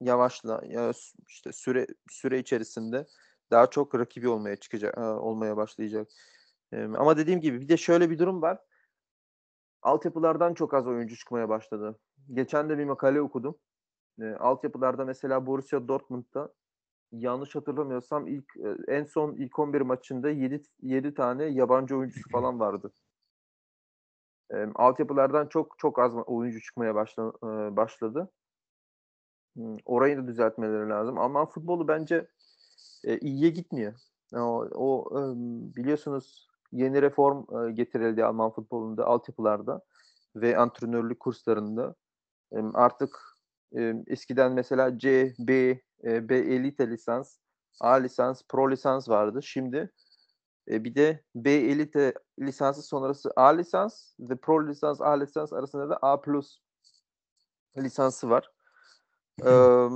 yavaşla 0.00 0.62
ya 0.66 0.92
işte 1.28 1.52
süre 1.52 1.86
süre 2.10 2.38
içerisinde 2.38 3.06
daha 3.50 3.70
çok 3.70 3.94
rakibi 3.94 4.28
olmaya 4.28 4.56
çıkacak 4.56 4.98
olmaya 4.98 5.56
başlayacak. 5.56 6.08
ama 6.72 7.16
dediğim 7.16 7.40
gibi 7.40 7.60
bir 7.60 7.68
de 7.68 7.76
şöyle 7.76 8.10
bir 8.10 8.18
durum 8.18 8.42
var. 8.42 8.58
Altyapılardan 9.82 10.54
çok 10.54 10.74
az 10.74 10.86
oyuncu 10.86 11.16
çıkmaya 11.16 11.48
başladı. 11.48 11.98
Geçen 12.32 12.68
de 12.68 12.78
bir 12.78 12.84
makale 12.84 13.20
okudum. 13.20 13.58
E, 14.20 14.24
altyapılarda 14.24 15.04
mesela 15.04 15.46
Borussia 15.46 15.88
Dortmund'da 15.88 16.52
yanlış 17.12 17.54
hatırlamıyorsam 17.54 18.26
ilk 18.26 18.52
en 18.88 19.04
son 19.04 19.34
ilk 19.36 19.58
11 19.58 19.80
maçında 19.80 20.30
7 20.30 20.62
7 20.82 21.14
tane 21.14 21.44
yabancı 21.44 21.96
oyuncusu 21.96 22.28
falan 22.32 22.60
vardı. 22.60 22.92
E, 24.50 24.56
altyapılardan 24.74 25.46
çok 25.46 25.78
çok 25.78 25.98
az 25.98 26.14
oyuncu 26.14 26.60
çıkmaya 26.60 26.94
başla, 26.94 27.32
e, 27.42 27.76
başladı. 27.76 28.30
Orayı 29.84 30.16
da 30.16 30.26
düzeltmeleri 30.26 30.88
lazım. 30.88 31.18
Alman 31.18 31.46
futbolu 31.46 31.88
bence 31.88 32.28
e, 33.04 33.18
iyiye 33.18 33.50
gitmiyor. 33.50 33.94
O, 34.32 34.68
o 34.74 35.20
e, 35.20 35.22
biliyorsunuz 35.76 36.48
yeni 36.72 37.02
reform 37.02 37.66
e, 37.68 37.72
getirildi 37.72 38.24
Alman 38.24 38.50
futbolunda, 38.50 39.06
altyapılarda 39.06 39.80
ve 40.36 40.56
antrenörlük 40.58 41.20
kurslarında. 41.20 41.94
E, 42.52 42.58
artık 42.74 43.33
e, 43.78 43.94
eskiden 44.06 44.52
mesela 44.52 44.98
C, 44.98 45.34
B, 45.38 45.80
e, 46.04 46.28
B 46.28 46.36
elite 46.36 46.90
lisans, 46.90 47.36
A 47.80 47.92
lisans, 47.92 48.42
pro 48.48 48.70
lisans 48.70 49.08
vardı. 49.08 49.42
Şimdi 49.42 49.92
e, 50.68 50.84
bir 50.84 50.94
de 50.94 51.24
B 51.34 51.52
elite 51.52 52.14
lisansı 52.40 52.82
sonrası 52.82 53.30
A 53.36 53.46
lisans 53.46 54.14
ve 54.20 54.36
pro 54.36 54.68
lisans, 54.68 55.00
A 55.00 55.10
lisans 55.10 55.52
arasında 55.52 55.90
da 55.90 55.98
A 56.02 56.20
plus 56.20 56.58
lisansı 57.76 58.30
var. 58.30 58.50
Ee, 59.46 59.88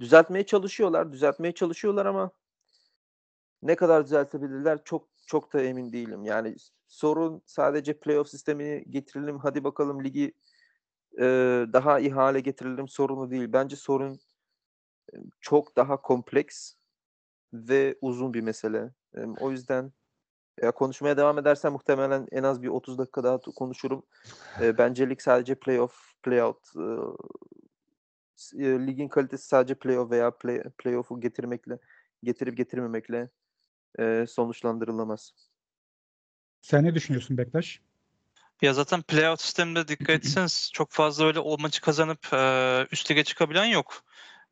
düzeltmeye 0.00 0.46
çalışıyorlar, 0.46 1.12
düzeltmeye 1.12 1.54
çalışıyorlar 1.54 2.06
ama 2.06 2.30
ne 3.62 3.76
kadar 3.76 4.04
düzeltebilirler 4.04 4.84
çok 4.84 5.08
çok 5.26 5.52
da 5.52 5.60
emin 5.60 5.92
değilim. 5.92 6.24
Yani 6.24 6.56
sorun 6.88 7.42
sadece 7.46 7.98
playoff 8.00 8.28
sistemini 8.28 8.84
getirelim, 8.90 9.38
hadi 9.38 9.64
bakalım 9.64 10.04
ligi 10.04 10.32
e, 11.18 11.24
daha 11.72 11.98
iyi 11.98 12.10
hale 12.10 12.40
getirelim 12.40 12.88
sorunu 12.88 13.30
değil. 13.30 13.52
Bence 13.52 13.76
sorun 13.76 14.18
çok 15.40 15.76
daha 15.76 16.02
kompleks 16.02 16.72
ve 17.52 17.96
uzun 18.00 18.34
bir 18.34 18.40
mesele. 18.40 18.90
E, 19.14 19.20
o 19.40 19.50
yüzden 19.50 19.92
ya 20.62 20.72
konuşmaya 20.72 21.16
devam 21.16 21.38
edersen 21.38 21.72
muhtemelen 21.72 22.26
en 22.32 22.42
az 22.42 22.62
bir 22.62 22.68
30 22.68 22.98
dakika 22.98 23.24
daha 23.24 23.38
konuşurum. 23.38 24.02
E, 24.60 24.78
bence 24.78 25.16
sadece 25.18 25.54
playoff, 25.54 26.12
playout 26.22 26.76
e, 28.54 28.86
ligin 28.86 29.08
kalitesi 29.08 29.46
sadece 29.46 29.74
playoff 29.74 30.10
veya 30.10 30.30
play, 30.30 30.62
playoff'u 30.78 31.20
getirmekle 31.20 31.78
getirip 32.22 32.56
getirmemekle 32.56 33.30
e, 33.98 34.24
sonuçlandırılamaz. 34.28 35.32
Sen 36.60 36.84
ne 36.84 36.94
düşünüyorsun 36.94 37.38
Bektaş? 37.38 37.80
Ya 38.62 38.74
zaten 38.74 39.02
playout 39.02 39.40
sisteminde 39.40 39.88
dikkat 39.88 40.10
etseniz 40.24 40.70
çok 40.74 40.90
fazla 40.92 41.26
öyle 41.26 41.40
o 41.40 41.58
maçı 41.58 41.80
kazanıp 41.80 42.32
e, 42.32 42.86
üst 42.92 43.10
lige 43.10 43.24
çıkabilen 43.24 43.64
yok. 43.64 44.02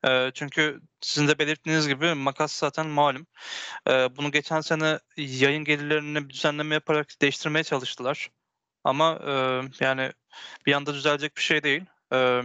E, 0.06 0.30
çünkü 0.34 0.80
sizin 1.00 1.28
de 1.28 1.38
belirttiğiniz 1.38 1.88
gibi 1.88 2.14
makas 2.14 2.52
zaten 2.52 2.86
malum. 2.86 3.26
E, 3.88 4.16
bunu 4.16 4.30
geçen 4.30 4.60
sene 4.60 4.98
yayın 5.16 5.64
gelirlerini 5.64 6.24
bir 6.24 6.34
düzenleme 6.34 6.74
yaparak 6.74 7.08
değiştirmeye 7.22 7.64
çalıştılar. 7.64 8.30
Ama 8.84 9.18
e, 9.26 9.32
yani 9.84 10.12
bir 10.66 10.72
anda 10.72 10.94
düzelecek 10.94 11.36
bir 11.36 11.42
şey 11.42 11.62
değil. 11.62 11.82
E, 12.12 12.42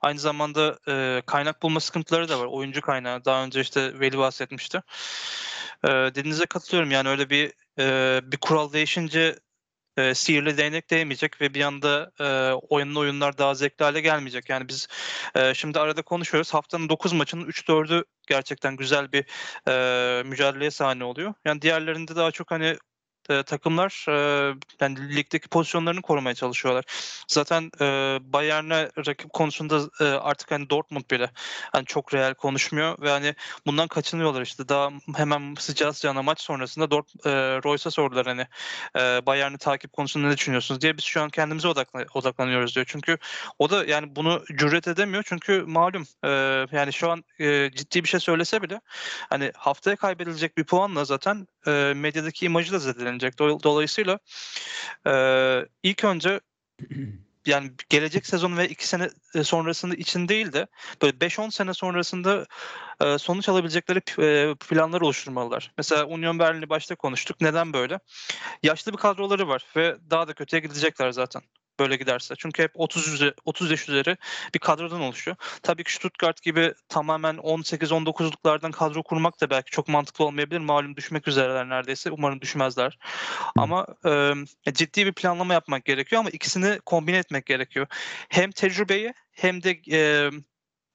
aynı 0.00 0.18
zamanda 0.18 0.78
e, 0.88 1.22
kaynak 1.26 1.62
bulma 1.62 1.80
sıkıntıları 1.80 2.28
da 2.28 2.40
var. 2.40 2.46
Oyuncu 2.46 2.80
kaynağı. 2.80 3.24
Daha 3.24 3.44
önce 3.44 3.60
işte 3.60 4.00
Veli 4.00 4.18
bahsetmişti. 4.18 4.82
E, 5.84 5.88
dediğinize 5.88 6.46
katılıyorum. 6.46 6.90
Yani 6.90 7.08
öyle 7.08 7.30
bir 7.30 7.52
e, 7.78 8.20
bir 8.32 8.36
kural 8.36 8.72
değişince 8.72 9.38
e, 9.96 10.14
sihirli 10.14 10.56
değnek 10.56 10.90
değmeyecek 10.90 11.40
ve 11.40 11.54
bir 11.54 11.60
anda 11.62 12.12
e, 12.20 12.52
oyunun 12.52 12.94
oyunlar 12.94 13.38
daha 13.38 13.54
zevkli 13.54 13.84
hale 13.84 14.00
gelmeyecek. 14.00 14.48
Yani 14.48 14.68
biz 14.68 14.88
e, 15.34 15.54
şimdi 15.54 15.80
arada 15.80 16.02
konuşuyoruz. 16.02 16.54
Haftanın 16.54 16.88
9 16.88 17.12
maçının 17.12 17.46
3-4'ü 17.46 18.04
gerçekten 18.28 18.76
güzel 18.76 19.12
bir 19.12 19.24
e, 19.68 20.22
mücadeleye 20.22 20.70
sahne 20.70 21.04
oluyor. 21.04 21.34
Yani 21.44 21.62
diğerlerinde 21.62 22.16
daha 22.16 22.30
çok 22.30 22.50
hani 22.50 22.76
e, 23.30 23.42
takımlar 23.42 24.06
e, 24.08 24.54
yani 24.80 25.16
ligdeki 25.16 25.48
pozisyonlarını 25.48 26.02
korumaya 26.02 26.34
çalışıyorlar. 26.34 26.84
Zaten 27.28 27.70
e, 27.80 27.84
Bayern'e 28.32 28.90
rakip 29.06 29.32
konusunda 29.32 29.80
e, 30.00 30.04
artık 30.04 30.50
hani 30.50 30.70
Dortmund 30.70 31.10
bile 31.10 31.30
hani 31.72 31.86
çok 31.86 32.14
real 32.14 32.34
konuşmuyor 32.34 33.02
ve 33.02 33.10
hani 33.10 33.34
bundan 33.66 33.88
kaçınıyorlar 33.88 34.42
işte. 34.42 34.68
Daha 34.68 34.90
hemen 35.16 35.54
sıcağı 35.58 35.94
sıcağına 35.94 36.22
maç 36.22 36.40
sonrasında 36.40 36.90
Dort 36.90 37.26
e, 37.26 37.30
Royce'a 37.64 37.90
sordular 37.90 38.26
hani 38.26 38.46
e, 38.96 39.26
Bayern'i 39.26 39.58
takip 39.58 39.92
konusunda 39.92 40.28
ne 40.28 40.36
düşünüyorsunuz 40.36 40.80
diye 40.80 40.96
biz 40.96 41.04
şu 41.04 41.22
an 41.22 41.30
kendimize 41.30 41.68
odakla, 41.68 42.04
odaklanıyoruz 42.14 42.74
diyor. 42.74 42.86
Çünkü 42.88 43.18
o 43.58 43.70
da 43.70 43.84
yani 43.84 44.16
bunu 44.16 44.44
cüret 44.56 44.88
edemiyor 44.88 45.22
çünkü 45.26 45.62
malum 45.66 46.06
e, 46.24 46.28
yani 46.76 46.92
şu 46.92 47.10
an 47.10 47.24
e, 47.38 47.70
ciddi 47.74 48.04
bir 48.04 48.08
şey 48.08 48.20
söylese 48.20 48.62
bile 48.62 48.80
hani 49.30 49.52
haftaya 49.56 49.96
kaybedilecek 49.96 50.58
bir 50.58 50.64
puanla 50.64 51.04
zaten 51.04 51.48
e, 51.66 51.92
medyadaki 51.96 52.46
imajı 52.46 52.72
da 52.72 52.78
zedelenecek. 53.12 53.38
Dolayısıyla 53.38 54.18
e, 55.06 55.14
ilk 55.82 56.04
önce 56.04 56.40
yani 57.46 57.70
gelecek 57.88 58.26
sezon 58.26 58.56
ve 58.56 58.68
iki 58.68 58.88
sene 58.88 59.08
sonrasında 59.42 59.94
için 59.94 60.28
değil 60.28 60.52
de 60.52 60.66
böyle 61.02 61.16
5-10 61.16 61.50
sene 61.50 61.74
sonrasında 61.74 62.46
e, 63.00 63.18
sonuç 63.18 63.48
alabilecekleri 63.48 64.00
e, 64.22 64.54
planlar 64.54 65.00
oluşturmalılar. 65.00 65.72
Mesela 65.78 66.06
Union 66.06 66.38
Berlin'i 66.38 66.68
başta 66.68 66.94
konuştuk. 66.94 67.40
Neden 67.40 67.72
böyle? 67.72 67.98
Yaşlı 68.62 68.92
bir 68.92 68.98
kadroları 68.98 69.48
var 69.48 69.64
ve 69.76 69.96
daha 70.10 70.28
da 70.28 70.32
kötüye 70.32 70.62
gidecekler 70.62 71.10
zaten 71.10 71.42
böyle 71.82 71.96
giderse. 71.96 72.34
Çünkü 72.38 72.62
hep 72.62 72.70
30 72.74 73.08
üzeri, 73.08 73.34
30 73.44 73.70
yaş 73.70 73.88
üzeri 73.88 74.16
bir 74.54 74.58
kadrodan 74.58 75.00
oluşuyor. 75.00 75.36
Tabii 75.62 75.84
ki 75.84 75.92
Stuttgart 75.92 76.42
gibi 76.42 76.74
tamamen 76.88 77.34
18-19'luklardan 77.36 78.70
kadro 78.72 79.02
kurmak 79.02 79.40
da 79.40 79.50
belki 79.50 79.70
çok 79.70 79.88
mantıklı 79.88 80.24
olmayabilir. 80.24 80.60
Malum 80.60 80.96
düşmek 80.96 81.28
üzereler 81.28 81.68
neredeyse. 81.68 82.10
Umarım 82.10 82.40
düşmezler. 82.40 82.98
Ama 83.56 83.86
e, 84.06 84.32
ciddi 84.72 85.06
bir 85.06 85.12
planlama 85.12 85.54
yapmak 85.54 85.84
gerekiyor 85.84 86.20
ama 86.20 86.30
ikisini 86.30 86.80
kombine 86.80 87.16
etmek 87.16 87.46
gerekiyor. 87.46 87.86
Hem 88.28 88.50
tecrübeyi 88.50 89.14
hem 89.32 89.62
de 89.62 89.80
e, 89.90 90.30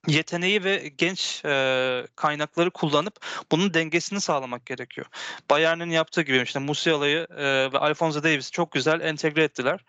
yeteneği 0.08 0.64
ve 0.64 0.92
genç 0.98 1.46
e, 1.46 2.08
kaynakları 2.16 2.72
kullanıp 2.72 3.26
bunun 3.52 3.74
dengesini 3.74 4.22
sağlamak 4.22 4.66
gerekiyor. 4.66 5.08
Bayern'in 5.50 5.90
yaptığı 5.90 6.22
gibi 6.22 6.42
işte 6.42 6.60
Musiala'yı 6.60 7.28
e, 7.38 7.74
ve 7.74 7.78
Alfonso 7.78 8.24
Davis'i 8.24 8.52
çok 8.52 8.72
güzel 8.72 9.02
entegre 9.02 9.44
ettiler. 9.44 9.80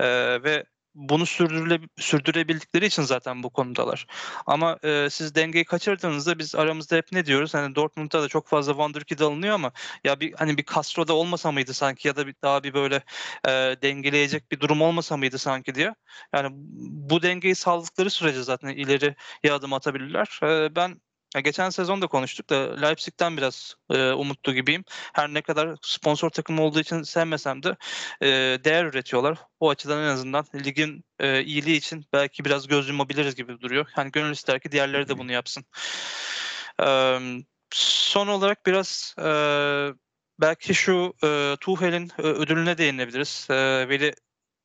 E, 0.00 0.06
ve 0.42 0.64
bunu 0.94 1.26
sürdürüle, 1.26 1.80
sürdürebildikleri 1.98 2.86
için 2.86 3.02
zaten 3.02 3.42
bu 3.42 3.50
konudalar. 3.50 4.06
Ama 4.46 4.78
e, 4.84 5.08
siz 5.10 5.34
dengeyi 5.34 5.64
kaçırdığınızda 5.64 6.38
biz 6.38 6.54
aramızda 6.54 6.96
hep 6.96 7.12
ne 7.12 7.26
diyoruz? 7.26 7.54
Hani 7.54 7.74
Dortmund'da 7.74 8.22
da 8.22 8.28
çok 8.28 8.48
fazla 8.48 8.72
Wonderkid 8.72 9.20
alınıyor 9.20 9.54
ama 9.54 9.72
ya 10.04 10.20
bir 10.20 10.32
hani 10.34 10.58
bir 10.58 10.64
Castro'da 10.74 11.14
olmasa 11.14 11.52
mıydı 11.52 11.74
sanki 11.74 12.08
ya 12.08 12.16
da 12.16 12.26
bir, 12.26 12.34
daha 12.42 12.62
bir 12.62 12.74
böyle 12.74 13.02
e, 13.48 13.50
dengeleyecek 13.82 14.50
bir 14.52 14.60
durum 14.60 14.82
olmasa 14.82 15.16
mıydı 15.16 15.38
sanki 15.38 15.74
diye. 15.74 15.94
Yani 16.34 16.48
bu 17.10 17.22
dengeyi 17.22 17.54
sağladıkları 17.54 18.10
sürece 18.10 18.42
zaten 18.42 18.68
ileri 18.68 19.16
adım 19.50 19.72
atabilirler. 19.72 20.40
E, 20.42 20.76
ben 20.76 21.00
ya 21.34 21.40
geçen 21.40 21.70
sezon 21.70 22.02
da 22.02 22.06
konuştuk 22.06 22.50
da 22.50 22.80
Leipzig'ten 22.80 23.36
biraz 23.36 23.74
e, 23.90 24.10
umutlu 24.10 24.54
gibiyim. 24.54 24.84
Her 25.14 25.34
ne 25.34 25.42
kadar 25.42 25.76
sponsor 25.82 26.30
takım 26.30 26.58
olduğu 26.58 26.80
için 26.80 27.02
sevmesem 27.02 27.62
de 27.62 27.76
e, 28.22 28.26
değer 28.64 28.84
üretiyorlar. 28.84 29.38
O 29.60 29.70
açıdan 29.70 30.02
en 30.02 30.08
azından 30.08 30.46
ligin 30.54 31.04
e, 31.18 31.42
iyiliği 31.42 31.76
için 31.76 32.06
belki 32.12 32.44
biraz 32.44 32.66
göz 32.66 32.88
yumabiliriz 32.88 33.34
gibi 33.34 33.60
duruyor. 33.60 33.86
Hani 33.92 34.12
gönül 34.12 34.32
ister 34.32 34.60
ki 34.60 34.72
diğerleri 34.72 35.08
de 35.08 35.18
bunu 35.18 35.32
yapsın. 35.32 35.64
E, 36.82 37.18
son 37.74 38.26
olarak 38.28 38.66
biraz 38.66 39.14
e, 39.18 39.24
belki 40.40 40.74
şu 40.74 41.14
e, 41.24 41.56
Tuchel'in 41.60 42.12
ödülüne 42.18 42.78
değinebiliriz. 42.78 43.46
E, 43.50 43.88
Veli 43.88 44.14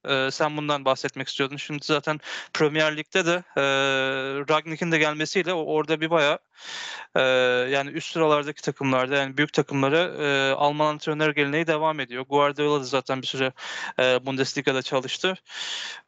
e, 0.10 0.32
sen 0.32 0.58
bundan 0.58 0.86
bahsetmek 0.86 1.28
istiyordun. 1.28 1.58
Şimdi 1.58 1.86
zaten 1.86 2.20
Premier 2.54 2.98
Lig'de 2.98 3.26
de 3.26 3.44
e, 3.58 3.64
Ragnik'in 4.50 4.92
de 4.92 4.98
gelmesiyle 4.98 5.54
orada 5.54 6.02
bir 6.02 6.10
bayağı 6.10 6.40
e, 7.16 7.22
yani 7.72 7.90
üst 7.90 8.14
sıralardaki 8.14 8.62
takımlarda 8.62 9.16
yani 9.16 9.38
büyük 9.38 9.54
takımlara 9.54 10.00
e, 10.00 10.52
Alman 10.52 10.86
antrenör 10.86 11.36
geleneği 11.36 11.68
devam 11.68 12.00
ediyor. 12.00 12.26
Guardiola 12.30 12.80
da 12.80 12.84
zaten 12.84 13.22
bir 13.22 13.28
süre 13.28 13.54
e, 14.00 14.26
Bundesliga'da 14.26 14.82
çalıştı. 14.82 15.36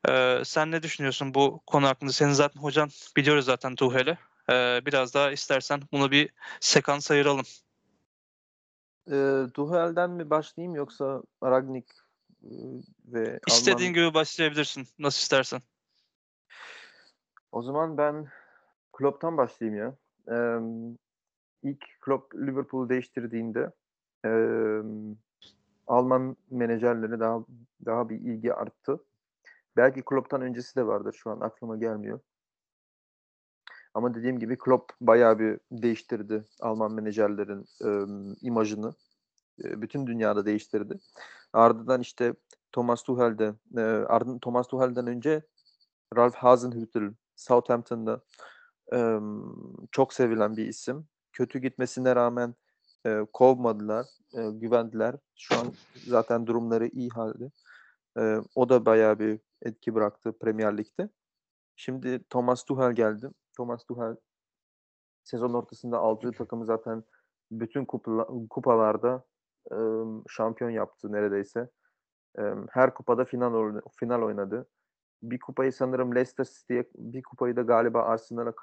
E, 0.10 0.41
sen 0.45 0.72
ne 0.72 0.84
düşünüyorsun 0.84 1.34
bu 1.34 1.62
konu 1.66 1.88
hakkında? 1.88 2.12
Senin 2.12 2.34
zaten 2.34 2.62
hocan 2.62 2.89
biliyoruz 3.18 3.45
zaten 3.45 3.76
Tuhel'i. 3.76 4.18
E, 4.50 4.82
biraz 4.86 5.14
daha 5.14 5.32
istersen 5.32 5.82
bunu 5.91 6.12
bir 6.12 6.30
sekans 6.60 7.12
ayıralım. 7.12 7.45
E, 9.12 9.43
Tuhel'den 9.54 10.10
mi 10.10 10.30
başlayayım 10.30 10.76
yoksa 10.76 11.22
Ragnik 11.43 11.86
ve 13.06 13.40
İstediğin 13.48 13.90
Alman... 13.90 13.94
gibi 13.94 14.14
başlayabilirsin. 14.14 14.88
Nasıl 15.00 15.20
istersen. 15.20 15.62
O 17.52 17.62
zaman 17.62 17.98
ben 17.98 18.28
Klopp'tan 18.94 19.38
başlayayım 19.38 19.80
ya. 19.80 19.96
Ee, 20.32 20.60
ilk 21.64 21.86
Klopp 22.02 22.36
Liverpool'u 22.36 22.90
değiştirdiğinde 22.90 23.72
e, 24.26 24.32
Alman 25.88 26.38
menajerlere 26.50 27.20
daha 27.20 27.46
daha 27.86 28.10
bir 28.10 28.16
ilgi 28.16 28.54
arttı. 28.54 29.00
Belki 29.78 30.02
Klopp'tan 30.02 30.42
öncesi 30.42 30.76
de 30.76 30.88
vardır. 30.88 31.14
Şu 31.14 31.30
an 31.30 31.40
aklıma 31.40 31.78
gelmiyor. 31.78 32.20
Ama 33.94 34.16
dediğim 34.16 34.40
gibi 34.40 34.58
Klopp 34.58 34.92
bayağı 35.02 35.40
bir 35.40 35.60
değiştirdi 35.72 36.44
Alman 36.62 36.94
menajerlerin 36.94 37.66
e, 37.86 37.90
imajını. 38.42 38.94
E, 39.64 39.82
bütün 39.82 40.08
dünyada 40.08 40.45
değiştirdi. 40.45 40.99
Ardından 41.53 42.01
işte 42.01 42.34
Thomas 42.72 43.03
Tuchel'de, 43.03 43.53
e, 43.78 43.82
ardından 43.82 44.39
Thomas 44.39 44.68
Tuchel'den 44.68 45.08
önce 45.08 45.41
Ralph 46.18 46.36
Hasenhüttl 46.36 47.14
Southampton'da 47.36 48.22
çok 49.91 50.14
sevilen 50.14 50.58
bir 50.58 50.66
isim. 50.66 51.08
Kötü 51.34 51.60
gitmesine 51.60 52.16
rağmen 52.16 52.55
e, 53.05 53.26
kovmadılar, 53.34 54.05
e, 54.34 54.49
güvendiler. 54.51 55.16
Şu 55.36 55.55
an 55.55 55.74
zaten 56.08 56.47
durumları 56.47 56.88
iyi 56.88 57.10
halde. 57.10 57.51
O 58.55 58.70
da 58.70 58.86
bayağı 58.86 59.20
bir 59.20 59.39
etki 59.62 59.95
bıraktı 59.95 60.38
Premier 60.39 60.78
Lig'de. 60.78 61.10
Şimdi 61.76 62.24
Thomas 62.30 62.64
Tuchel 62.64 62.91
geldi. 62.91 63.30
Thomas 63.58 63.86
Tuchel 63.86 64.16
sezon 65.24 65.53
ortasında 65.53 65.97
aldığı 65.97 66.32
takımı 66.32 66.66
zaten 66.66 67.03
bütün 67.51 67.86
kupalarda 68.49 69.26
şampiyon 70.28 70.70
yaptı 70.70 71.11
neredeyse. 71.11 71.70
Her 72.70 72.93
kupada 72.93 73.26
final 73.26 73.82
final 73.99 74.22
oynadı. 74.22 74.68
Bir 75.24 75.39
kupayı 75.39 75.74
sanırım 75.74 76.15
Leicester 76.15 76.45
City'ye, 76.45 76.89
bir 76.95 77.24
kupayı 77.24 77.55
da 77.55 77.61
galiba 77.61 78.03
Arsenal'a 78.03 78.53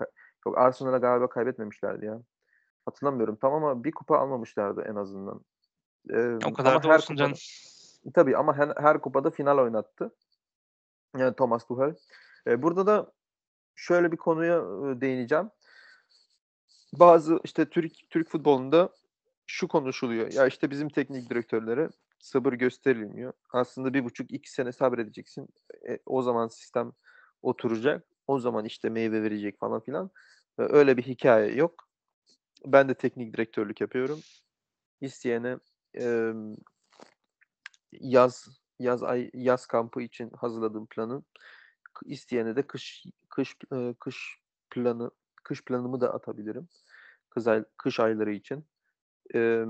yok 0.46 0.58
Arsenal'a 0.58 0.98
galiba 0.98 1.28
kaybetmemişlerdi 1.28 2.06
ya. 2.06 2.22
Hatırlamıyorum 2.84 3.36
tam 3.36 3.52
ama 3.52 3.84
bir 3.84 3.92
kupa 3.92 4.18
almamışlardı 4.18 4.82
en 4.82 4.94
azından. 4.94 5.44
o 6.46 6.52
kadar 6.52 6.82
da 6.82 6.94
olsun 6.94 7.16
canım. 7.16 7.36
Tabii 8.14 8.36
ama 8.36 8.56
her, 8.56 8.72
her 8.76 9.00
kupada 9.00 9.30
final 9.30 9.58
oynattı. 9.58 10.14
Yani 11.16 11.36
Thomas 11.36 11.66
Tuchel. 11.66 11.96
burada 12.62 12.86
da 12.86 13.12
şöyle 13.74 14.12
bir 14.12 14.16
konuya 14.16 14.62
değineceğim. 15.00 15.50
Bazı 16.92 17.40
işte 17.44 17.70
Türk 17.70 17.92
Türk 18.10 18.28
futbolunda 18.28 18.88
şu 19.46 19.68
konuşuluyor. 19.68 20.32
Ya 20.32 20.46
işte 20.46 20.70
bizim 20.70 20.88
teknik 20.88 21.30
direktörlere 21.30 21.88
sabır 22.18 22.52
gösterilmiyor. 22.52 23.32
Aslında 23.52 23.94
bir 23.94 24.04
buçuk 24.04 24.32
iki 24.32 24.52
sene 24.52 24.72
sabredeceksin. 24.72 25.48
E, 25.88 25.98
o 26.06 26.22
zaman 26.22 26.48
sistem 26.48 26.92
oturacak. 27.42 28.06
O 28.26 28.38
zaman 28.38 28.64
işte 28.64 28.88
meyve 28.88 29.22
verecek 29.22 29.60
falan 29.60 29.80
filan. 29.80 30.10
E, 30.58 30.62
öyle 30.62 30.96
bir 30.96 31.02
hikaye 31.02 31.54
yok. 31.54 31.88
Ben 32.66 32.88
de 32.88 32.94
teknik 32.94 33.34
direktörlük 33.34 33.80
yapıyorum. 33.80 34.20
İsteyene 35.00 35.58
e, 35.98 36.32
yaz 37.92 38.48
yaz 38.78 39.02
ay 39.02 39.30
yaz 39.34 39.66
kampı 39.66 40.02
için 40.02 40.30
hazırladığım 40.30 40.86
planı 40.86 41.22
isteyene 42.04 42.56
de 42.56 42.66
kış 42.66 43.04
kış 43.28 43.56
e, 43.72 43.94
kış 44.00 44.38
planı 44.70 45.10
kış 45.44 45.64
planımı 45.64 46.00
da 46.00 46.14
atabilirim. 46.14 46.68
Kız 47.30 47.46
ay, 47.46 47.64
kış 47.76 48.00
ayları 48.00 48.32
için. 48.32 48.64
Eee, 49.34 49.64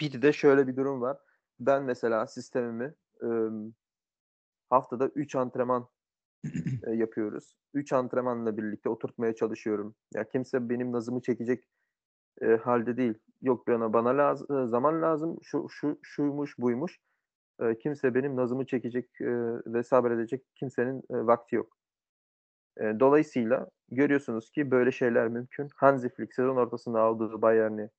bir 0.00 0.22
de 0.22 0.32
şöyle 0.32 0.66
bir 0.66 0.76
durum 0.76 1.00
var. 1.00 1.18
Ben 1.60 1.82
mesela 1.82 2.26
sistemimi 2.26 2.94
eee, 3.22 3.28
haftada 4.70 5.08
3 5.14 5.34
antrenman 5.36 5.88
e, 6.86 6.92
yapıyoruz. 6.92 7.56
3 7.74 7.92
antrenmanla 7.92 8.56
birlikte 8.58 8.88
oturtmaya 8.88 9.34
çalışıyorum. 9.34 9.94
Ya 10.14 10.28
kimse 10.28 10.68
benim 10.70 10.92
nazımı 10.92 11.22
çekecek 11.22 11.64
e, 12.42 12.46
halde 12.56 12.96
değil. 12.96 13.14
Yok 13.42 13.68
bana 13.68 13.92
bana 13.92 14.10
lazım 14.18 14.70
zaman 14.70 15.02
lazım. 15.02 15.38
Şu 15.42 15.66
şu 15.70 15.98
şuymuş 16.02 16.58
buymuş. 16.58 17.00
E, 17.62 17.78
kimse 17.78 18.14
benim 18.16 18.36
nazımı 18.36 18.66
çekecek 18.66 19.22
e, 19.22 19.26
ve 19.74 19.82
sabredecek 19.82 20.44
kimsenin 20.56 20.98
e, 21.10 21.26
vakti 21.26 21.56
yok. 21.56 21.76
E, 22.80 23.00
dolayısıyla 23.00 23.68
görüyorsunuz 23.90 24.50
ki 24.50 24.70
böyle 24.70 24.92
şeyler 24.92 25.28
mümkün. 25.28 25.68
Hansi 25.76 26.08
Flick 26.08 26.34
sezon 26.34 26.56
ortasında 26.56 27.00
aldığı 27.00 27.42
Bayern'i 27.42 27.90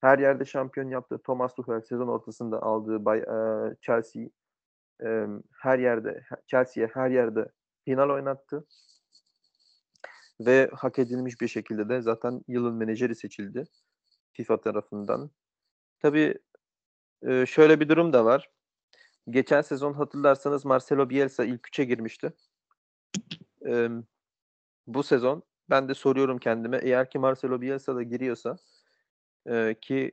her 0.00 0.18
yerde 0.18 0.44
şampiyon 0.44 0.90
yaptı. 0.90 1.18
Thomas 1.24 1.54
Tuchel 1.54 1.80
sezon 1.80 2.08
ortasında 2.08 2.62
aldığı 2.62 3.04
Bay, 3.04 3.18
e, 3.18 3.76
Chelsea'yi 3.80 4.30
e, 5.04 5.26
her 5.52 5.78
yerde 5.78 6.24
Chelsea'ye 6.46 6.90
her 6.94 7.10
yerde 7.10 7.48
final 7.84 8.10
oynattı. 8.10 8.66
Ve 10.40 10.70
hak 10.72 10.98
edilmiş 10.98 11.40
bir 11.40 11.48
şekilde 11.48 11.88
de 11.88 12.02
zaten 12.02 12.42
yılın 12.48 12.74
menajeri 12.74 13.14
seçildi 13.14 13.64
FIFA 14.32 14.60
tarafından. 14.60 15.30
Tabii 16.00 16.34
e, 17.22 17.46
şöyle 17.46 17.80
bir 17.80 17.88
durum 17.88 18.12
da 18.12 18.24
var. 18.24 18.50
Geçen 19.30 19.60
sezon 19.60 19.92
hatırlarsanız 19.92 20.64
Marcelo 20.64 21.10
Bielsa 21.10 21.44
ilk 21.44 21.68
üçe 21.68 21.84
girmişti. 21.84 22.32
E, 23.66 23.88
bu 24.86 25.02
sezon 25.02 25.42
ben 25.70 25.88
de 25.88 25.94
soruyorum 25.94 26.38
kendime 26.38 26.78
eğer 26.82 27.10
ki 27.10 27.18
Marcelo 27.18 27.60
Bielsa 27.60 27.96
da 27.96 28.02
giriyorsa 28.02 28.56
e, 29.50 29.74
ki 29.80 30.12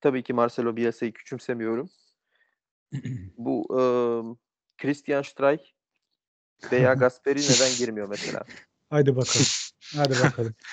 tabii 0.00 0.22
ki 0.22 0.32
Marcelo 0.32 0.76
Bielsa'yı 0.76 1.12
küçümsemiyorum. 1.12 1.90
Bu 3.38 3.66
e, 3.70 3.82
Christian 4.82 5.22
Streich 5.22 5.64
veya 6.72 6.94
Gasperi 7.02 7.38
neden 7.38 7.76
girmiyor 7.78 8.08
mesela? 8.08 8.44
Haydi 8.90 9.16
bakalım. 9.16 9.46
Hadi 9.96 10.14
bakalım. 10.24 10.54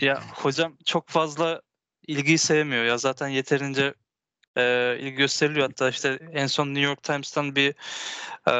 Ya 0.00 0.22
hocam 0.34 0.76
çok 0.84 1.08
fazla 1.08 1.62
ilgiyi 2.06 2.38
sevmiyor 2.38 2.84
ya 2.84 2.98
zaten 2.98 3.28
yeterince 3.28 3.94
e, 4.56 4.96
ilgi 5.00 5.10
gösteriliyor 5.14 5.66
hatta 5.66 5.88
işte 5.88 6.18
en 6.32 6.46
son 6.46 6.66
New 6.66 6.80
York 6.80 7.02
Times'tan 7.02 7.56
bir 7.56 7.74
e, 8.48 8.54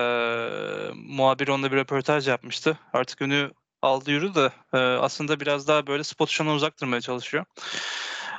muhabir 0.94 1.48
onunla 1.48 1.72
bir 1.72 1.76
röportaj 1.76 2.28
yapmıştı. 2.28 2.78
Artık 2.92 3.22
önü 3.22 3.50
aldı 3.82 4.10
yürü 4.10 4.34
de 4.34 4.52
e, 4.72 4.78
aslında 4.78 5.40
biraz 5.40 5.68
daha 5.68 5.86
böyle 5.86 6.04
spot 6.04 6.30
şuna 6.30 6.54
uzak 6.54 6.80
durmaya 6.80 7.00
çalışıyor. 7.00 7.44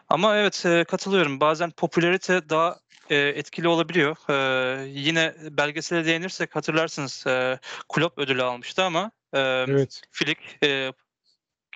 Ama 0.09 0.37
evet 0.37 0.65
e, 0.65 0.83
katılıyorum. 0.83 1.39
Bazen 1.39 1.71
popülarite 1.71 2.49
daha 2.49 2.79
e, 3.09 3.15
etkili 3.15 3.67
olabiliyor. 3.67 4.15
E, 4.29 4.87
yine 4.87 5.35
belgesele 5.51 6.05
değinirsek 6.05 6.55
hatırlarsınız 6.55 7.27
e, 7.27 7.59
Klopp 7.89 8.17
ödülü 8.19 8.43
almıştı 8.43 8.83
ama 8.83 9.11
e, 9.33 9.39
Evet. 9.39 10.01
Flick 10.11 10.41
e, 10.63 10.93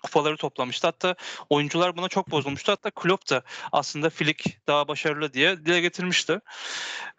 kupaları 0.03 0.37
toplamıştı. 0.37 0.87
Hatta 0.87 1.15
oyuncular 1.49 1.97
buna 1.97 2.07
çok 2.07 2.31
bozulmuştu. 2.31 2.71
Hatta 2.71 2.91
Klopp 2.91 3.29
da 3.29 3.43
aslında 3.71 4.09
Flick 4.09 4.67
daha 4.67 4.87
başarılı 4.87 5.33
diye 5.33 5.65
dile 5.65 5.81
getirmişti. 5.81 6.39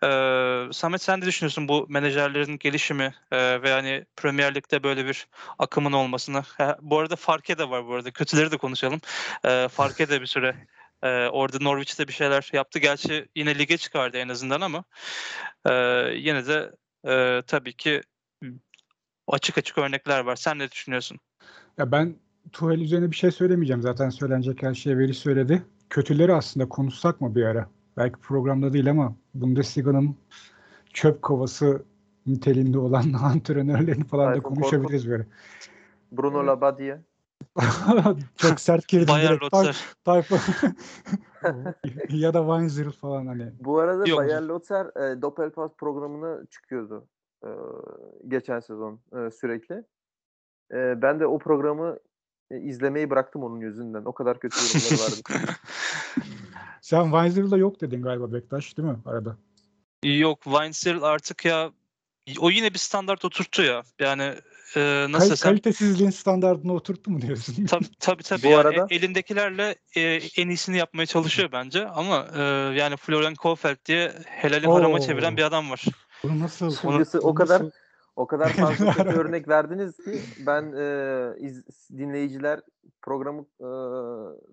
Ee, 0.04 0.68
Samet 0.72 1.02
sen 1.02 1.22
de 1.22 1.26
düşünüyorsun 1.26 1.68
bu 1.68 1.86
menajerlerin 1.88 2.58
gelişimi 2.58 3.14
e, 3.30 3.62
ve 3.62 3.72
hani 3.72 4.04
Premier 4.16 4.54
Lig'de 4.54 4.82
böyle 4.82 5.06
bir 5.06 5.26
akımın 5.58 5.92
olmasını. 5.92 6.42
Ha, 6.58 6.78
bu 6.80 6.98
arada 6.98 7.16
Farke 7.16 7.58
de 7.58 7.70
var 7.70 7.86
bu 7.86 7.94
arada. 7.94 8.10
Kötüleri 8.10 8.50
de 8.50 8.56
konuşalım. 8.56 9.00
Ee, 9.44 9.68
Farke 9.68 10.08
de 10.08 10.20
bir 10.20 10.26
süre 10.26 10.54
e, 11.02 11.28
orada 11.28 11.58
Norwich'te 11.60 12.08
bir 12.08 12.12
şeyler 12.12 12.50
yaptı. 12.52 12.78
Gerçi 12.78 13.28
yine 13.36 13.58
lige 13.58 13.76
çıkardı 13.76 14.16
en 14.16 14.28
azından 14.28 14.60
ama 14.60 14.84
e, 15.66 15.72
yine 16.14 16.46
de 16.46 16.70
e, 17.06 17.42
tabii 17.46 17.72
ki 17.72 18.00
açık 19.26 19.58
açık 19.58 19.78
örnekler 19.78 20.20
var. 20.20 20.36
Sen 20.36 20.58
ne 20.58 20.70
düşünüyorsun? 20.70 21.18
Ya 21.78 21.92
ben 21.92 22.16
Tuhel 22.52 22.80
üzerine 22.80 23.10
bir 23.10 23.16
şey 23.16 23.30
söylemeyeceğim. 23.30 23.82
Zaten 23.82 24.10
söylenecek 24.10 24.62
her 24.62 24.74
şeyi 24.74 24.98
Veli 24.98 25.14
söyledi. 25.14 25.62
Kötüleri 25.90 26.34
aslında 26.34 26.68
konuşsak 26.68 27.20
mı 27.20 27.34
bir 27.34 27.42
ara? 27.42 27.68
Belki 27.96 28.20
programda 28.20 28.72
değil 28.72 28.90
ama 28.90 29.16
Bundesliga'nın 29.34 30.16
çöp 30.92 31.22
kovası 31.22 31.84
niteliğinde 32.26 32.78
olan 32.78 33.12
antrenörlerini 33.22 34.04
falan 34.04 34.26
da 34.26 34.32
Tayfun 34.32 34.54
konuşabiliriz 34.54 35.08
böyle. 35.08 35.26
Bruno 36.12 36.46
Labbadia. 36.46 36.98
Çok 38.36 38.60
sert 38.60 38.88
girdim 38.88 39.08
Bayer. 39.08 39.38
Tayfun 40.04 40.38
ya 42.08 42.34
da 42.34 42.40
Weinzierl 42.40 42.90
falan 42.90 43.26
hani. 43.26 43.52
Bu 43.60 43.78
arada 43.78 44.08
Yok. 44.08 44.18
Bayer 44.18 44.42
Lotzer 44.42 44.86
e, 44.86 45.22
Doppelpass 45.22 45.72
programına 45.76 46.46
çıkıyordu 46.46 47.08
e, 47.44 47.48
geçen 48.28 48.60
sezon 48.60 49.00
e, 49.12 49.30
sürekli. 49.30 49.74
E, 50.72 51.02
ben 51.02 51.20
de 51.20 51.26
o 51.26 51.38
programı 51.38 51.98
e, 52.50 52.58
izlemeyi 52.58 53.10
bıraktım 53.10 53.42
onun 53.42 53.60
yüzünden. 53.60 54.04
O 54.04 54.12
kadar 54.12 54.40
kötü 54.40 54.56
yorumları 54.56 55.02
vardı. 55.02 55.52
Sen 56.80 57.04
Weinzierl'da 57.04 57.56
yok 57.56 57.80
dedin 57.80 58.02
galiba 58.02 58.32
Bektaş 58.32 58.76
değil 58.76 58.88
mi 58.88 58.96
arada? 59.06 59.36
Yok 60.04 60.42
Weinzierl 60.42 61.02
artık 61.02 61.44
ya 61.44 61.70
o 62.40 62.50
yine 62.50 62.74
bir 62.74 62.78
standart 62.78 63.24
oturttu 63.24 63.62
ya. 63.62 63.82
Yani 63.98 64.34
e, 64.76 65.06
nasıl 65.12 65.26
Kal- 65.26 65.30
desem 65.30 65.50
kalitesizliğin 65.50 66.10
standartına 66.10 66.72
oturttu 66.72 67.10
mu 67.10 67.20
diyorsun? 67.20 67.66
tabii 67.66 67.84
tabii 68.00 68.22
tabii 68.22 68.42
Bu 68.42 68.46
yani 68.46 68.56
arada- 68.60 68.86
elindekilerle 68.90 69.74
e, 69.96 70.00
en 70.36 70.48
iyisini 70.48 70.76
yapmaya 70.76 71.06
çalışıyor 71.06 71.48
bence 71.52 71.86
ama 71.88 72.26
e, 72.36 72.40
yani 72.78 72.96
Florian 72.96 73.34
Kohfeldt 73.34 73.86
diye 73.86 74.12
helali 74.24 74.68
Oo. 74.68 74.74
harama 74.74 75.00
çeviren 75.00 75.36
bir 75.36 75.42
adam 75.42 75.70
var. 75.70 75.84
Bunu 76.24 76.40
nasıl? 76.40 76.70
Şimdisi 76.76 77.18
o 77.18 77.34
kadar- 77.34 77.60
nasıl- 77.60 77.70
O 78.16 78.26
kadar 78.26 78.48
fazla 78.52 78.92
kötü 78.92 79.08
örnek 79.08 79.48
verdiniz 79.48 79.96
ki 79.96 80.12
ben 80.46 80.72
e, 80.76 80.84
iz- 81.38 81.90
dinleyiciler 81.98 82.60
programı 83.02 83.40
e, 83.60 83.68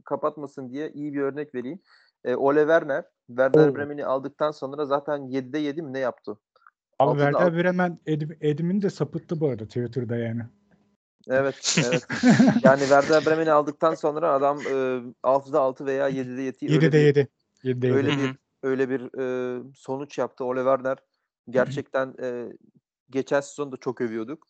kapatmasın 0.05 0.69
diye 0.69 0.91
iyi 0.91 1.13
bir 1.13 1.21
örnek 1.21 1.55
vereyim. 1.55 1.79
E, 2.23 2.35
Ole 2.35 2.59
Werner, 2.59 3.03
Werder. 3.27 3.75
Bremen'i 3.75 4.05
aldıktan 4.05 4.51
sonra 4.51 4.85
zaten 4.85 5.17
7'de 5.19 5.59
7 5.59 5.81
mi 5.81 5.93
ne 5.93 5.99
yaptı? 5.99 6.37
Abi 6.99 7.09
Altında 7.09 7.31
Werder 7.31 7.63
Bremen 7.63 7.99
Edim, 8.05 8.37
Edim'in 8.41 8.81
de 8.81 8.89
sapıttı 8.89 9.39
bu 9.39 9.49
arada 9.49 9.65
Twitter'da 9.65 10.15
yani. 10.15 10.41
Evet, 11.27 11.77
evet. 11.87 12.07
Yani 12.63 12.79
Werder 12.79 13.25
Bremen'i 13.25 13.51
aldıktan 13.51 13.95
sonra 13.95 14.31
adam 14.33 14.59
e, 14.59 14.71
6'da 15.23 15.59
6 15.61 15.85
veya 15.85 16.09
7'de 16.09 16.41
7 16.41 16.57
öyle 16.63 16.85
7'de 16.85 16.91
bir- 16.91 17.05
7. 17.05 17.27
7'de 17.63 17.91
öyle 17.91 18.09
7. 18.11 18.21
Hı 18.21 18.23
bir 18.23 18.35
öyle 18.63 18.89
bir 18.89 19.19
e, 19.19 19.59
sonuç 19.75 20.17
yaptı 20.17 20.43
Ole 20.45 20.59
Werner. 20.59 20.97
Gerçekten 21.49 22.13
e, 22.21 22.53
geçen 23.09 23.41
sezon 23.41 23.71
da 23.71 23.77
çok 23.77 24.01
övüyorduk. 24.01 24.47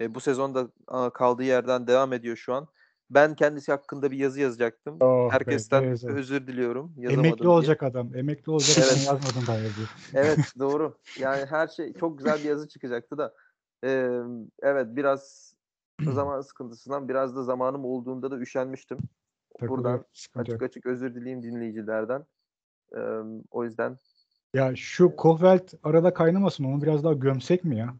E, 0.00 0.14
bu 0.14 0.20
sezon 0.20 0.54
da 0.54 0.68
a, 0.86 1.10
kaldığı 1.10 1.44
yerden 1.44 1.86
devam 1.86 2.12
ediyor 2.12 2.36
şu 2.36 2.54
an. 2.54 2.68
Ben 3.10 3.34
kendisi 3.34 3.72
hakkında 3.72 4.10
bir 4.10 4.18
yazı 4.18 4.40
yazacaktım. 4.40 4.96
Oh 5.00 5.28
be, 5.28 5.32
Herkesten 5.34 5.82
yazalım. 5.82 6.16
özür 6.16 6.46
diliyorum. 6.46 6.92
Yazamadım 6.96 7.26
Emekli 7.26 7.42
diye. 7.42 7.48
olacak 7.50 7.82
adam. 7.82 8.16
Emekli 8.16 8.50
olacak 8.52 8.76
Evet. 8.78 8.86
adam 8.92 9.14
yazmadım 9.14 9.46
daha 9.46 9.56
yazıyor. 9.56 9.88
Evet 10.14 10.38
doğru. 10.58 10.98
Yani 11.20 11.46
her 11.46 11.68
şey 11.68 11.92
çok 11.92 12.18
güzel 12.18 12.38
bir 12.38 12.48
yazı 12.48 12.68
çıkacaktı 12.68 13.18
da. 13.18 13.34
e, 13.84 14.10
evet 14.62 14.86
biraz 14.96 15.54
zaman 16.00 16.40
sıkıntısından 16.40 17.08
biraz 17.08 17.36
da 17.36 17.42
zamanım 17.42 17.84
olduğunda 17.84 18.30
da 18.30 18.38
üşenmiştim. 18.38 18.98
Takılıyor, 19.58 19.78
Buradan 19.84 20.04
sıkıntı 20.12 20.52
açık 20.52 20.62
açık 20.62 20.86
özür 20.86 21.14
dileyim 21.14 21.42
dinleyicilerden. 21.42 22.24
E, 22.96 23.00
o 23.50 23.64
yüzden 23.64 23.98
Ya 24.54 24.76
şu 24.76 25.16
Kohfeldt 25.16 25.74
arada 25.82 26.14
kaynamasın 26.14 26.64
onu 26.64 26.82
biraz 26.82 27.04
daha 27.04 27.12
gömsek 27.12 27.64
mi 27.64 27.78
ya? 27.78 27.94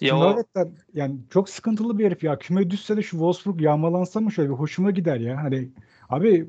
Ya 0.00 0.08
Şimdi 0.08 0.24
o 0.24 0.72
yani 0.94 1.16
çok 1.30 1.48
sıkıntılı 1.48 1.98
bir 1.98 2.06
herif 2.06 2.24
ya. 2.24 2.38
Küme 2.38 2.70
düşse 2.70 2.96
de 2.96 3.02
şu 3.02 3.10
Wolfsburg 3.10 3.60
yağmalansa 3.60 4.20
mı 4.20 4.32
şöyle 4.32 4.50
bir 4.50 4.54
hoşuma 4.54 4.90
gider 4.90 5.16
ya. 5.16 5.42
Hani 5.42 5.68
abi 6.08 6.48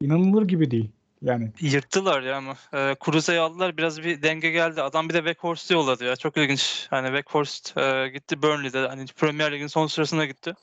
inanılır 0.00 0.48
gibi 0.48 0.70
değil. 0.70 0.90
Yani 1.22 1.52
yırttılar 1.60 2.22
ya 2.22 2.36
ama. 2.36 2.56
E, 2.72 2.94
Kruse'yi 3.00 3.40
aldılar 3.40 3.76
biraz 3.76 4.02
bir 4.02 4.22
denge 4.22 4.50
geldi. 4.50 4.82
Adam 4.82 5.08
bir 5.08 5.14
de 5.14 5.18
Weghorst'u 5.18 5.74
yolladı 5.74 6.04
ya. 6.04 6.16
Çok 6.16 6.36
ilginç. 6.36 6.86
Hani 6.90 7.06
Weghorst 7.06 7.78
e, 7.78 8.08
gitti 8.08 8.42
Burnley'de. 8.42 8.86
Hani 8.88 9.06
Premier 9.06 9.52
Lig'in 9.52 9.66
son 9.66 9.86
sırasına 9.86 10.24
gitti. 10.24 10.54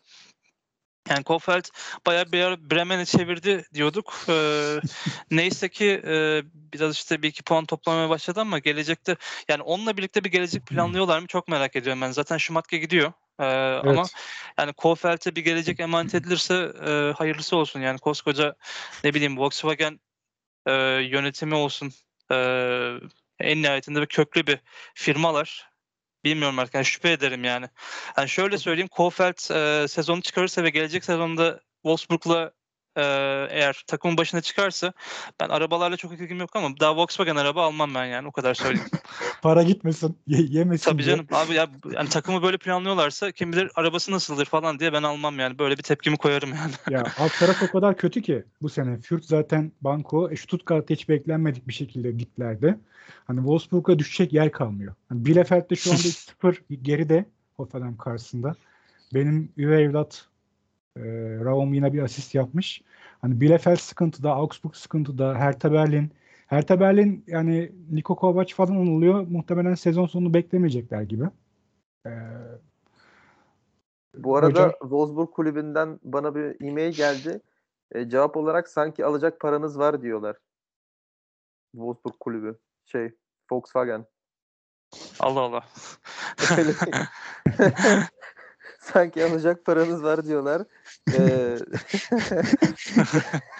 Yani 1.10 1.24
Kofeld 1.24 1.64
bayağı 2.06 2.32
bir 2.32 2.42
ara 2.44 2.70
Bremen'e 2.72 3.06
çevirdi 3.06 3.66
diyorduk. 3.74 4.14
Ee, 4.30 4.80
neyse 5.32 5.70
ki 5.70 6.02
e, 6.06 6.44
biraz 6.74 6.94
işte 6.96 7.22
bir 7.22 7.28
iki 7.28 7.44
puan 7.44 7.66
toplamaya 7.66 8.10
başladı 8.10 8.42
ama 8.42 8.60
gelecekte 8.60 9.16
yani 9.50 9.64
onunla 9.64 9.98
birlikte 9.98 10.24
bir 10.24 10.32
gelecek 10.32 10.68
planlıyorlar 10.68 11.20
mı 11.20 11.28
çok 11.28 11.48
merak 11.48 11.76
ediyorum 11.76 12.02
ben. 12.02 12.12
Zaten 12.12 12.38
Schumacher 12.38 12.78
gidiyor. 12.78 13.14
Ee, 13.40 13.44
Ama 13.44 13.92
evet. 13.92 14.14
yani 14.58 14.74
Kofeld'e 14.74 15.36
bir 15.36 15.44
gelecek 15.44 15.80
emanet 15.80 16.16
edilirse 16.16 16.72
e, 16.88 17.14
hayırlısı 17.18 17.56
olsun. 17.56 17.82
Yani 17.82 18.00
koskoca 18.00 18.56
ne 19.04 19.14
bileyim 19.14 19.38
Volkswagen 19.38 20.00
e, 20.66 20.74
yönetimi 21.12 21.56
olsun. 21.56 21.94
E, 22.32 22.36
en 23.40 23.62
nihayetinde 23.62 24.02
bir 24.02 24.06
köklü 24.06 24.48
bir 24.48 24.60
firmalar. 24.94 25.71
Bilmiyorum. 26.24 26.58
Yani 26.74 26.86
şüphe 26.86 27.12
ederim 27.12 27.44
yani. 27.44 27.70
Yani 28.18 28.30
şöyle 28.30 28.58
söyleyeyim. 28.58 28.88
Kofeld 28.88 29.52
e, 29.84 29.88
sezonu 29.88 30.22
çıkarırsa 30.22 30.64
ve 30.64 30.70
gelecek 30.70 31.06
sezonda 31.06 31.60
Wolfsburg'la 31.84 32.52
e, 32.96 33.02
eğer 33.50 33.84
takımın 33.88 34.18
başına 34.18 34.42
çıkarsa 34.42 34.94
ben 35.40 35.50
arabalarla 35.50 35.98
çok 35.98 36.14
ilgim 36.14 36.40
yok 36.40 36.56
ama 36.56 36.80
daha 36.80 36.96
Volkswagen 36.96 37.36
araba 37.36 37.66
almam 37.66 37.96
ben 37.96 38.06
yani 38.06 38.28
o 38.28 38.32
kadar 38.32 38.54
söyleyeyim. 38.54 38.90
Para 39.42 39.64
gitmesin, 39.64 40.18
ye- 40.28 40.48
yemesin 40.50 40.92
Tabii 40.92 41.04
diye. 41.04 41.16
canım. 41.16 41.28
Abi 41.32 41.54
ya 41.54 41.68
yani 41.92 42.10
takımı 42.10 42.44
böyle 42.44 42.58
planlıyorlarsa 42.58 43.32
kim 43.32 43.52
bilir 43.52 43.72
arabası 43.76 44.12
nasıldır 44.12 44.46
falan 44.46 44.80
diye 44.80 44.94
ben 44.94 45.04
almam 45.04 45.40
yani. 45.40 45.60
Böyle 45.60 45.78
bir 45.78 45.84
tepkimi 45.84 46.18
koyarım 46.18 46.50
yani. 46.50 46.72
Ya 46.90 47.04
alt 47.20 47.40
taraf 47.40 47.62
o 47.62 47.72
kadar 47.72 47.98
kötü 47.98 48.22
ki 48.22 48.44
bu 48.62 48.70
sene. 48.70 48.98
Fürth 49.02 49.26
zaten 49.26 49.72
banko. 49.82 50.32
E, 50.32 50.36
Stuttgart'ta 50.36 50.94
hiç 50.94 51.10
beklenmedik 51.10 51.68
bir 51.68 51.74
şekilde 51.74 52.20
diplerde. 52.20 52.78
Hani 53.28 53.38
Wolfsburg'a 53.38 54.00
düşecek 54.00 54.34
yer 54.34 54.52
kalmıyor. 54.52 54.94
Hani 55.10 55.26
Bielefeld 55.26 55.70
de 55.70 55.76
şu 55.76 55.92
anda 55.92 56.02
2-0 56.44 56.56
geride 56.82 57.26
Hoffenheim 57.58 57.98
karşısında. 57.98 58.56
Benim 59.14 59.52
üvey 59.58 59.84
evlat 59.84 60.26
e, 60.98 61.02
Raum 61.46 61.74
yine 61.74 61.94
bir 61.94 62.02
asist 62.02 62.36
yapmış. 62.36 62.82
Hani 63.22 63.42
Bielefeld 63.42 63.78
sıkıntıda, 63.78 64.32
Augsburg 64.32 64.76
sıkıntıda, 64.76 65.36
Hertha 65.36 65.72
Berlin. 65.72 66.12
Hertha 66.48 66.80
Berlin 66.80 67.24
yani 67.28 67.72
Niko 67.92 68.16
Kovac 68.16 68.54
falan 68.54 68.76
anılıyor. 68.76 69.28
Muhtemelen 69.28 69.76
sezon 69.76 70.06
sonunu 70.06 70.34
beklemeyecekler 70.34 71.02
gibi. 71.02 71.24
E, 72.06 72.12
Bu 74.16 74.38
arada 74.38 74.64
Hoca- 74.64 74.80
Wolfsburg 74.80 75.32
kulübünden 75.32 76.00
bana 76.04 76.36
bir 76.36 76.68
e-mail 76.68 76.92
geldi. 76.92 77.42
E, 77.92 78.10
cevap 78.10 78.38
olarak 78.38 78.68
sanki 78.68 79.06
alacak 79.06 79.40
paranız 79.40 79.80
var 79.80 80.02
diyorlar. 80.02 80.38
Wolfsburg 81.72 82.16
kulübü. 82.20 82.60
Şey, 82.86 83.12
Volkswagen. 83.52 84.06
Allah 85.20 85.40
Allah. 85.40 85.66
Sanki 88.80 89.26
alacak 89.26 89.66
paranız 89.66 90.04
var 90.04 90.26
diyorlar. 90.26 90.64
Ee, 91.14 91.58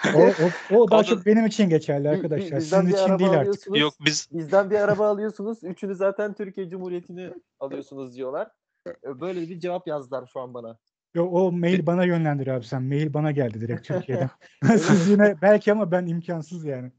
o, 0.16 0.20
o, 0.20 0.76
o 0.76 0.92
daha 0.92 1.00
da- 1.00 1.04
çok 1.04 1.26
benim 1.26 1.46
için 1.46 1.70
geçerli 1.70 2.10
arkadaşlar. 2.10 2.60
Sizin 2.60 2.82
için 2.82 3.20
değil 3.20 3.32
artık. 3.32 3.42
alıyorsunuz. 3.42 3.80
Yok 3.80 3.94
biz 4.06 4.30
Bizden 4.32 4.70
bir 4.70 4.76
araba 4.76 5.08
alıyorsunuz. 5.08 5.64
Üçünü 5.64 5.96
zaten 5.96 6.34
Türkiye 6.34 6.70
Cumhuriyeti'ni 6.70 7.34
alıyorsunuz 7.60 8.16
diyorlar. 8.16 8.52
E, 8.88 9.20
Böyle 9.22 9.42
bir 9.42 9.60
cevap 9.60 9.88
yazdılar 9.88 10.30
şu 10.34 10.40
an 10.40 10.54
bana. 10.54 10.78
Yo, 11.14 11.26
o 11.26 11.52
mail 11.52 11.86
bana 11.86 12.06
yönlendir 12.06 12.48
abi 12.48 12.66
sen. 12.66 12.84
Mail 12.84 13.14
bana 13.14 13.32
geldi 13.32 13.62
direkt 13.62 13.88
Türkiye'den. 13.88 14.30
Siz 14.78 15.10
yine 15.10 15.42
belki 15.42 15.72
ama 15.72 15.92
ben 15.92 16.06
imkansız 16.06 16.66
yani. 16.66 16.92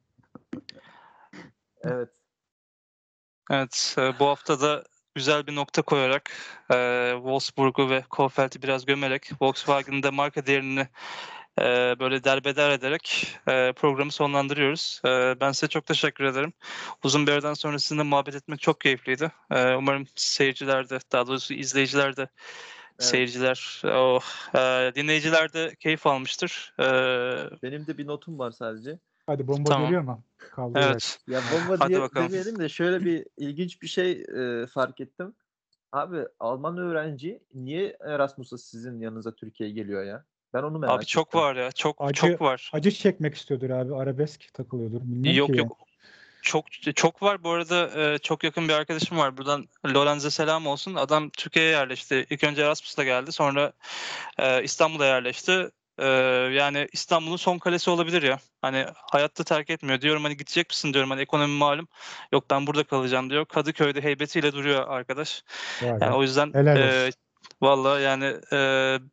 Evet. 1.85 2.09
Evet, 3.51 3.95
e, 3.99 4.19
bu 4.19 4.27
hafta 4.27 4.61
da 4.61 4.85
güzel 5.15 5.47
bir 5.47 5.55
nokta 5.55 5.83
koyarak 5.83 6.31
e, 6.73 7.13
Wolfsburg'u 7.17 7.91
ve 7.91 8.03
Kofeld'i 8.11 8.63
biraz 8.63 8.85
gömerek 8.85 9.31
Volkswagen'ın 9.41 10.03
da 10.03 10.13
marka 10.13 10.47
değerini 10.47 10.89
e, 11.59 11.65
böyle 12.01 12.25
derbeder 12.25 12.71
ederek 12.71 13.35
e, 13.49 13.73
programı 13.73 14.13
sonlandırıyoruz. 14.13 15.01
E, 15.05 15.09
ben 15.41 15.53
size 15.53 15.69
çok 15.69 15.87
teşekkür 15.87 16.25
ederim. 16.25 16.53
Uzun 17.05 17.27
bir 17.27 17.33
aradan 17.33 17.55
sonra 17.55 17.79
sizinle 17.79 18.03
muhabbet 18.03 18.35
etmek 18.35 18.61
çok 18.61 18.81
keyifliydi. 18.81 19.33
E, 19.51 19.75
umarım 19.75 20.07
seyirciler 20.15 20.91
de, 20.91 20.99
daha 21.13 21.27
doğrusu 21.27 21.55
izleyiciler 21.55 22.17
de, 22.17 22.29
seyirciler, 22.99 23.83
o 23.85 24.21
e, 24.55 24.93
dinleyiciler 24.95 25.53
de 25.53 25.75
keyif 25.81 26.07
almıştır. 26.07 26.75
E, 26.81 26.85
Benim 27.63 27.87
de 27.87 27.99
bir 27.99 28.07
notum 28.07 28.39
var 28.39 28.51
sadece. 28.51 28.99
Hadi 29.27 29.47
bomba 29.47 29.69
Tamam. 29.71 29.85
geliyor 29.85 30.03
mu? 30.03 30.23
Kaldı 30.39 30.79
evet. 30.83 30.93
evet, 30.93 31.19
Ya 31.27 31.41
bomba 31.53 31.77
Hadi 31.81 31.89
diye 31.89 32.01
bakalım. 32.01 32.27
demeyelim 32.27 32.59
de 32.59 32.69
şöyle 32.69 33.05
bir 33.05 33.27
ilginç 33.37 33.83
bir 33.83 33.87
şey 33.87 34.13
e, 34.13 34.67
fark 34.67 35.01
ettim. 35.01 35.35
Abi 35.93 36.19
Alman 36.41 36.79
öğrenci 36.79 37.43
niye 37.55 37.97
Erasmus'a 38.01 38.59
sizin 38.59 39.01
yanınıza 39.01 39.35
Türkiye'ye 39.35 39.75
geliyor 39.75 40.05
ya? 40.05 40.25
Ben 40.55 40.63
onu 40.63 40.79
merak 40.79 40.95
abi 40.95 41.07
çok 41.07 41.29
ettim. 41.29 41.41
var 41.41 41.57
ya, 41.57 41.73
çok 41.73 41.97
Acı- 41.99 42.21
çok 42.21 42.41
var. 42.41 42.71
Acı 42.75 42.91
çekmek 42.91 43.35
istiyordur 43.35 43.71
abi. 43.71 43.95
Arabesk 43.95 44.55
takılıyordur. 44.55 45.01
Bilmem 45.01 45.35
Yok 45.35 45.49
ki 45.49 45.59
yok. 45.59 45.79
Çok 46.43 46.65
çok 46.95 47.23
var. 47.23 47.45
Bu 47.45 47.51
arada 47.51 48.01
e, 48.01 48.19
çok 48.19 48.45
yakın 48.45 48.69
bir 48.69 48.73
arkadaşım 48.73 49.19
var. 49.19 49.37
Buradan 49.37 49.69
Lorenz'e 49.95 50.31
selam 50.31 50.67
olsun. 50.67 50.95
Adam 50.95 51.31
Türkiye'ye 51.31 51.71
yerleşti. 51.71 52.27
İlk 52.31 52.45
önce 52.45 52.63
Erasmus'la 52.63 53.05
geldi. 53.05 53.33
Sonra 53.33 53.73
e, 54.39 54.63
İstanbul'a 54.63 55.07
yerleşti. 55.07 55.71
E, 55.99 56.07
yani 56.53 56.89
İstanbul'un 56.93 57.37
son 57.37 57.59
kalesi 57.59 57.91
olabilir 57.91 58.23
ya. 58.23 58.39
Hani 58.63 58.87
hayatta 58.95 59.45
terk 59.45 59.71
etmiyor. 59.71 60.01
Diyorum 60.01 60.25
hani 60.25 60.37
gidecek 60.37 60.71
misin 60.71 60.93
diyorum. 60.93 61.11
Hani 61.11 61.21
ekonomi 61.21 61.55
malum. 61.55 61.89
Yok 62.33 62.51
ben 62.51 62.67
burada 62.67 62.85
kalacağım 62.85 63.31
diyor. 63.31 63.45
Kadıköy'de 63.45 64.03
heybetiyle 64.03 64.53
duruyor 64.53 64.89
arkadaş. 64.89 65.45
yani. 65.83 65.99
Yani 66.01 66.15
o 66.15 66.23
yüzden 66.23 66.53
e, 66.77 67.11
vallahi 67.63 68.03
yani 68.03 68.35
e, 68.53 68.59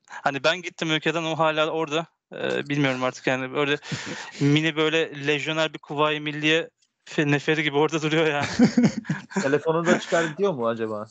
hani 0.10 0.44
ben 0.44 0.62
gittim 0.62 0.92
ülkeden 0.92 1.24
o 1.24 1.36
hala 1.40 1.70
orada. 1.70 2.06
E, 2.34 2.70
bilmiyorum 2.70 3.04
artık 3.04 3.28
yani 3.28 3.54
böyle 3.54 3.78
mini 4.42 4.76
böyle 4.76 5.28
lejyoner 5.28 5.74
bir 5.74 5.80
kuvayi 5.80 6.20
milliye 6.20 6.70
neferi 7.18 7.64
gibi 7.64 7.78
orada 7.78 8.02
duruyor 8.02 8.26
yani. 8.26 8.48
Telefonu 9.42 9.86
da 9.86 10.00
çıkar 10.00 10.38
diyor 10.38 10.54
mu 10.54 10.68
acaba? 10.68 11.08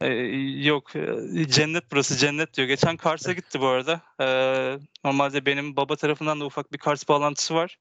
E, 0.00 0.06
yok 0.66 0.96
e, 0.96 1.46
cennet 1.46 1.84
burası 1.92 2.16
cennet 2.16 2.54
diyor. 2.54 2.68
Geçen 2.68 2.96
Kars'a 2.96 3.32
gitti 3.32 3.60
bu 3.60 3.66
arada. 3.66 4.00
E, 4.20 4.26
normalde 5.04 5.46
benim 5.46 5.76
baba 5.76 5.96
tarafından 5.96 6.40
da 6.40 6.44
ufak 6.44 6.72
bir 6.72 6.78
Kars 6.78 7.08
bağlantısı 7.08 7.54
var. 7.54 7.78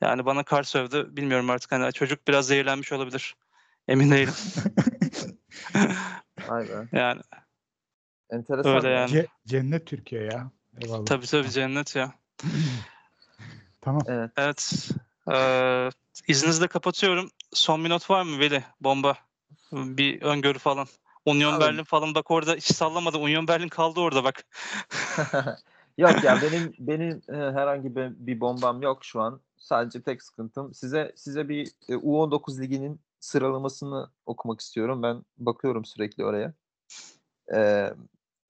Yani 0.00 0.24
bana 0.24 0.42
Kars 0.42 0.76
övdü. 0.76 1.16
Bilmiyorum 1.16 1.50
artık 1.50 1.72
hani 1.72 1.92
çocuk 1.92 2.28
biraz 2.28 2.46
zehirlenmiş 2.46 2.92
olabilir. 2.92 3.34
Emin 3.88 4.10
değilim. 4.10 4.34
Vay 6.48 6.68
be. 6.68 6.88
Yani 6.98 7.20
Enteresan. 8.30 8.76
Öyle 8.76 8.88
ya. 8.88 9.00
yani. 9.00 9.10
Ce- 9.10 9.26
cennet 9.46 9.86
Türkiye 9.86 10.22
ya. 10.22 10.50
Eyvallah. 10.80 11.04
tabii 11.06 11.26
tabii 11.26 11.50
cennet 11.50 11.96
ya. 11.96 12.14
Tamam. 13.80 14.02
Evet. 14.06 14.30
Evet. 14.36 14.90
Ee, 15.32 15.90
izninizle 16.28 16.66
kapatıyorum. 16.66 17.30
Son 17.52 17.84
bir 17.84 17.90
not 17.90 18.10
var 18.10 18.22
mı 18.22 18.38
Veli? 18.38 18.64
Bomba. 18.80 19.16
Bir 19.72 20.22
öngörü 20.22 20.58
falan. 20.58 20.86
Union 21.26 21.52
Abi- 21.52 21.60
Berlin 21.60 21.84
falan 21.84 22.14
bak 22.14 22.30
orada 22.30 22.54
hiç 22.54 22.74
sallamadım. 22.74 23.22
Union 23.22 23.48
Berlin 23.48 23.68
kaldı 23.68 24.00
orada 24.00 24.24
bak. 24.24 24.44
yok 25.98 26.24
ya 26.24 26.38
benim 26.42 26.74
benim 26.78 27.22
e, 27.28 27.36
herhangi 27.36 27.96
bir, 27.96 28.10
bir 28.26 28.40
bombam 28.40 28.82
yok 28.82 29.04
şu 29.04 29.20
an. 29.20 29.40
Sadece 29.58 30.02
tek 30.02 30.22
sıkıntım 30.22 30.74
size 30.74 31.12
size 31.16 31.48
bir 31.48 31.66
e, 31.88 31.94
U19 31.94 32.60
liginin 32.60 33.00
sıralamasını 33.20 34.10
okumak 34.26 34.60
istiyorum. 34.60 35.02
Ben 35.02 35.24
bakıyorum 35.38 35.84
sürekli 35.84 36.24
oraya. 36.24 36.54
Ee, 37.54 37.94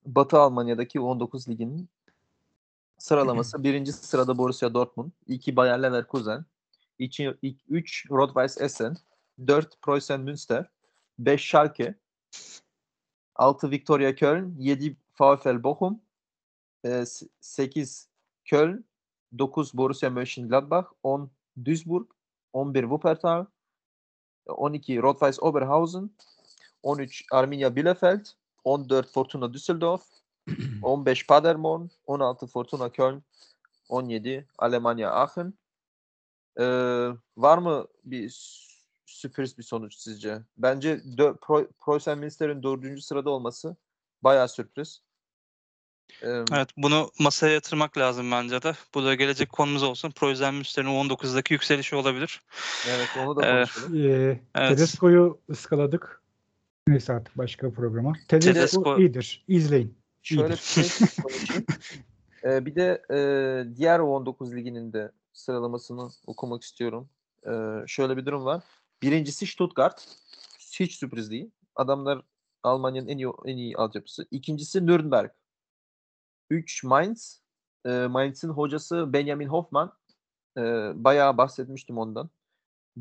Batı 0.07 0.39
Almanya'daki 0.39 0.99
U19 0.99 1.49
liginin 1.49 1.89
sıralaması. 2.99 3.59
Birinci 3.65 3.93
sırada 3.93 4.39
Borussia 4.39 4.75
Dortmund, 4.75 5.11
iki 5.27 5.57
Bayer 5.57 5.83
Leverkusen, 5.83 6.45
3 6.99 7.37
Rot-Weiss 8.11 8.57
Essen, 8.57 8.99
4 9.37 9.69
Preußen 9.81 10.23
Münster, 10.23 10.69
5 11.19 11.41
Schalke, 11.41 11.95
6 13.39 13.71
Viktoria 13.71 14.13
Köln, 14.13 14.57
7 14.59 14.97
VfL 15.15 15.59
Bochum, 15.59 16.01
8 16.83 17.29
Köln, 18.49 18.85
9 19.31 19.71
Borussia 19.75 20.11
Mönchengladbach, 20.11 20.93
10 21.03 21.31
Duisburg, 21.57 22.15
11 22.53 22.89
Wuppertal, 22.89 23.47
12 24.47 25.03
Rot-Weiss 25.03 25.41
Oberhausen, 25.41 26.15
13 26.83 27.27
Arminia 27.31 27.69
Bielefeld, 27.69 28.37
14 28.63 29.05
Fortuna 29.05 29.49
Düsseldorf, 29.49 30.07
15 30.47 31.27
Paderborn, 31.27 31.91
16 32.07 32.49
Fortuna 32.49 32.89
Köln, 32.89 33.23
17 33.89 34.47
Almanya 34.59 35.11
Aachen. 35.13 35.57
Ee, 36.61 36.65
var 37.37 37.59
mı 37.59 37.87
bir 38.05 38.29
sü- 38.29 38.67
sürpriz 39.07 39.59
bir 39.59 39.63
sonuç 39.63 39.95
sizce? 39.95 40.39
Bence 40.59 40.95
dö- 40.95 41.39
Pro- 41.39 41.69
Preußen 41.87 42.19
Münster'in 42.19 42.63
dördüncü 42.63 43.03
sırada 43.03 43.31
olması 43.31 43.77
bayağı 44.23 44.49
sürpriz. 44.49 45.01
Ee, 46.23 46.29
Evet 46.53 46.69
bunu 46.77 47.11
masaya 47.21 47.53
yatırmak 47.53 47.99
lazım 47.99 48.31
bence 48.31 48.63
de. 48.63 48.73
Bu 48.95 49.05
da 49.05 49.15
gelecek 49.15 49.53
konumuz 49.53 49.83
olsun. 49.83 50.11
Preußen 50.11 50.55
Münster'in 50.55 50.87
19'daki 50.89 51.55
yükselişi 51.55 51.97
olabilir. 51.97 52.43
evet 52.89 53.09
onu 53.19 53.37
da 53.37 53.47
Ee, 53.47 53.53
konuşalım. 53.53 53.97
Ee, 54.11 54.41
Evet. 54.55 54.69
Tedesco'yu 54.69 55.41
ıskaladık. 55.51 56.23
Neyse 56.89 57.13
artık 57.13 57.39
başka 57.39 57.71
programa. 57.73 58.13
Tedesco, 58.29 58.83
Tedesco- 58.83 59.01
iyidir. 59.01 59.45
İzleyin. 59.49 59.99
Şöyle 60.23 60.43
iyidir. 60.43 60.53
bir 60.77 60.83
şey. 60.83 61.07
Ee, 62.45 62.67
bir 62.67 62.75
de 62.75 63.03
e, 63.11 63.17
diğer 63.77 64.01
U19 64.01 64.57
liginin 64.57 64.93
de 64.93 65.13
sıralamasını 65.37 66.11
okumak 66.27 66.63
istiyorum. 66.63 67.09
Ee, 67.47 67.85
şöyle 67.87 68.17
bir 68.17 68.27
durum 68.27 68.45
var. 68.45 68.63
Birincisi 69.03 69.47
Stuttgart. 69.47 70.09
Hiç 70.81 70.95
sürpriz 70.95 71.31
değil. 71.31 71.51
Adamlar 71.77 72.23
Almanya'nın 72.63 73.09
en 73.09 73.19
iyi 73.19 73.29
en 73.45 73.57
iyi 73.57 73.77
altyapısı. 73.77 74.27
İkincisi 74.31 74.87
Nürnberg. 74.87 75.31
3 76.51 76.85
Mainz. 76.85 77.43
Ee, 77.87 77.91
Mainz'in 77.91 78.49
hocası 78.49 79.13
Benjamin 79.13 79.49
Hoffmann. 79.49 79.93
Ee, 80.59 80.93
bayağı 80.95 81.39
bahsetmiştim 81.39 81.99
ondan. 81.99 82.31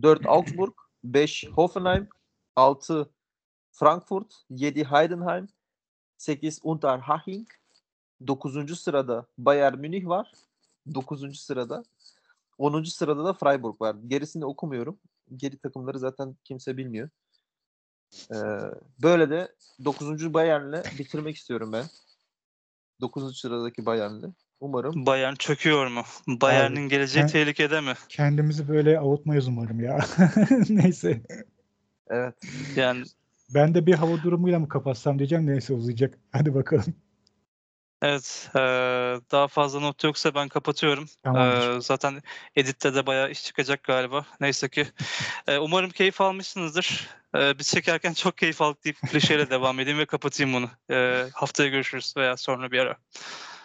4 0.02 0.26
Augsburg. 0.28 0.74
5 1.04 1.46
Hoffenheim. 1.56 2.10
6 2.56 3.10
Frankfurt, 3.76 4.46
7 4.50 4.84
Heidenheim, 4.84 5.48
8 6.18 6.60
Unterhaching, 6.64 7.48
9. 8.28 8.80
sırada 8.80 9.28
Bayern 9.38 9.78
Münih 9.78 10.08
var. 10.08 10.32
9. 10.94 11.40
sırada. 11.40 11.84
10. 12.58 12.84
sırada 12.84 13.26
da 13.26 13.34
Freiburg 13.34 13.82
var. 13.82 13.96
Gerisini 14.08 14.46
okumuyorum. 14.46 15.00
Geri 15.36 15.58
takımları 15.58 16.00
zaten 16.00 16.36
kimse 16.44 16.78
bilmiyor. 16.78 17.10
Ee, 18.32 18.36
böyle 19.02 19.30
de 19.30 19.48
9. 19.86 20.34
Bayern'le 20.34 20.84
bitirmek 21.00 21.36
istiyorum 21.36 21.74
ben. 21.74 21.86
9. 23.02 23.38
sıradaki 23.38 23.86
Bayern'le. 23.86 24.34
Umarım 24.60 25.06
Bayern 25.06 25.36
çöküyor 25.36 25.88
mu? 25.88 26.02
Bayern'in 26.28 26.90
geleceği 26.90 27.24
ben- 27.24 27.30
tehlikede 27.30 27.82
mi? 27.82 27.94
Kendimizi 28.10 28.68
böyle 28.68 29.00
avutmayız 29.00 29.48
umarım 29.48 29.80
ya. 29.80 30.00
Neyse. 30.70 31.22
evet. 32.08 32.36
Yani 32.76 33.04
Ben 33.54 33.74
de 33.76 33.86
bir 33.86 33.94
hava 33.94 34.24
durumuyla 34.24 34.60
mı 34.60 34.70
kapatsam 34.70 35.20
diyeceğim. 35.20 35.48
Neyse 35.48 35.74
uzayacak. 35.74 36.20
Hadi 36.32 36.56
bakalım. 36.56 36.94
Evet 38.06 38.50
eee, 38.56 38.62
daha 39.32 39.48
fazla 39.48 39.80
not 39.80 40.04
yoksa 40.04 40.36
ben 40.36 40.48
kapatıyorum. 40.48 41.06
Tamamdır. 41.24 41.74
Eee, 41.74 41.82
zaten 41.82 42.24
editte 42.56 42.96
de 42.96 43.06
bayağı 43.06 43.32
iş 43.32 43.44
çıkacak 43.44 43.84
galiba. 43.84 44.26
Neyse 44.40 44.70
ki. 44.70 44.88
Eee, 45.48 45.58
umarım 45.60 45.90
keyif 45.90 46.22
almışsınızdır. 46.22 47.10
Biz 47.36 47.68
çekerken 47.68 48.14
çok 48.14 48.38
keyif 48.38 48.62
aldık 48.62 48.84
deyip 48.86 48.98
klişeyle 48.98 49.50
devam 49.50 49.80
edeyim 49.80 50.00
ve 50.00 50.06
kapatayım 50.06 50.54
bunu. 50.54 50.70
Haftaya 51.34 51.70
görüşürüz 51.70 52.14
veya 52.18 52.38
sonra 52.38 52.72
bir 52.72 52.80
ara. 52.80 52.98